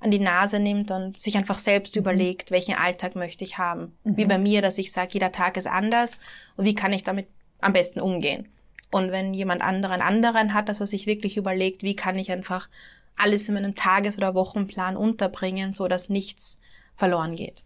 an 0.00 0.10
die 0.10 0.18
Nase 0.18 0.60
nimmt 0.60 0.90
und 0.90 1.16
sich 1.16 1.36
einfach 1.36 1.58
selbst 1.58 1.96
mhm. 1.96 2.00
überlegt, 2.00 2.50
welchen 2.50 2.74
Alltag 2.74 3.16
möchte 3.16 3.44
ich 3.44 3.58
haben. 3.58 3.96
Mhm. 4.04 4.16
Wie 4.16 4.24
bei 4.24 4.38
mir, 4.38 4.62
dass 4.62 4.78
ich 4.78 4.92
sage, 4.92 5.10
jeder 5.12 5.32
Tag 5.32 5.56
ist 5.56 5.66
anders 5.66 6.20
und 6.56 6.64
wie 6.64 6.74
kann 6.74 6.92
ich 6.92 7.04
damit 7.04 7.26
am 7.60 7.72
besten 7.72 8.00
umgehen. 8.00 8.48
Und 8.90 9.10
wenn 9.10 9.34
jemand 9.34 9.62
anderen 9.62 10.00
anderen 10.00 10.54
hat, 10.54 10.68
dass 10.68 10.80
er 10.80 10.86
sich 10.86 11.06
wirklich 11.06 11.36
überlegt, 11.36 11.82
wie 11.82 11.96
kann 11.96 12.18
ich 12.18 12.30
einfach 12.30 12.68
alles 13.16 13.48
in 13.48 13.54
meinem 13.54 13.74
Tages- 13.74 14.16
oder 14.16 14.34
Wochenplan 14.34 14.96
unterbringen, 14.96 15.72
so 15.72 15.88
dass 15.88 16.08
nichts 16.08 16.58
verloren 16.96 17.34
geht. 17.34 17.62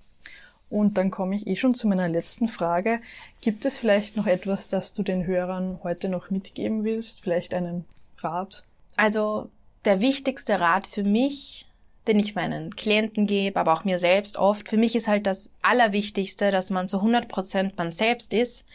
Und 0.71 0.97
dann 0.97 1.11
komme 1.11 1.35
ich 1.35 1.49
eh 1.49 1.57
schon 1.57 1.75
zu 1.75 1.89
meiner 1.89 2.09
letzten 2.09 2.47
Frage. 2.47 3.01
Gibt 3.41 3.65
es 3.65 3.77
vielleicht 3.77 4.17
noch 4.17 4.27
etwas, 4.27 4.69
das 4.69 4.93
du 4.93 5.03
den 5.03 5.27
Hörern 5.27 5.81
heute 5.83 6.09
noch 6.09 6.31
mitgeben 6.31 6.85
willst? 6.85 7.21
Vielleicht 7.21 7.55
einen 7.55 7.85
Rat? 8.19 8.63
Also 8.97 9.51
der 9.85 10.01
wichtigste 10.01 10.61
Rat 10.61 10.87
für 10.87 11.03
mich 11.03 11.67
den 12.11 12.19
ich 12.19 12.35
meinen 12.35 12.75
Klienten 12.75 13.29
gebe, 13.29 13.59
aber 13.61 13.73
auch 13.73 13.85
mir 13.85 13.99
selbst 13.99 14.37
oft. 14.37 14.69
Für 14.69 14.77
mich 14.77 14.97
ist 14.97 15.07
halt 15.07 15.27
das 15.27 15.51
Allerwichtigste, 15.63 16.51
dass 16.51 16.71
man 16.71 16.89
zu 16.89 16.97
100 16.97 17.29
Prozent 17.29 17.79
man 17.79 17.93
selbst 17.93 18.35
ist, 18.35 18.67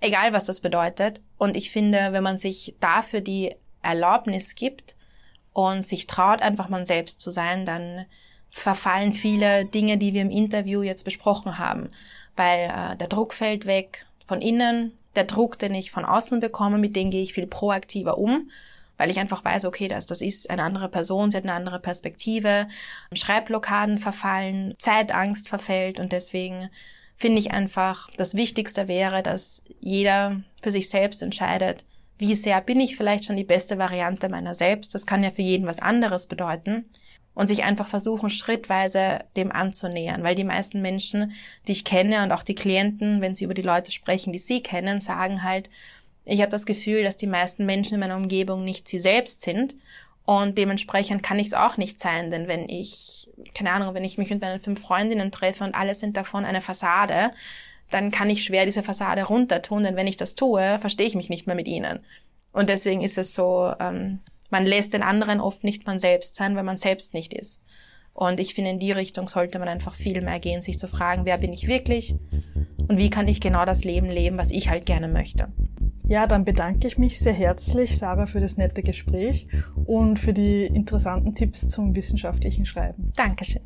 egal 0.00 0.34
was 0.34 0.44
das 0.44 0.60
bedeutet. 0.60 1.22
Und 1.38 1.56
ich 1.56 1.70
finde, 1.70 2.12
wenn 2.12 2.22
man 2.22 2.36
sich 2.36 2.74
dafür 2.80 3.22
die 3.22 3.54
Erlaubnis 3.82 4.54
gibt 4.54 4.96
und 5.54 5.82
sich 5.82 6.06
traut, 6.06 6.42
einfach 6.42 6.68
man 6.68 6.84
selbst 6.84 7.22
zu 7.22 7.30
sein, 7.30 7.64
dann 7.64 8.04
verfallen 8.50 9.14
viele 9.14 9.64
Dinge, 9.64 9.96
die 9.96 10.12
wir 10.12 10.20
im 10.20 10.30
Interview 10.30 10.82
jetzt 10.82 11.04
besprochen 11.04 11.58
haben. 11.58 11.88
Weil 12.36 12.70
äh, 12.70 12.96
der 12.96 13.08
Druck 13.08 13.32
fällt 13.32 13.64
weg 13.64 14.04
von 14.28 14.42
innen, 14.42 14.92
der 15.16 15.24
Druck, 15.24 15.58
den 15.58 15.74
ich 15.74 15.90
von 15.90 16.04
außen 16.04 16.40
bekomme, 16.40 16.76
mit 16.76 16.96
dem 16.96 17.10
gehe 17.10 17.22
ich 17.22 17.32
viel 17.32 17.46
proaktiver 17.46 18.18
um 18.18 18.50
weil 18.96 19.10
ich 19.10 19.18
einfach 19.18 19.44
weiß, 19.44 19.64
okay, 19.64 19.88
das, 19.88 20.06
das 20.06 20.22
ist 20.22 20.50
eine 20.50 20.62
andere 20.62 20.88
Person, 20.88 21.30
sie 21.30 21.36
hat 21.36 21.44
eine 21.44 21.54
andere 21.54 21.80
Perspektive, 21.80 22.68
Schreibblockaden 23.12 23.98
verfallen, 23.98 24.74
Zeitangst 24.78 25.48
verfällt 25.48 26.00
und 26.00 26.12
deswegen 26.12 26.70
finde 27.16 27.38
ich 27.38 27.52
einfach, 27.52 28.10
das 28.16 28.34
Wichtigste 28.34 28.88
wäre, 28.88 29.22
dass 29.22 29.62
jeder 29.80 30.42
für 30.62 30.70
sich 30.70 30.88
selbst 30.88 31.22
entscheidet, 31.22 31.84
wie 32.18 32.34
sehr 32.34 32.60
bin 32.60 32.80
ich 32.80 32.96
vielleicht 32.96 33.24
schon 33.24 33.36
die 33.36 33.44
beste 33.44 33.78
Variante 33.78 34.28
meiner 34.28 34.54
selbst. 34.54 34.94
Das 34.94 35.06
kann 35.06 35.24
ja 35.24 35.30
für 35.30 35.42
jeden 35.42 35.66
was 35.66 35.80
anderes 35.80 36.26
bedeuten. 36.26 36.86
Und 37.34 37.48
sich 37.48 37.64
einfach 37.64 37.88
versuchen, 37.88 38.30
schrittweise 38.30 39.24
dem 39.36 39.50
anzunähern. 39.50 40.22
Weil 40.22 40.36
die 40.36 40.44
meisten 40.44 40.80
Menschen, 40.80 41.32
die 41.66 41.72
ich 41.72 41.84
kenne 41.84 42.22
und 42.22 42.30
auch 42.30 42.44
die 42.44 42.54
Klienten, 42.54 43.20
wenn 43.20 43.34
sie 43.34 43.44
über 43.44 43.54
die 43.54 43.62
Leute 43.62 43.90
sprechen, 43.90 44.32
die 44.32 44.38
sie 44.38 44.62
kennen, 44.62 45.00
sagen 45.00 45.42
halt, 45.42 45.68
ich 46.24 46.40
habe 46.40 46.50
das 46.50 46.66
Gefühl, 46.66 47.02
dass 47.02 47.16
die 47.16 47.26
meisten 47.26 47.66
Menschen 47.66 47.94
in 47.94 48.00
meiner 48.00 48.16
Umgebung 48.16 48.64
nicht 48.64 48.88
sie 48.88 48.98
selbst 48.98 49.42
sind 49.42 49.76
und 50.24 50.56
dementsprechend 50.56 51.22
kann 51.22 51.38
ich 51.38 51.48
es 51.48 51.54
auch 51.54 51.76
nicht 51.76 52.00
sein, 52.00 52.30
denn 52.30 52.48
wenn 52.48 52.68
ich, 52.68 53.28
keine 53.54 53.72
Ahnung, 53.72 53.94
wenn 53.94 54.04
ich 54.04 54.16
mich 54.16 54.30
mit 54.30 54.40
meinen 54.40 54.60
fünf 54.60 54.80
Freundinnen 54.80 55.30
treffe 55.30 55.64
und 55.64 55.74
alle 55.74 55.94
sind 55.94 56.16
davon 56.16 56.44
eine 56.44 56.62
Fassade, 56.62 57.30
dann 57.90 58.10
kann 58.10 58.30
ich 58.30 58.42
schwer 58.42 58.64
diese 58.64 58.82
Fassade 58.82 59.24
runtertun, 59.24 59.84
denn 59.84 59.96
wenn 59.96 60.06
ich 60.06 60.16
das 60.16 60.34
tue, 60.34 60.78
verstehe 60.78 61.06
ich 61.06 61.14
mich 61.14 61.28
nicht 61.28 61.46
mehr 61.46 61.56
mit 61.56 61.68
ihnen. 61.68 62.00
Und 62.52 62.70
deswegen 62.70 63.02
ist 63.02 63.18
es 63.18 63.34
so, 63.34 63.72
ähm, 63.78 64.20
man 64.48 64.64
lässt 64.64 64.94
den 64.94 65.02
anderen 65.02 65.40
oft 65.40 65.62
nicht 65.62 65.86
man 65.86 65.98
selbst 65.98 66.36
sein, 66.36 66.56
weil 66.56 66.62
man 66.62 66.76
selbst 66.76 67.12
nicht 67.12 67.34
ist. 67.34 67.60
Und 68.14 68.40
ich 68.40 68.54
finde, 68.54 68.70
in 68.70 68.78
die 68.78 68.92
Richtung 68.92 69.28
sollte 69.28 69.58
man 69.58 69.68
einfach 69.68 69.94
viel 69.94 70.22
mehr 70.22 70.38
gehen, 70.38 70.62
sich 70.62 70.78
zu 70.78 70.88
fragen, 70.88 71.24
wer 71.24 71.36
bin 71.36 71.52
ich 71.52 71.66
wirklich 71.66 72.16
und 72.88 72.96
wie 72.96 73.10
kann 73.10 73.28
ich 73.28 73.40
genau 73.40 73.64
das 73.64 73.84
Leben 73.84 74.08
leben, 74.08 74.38
was 74.38 74.50
ich 74.50 74.70
halt 74.70 74.86
gerne 74.86 75.08
möchte. 75.08 75.48
Ja, 76.06 76.26
dann 76.26 76.44
bedanke 76.44 76.86
ich 76.86 76.98
mich 76.98 77.18
sehr 77.18 77.32
herzlich, 77.32 77.96
Sarah, 77.96 78.26
für 78.26 78.40
das 78.40 78.56
nette 78.56 78.82
Gespräch 78.82 79.48
und 79.86 80.18
für 80.18 80.34
die 80.34 80.66
interessanten 80.66 81.34
Tipps 81.34 81.68
zum 81.68 81.96
wissenschaftlichen 81.96 82.66
Schreiben. 82.66 83.10
Dankeschön. 83.16 83.62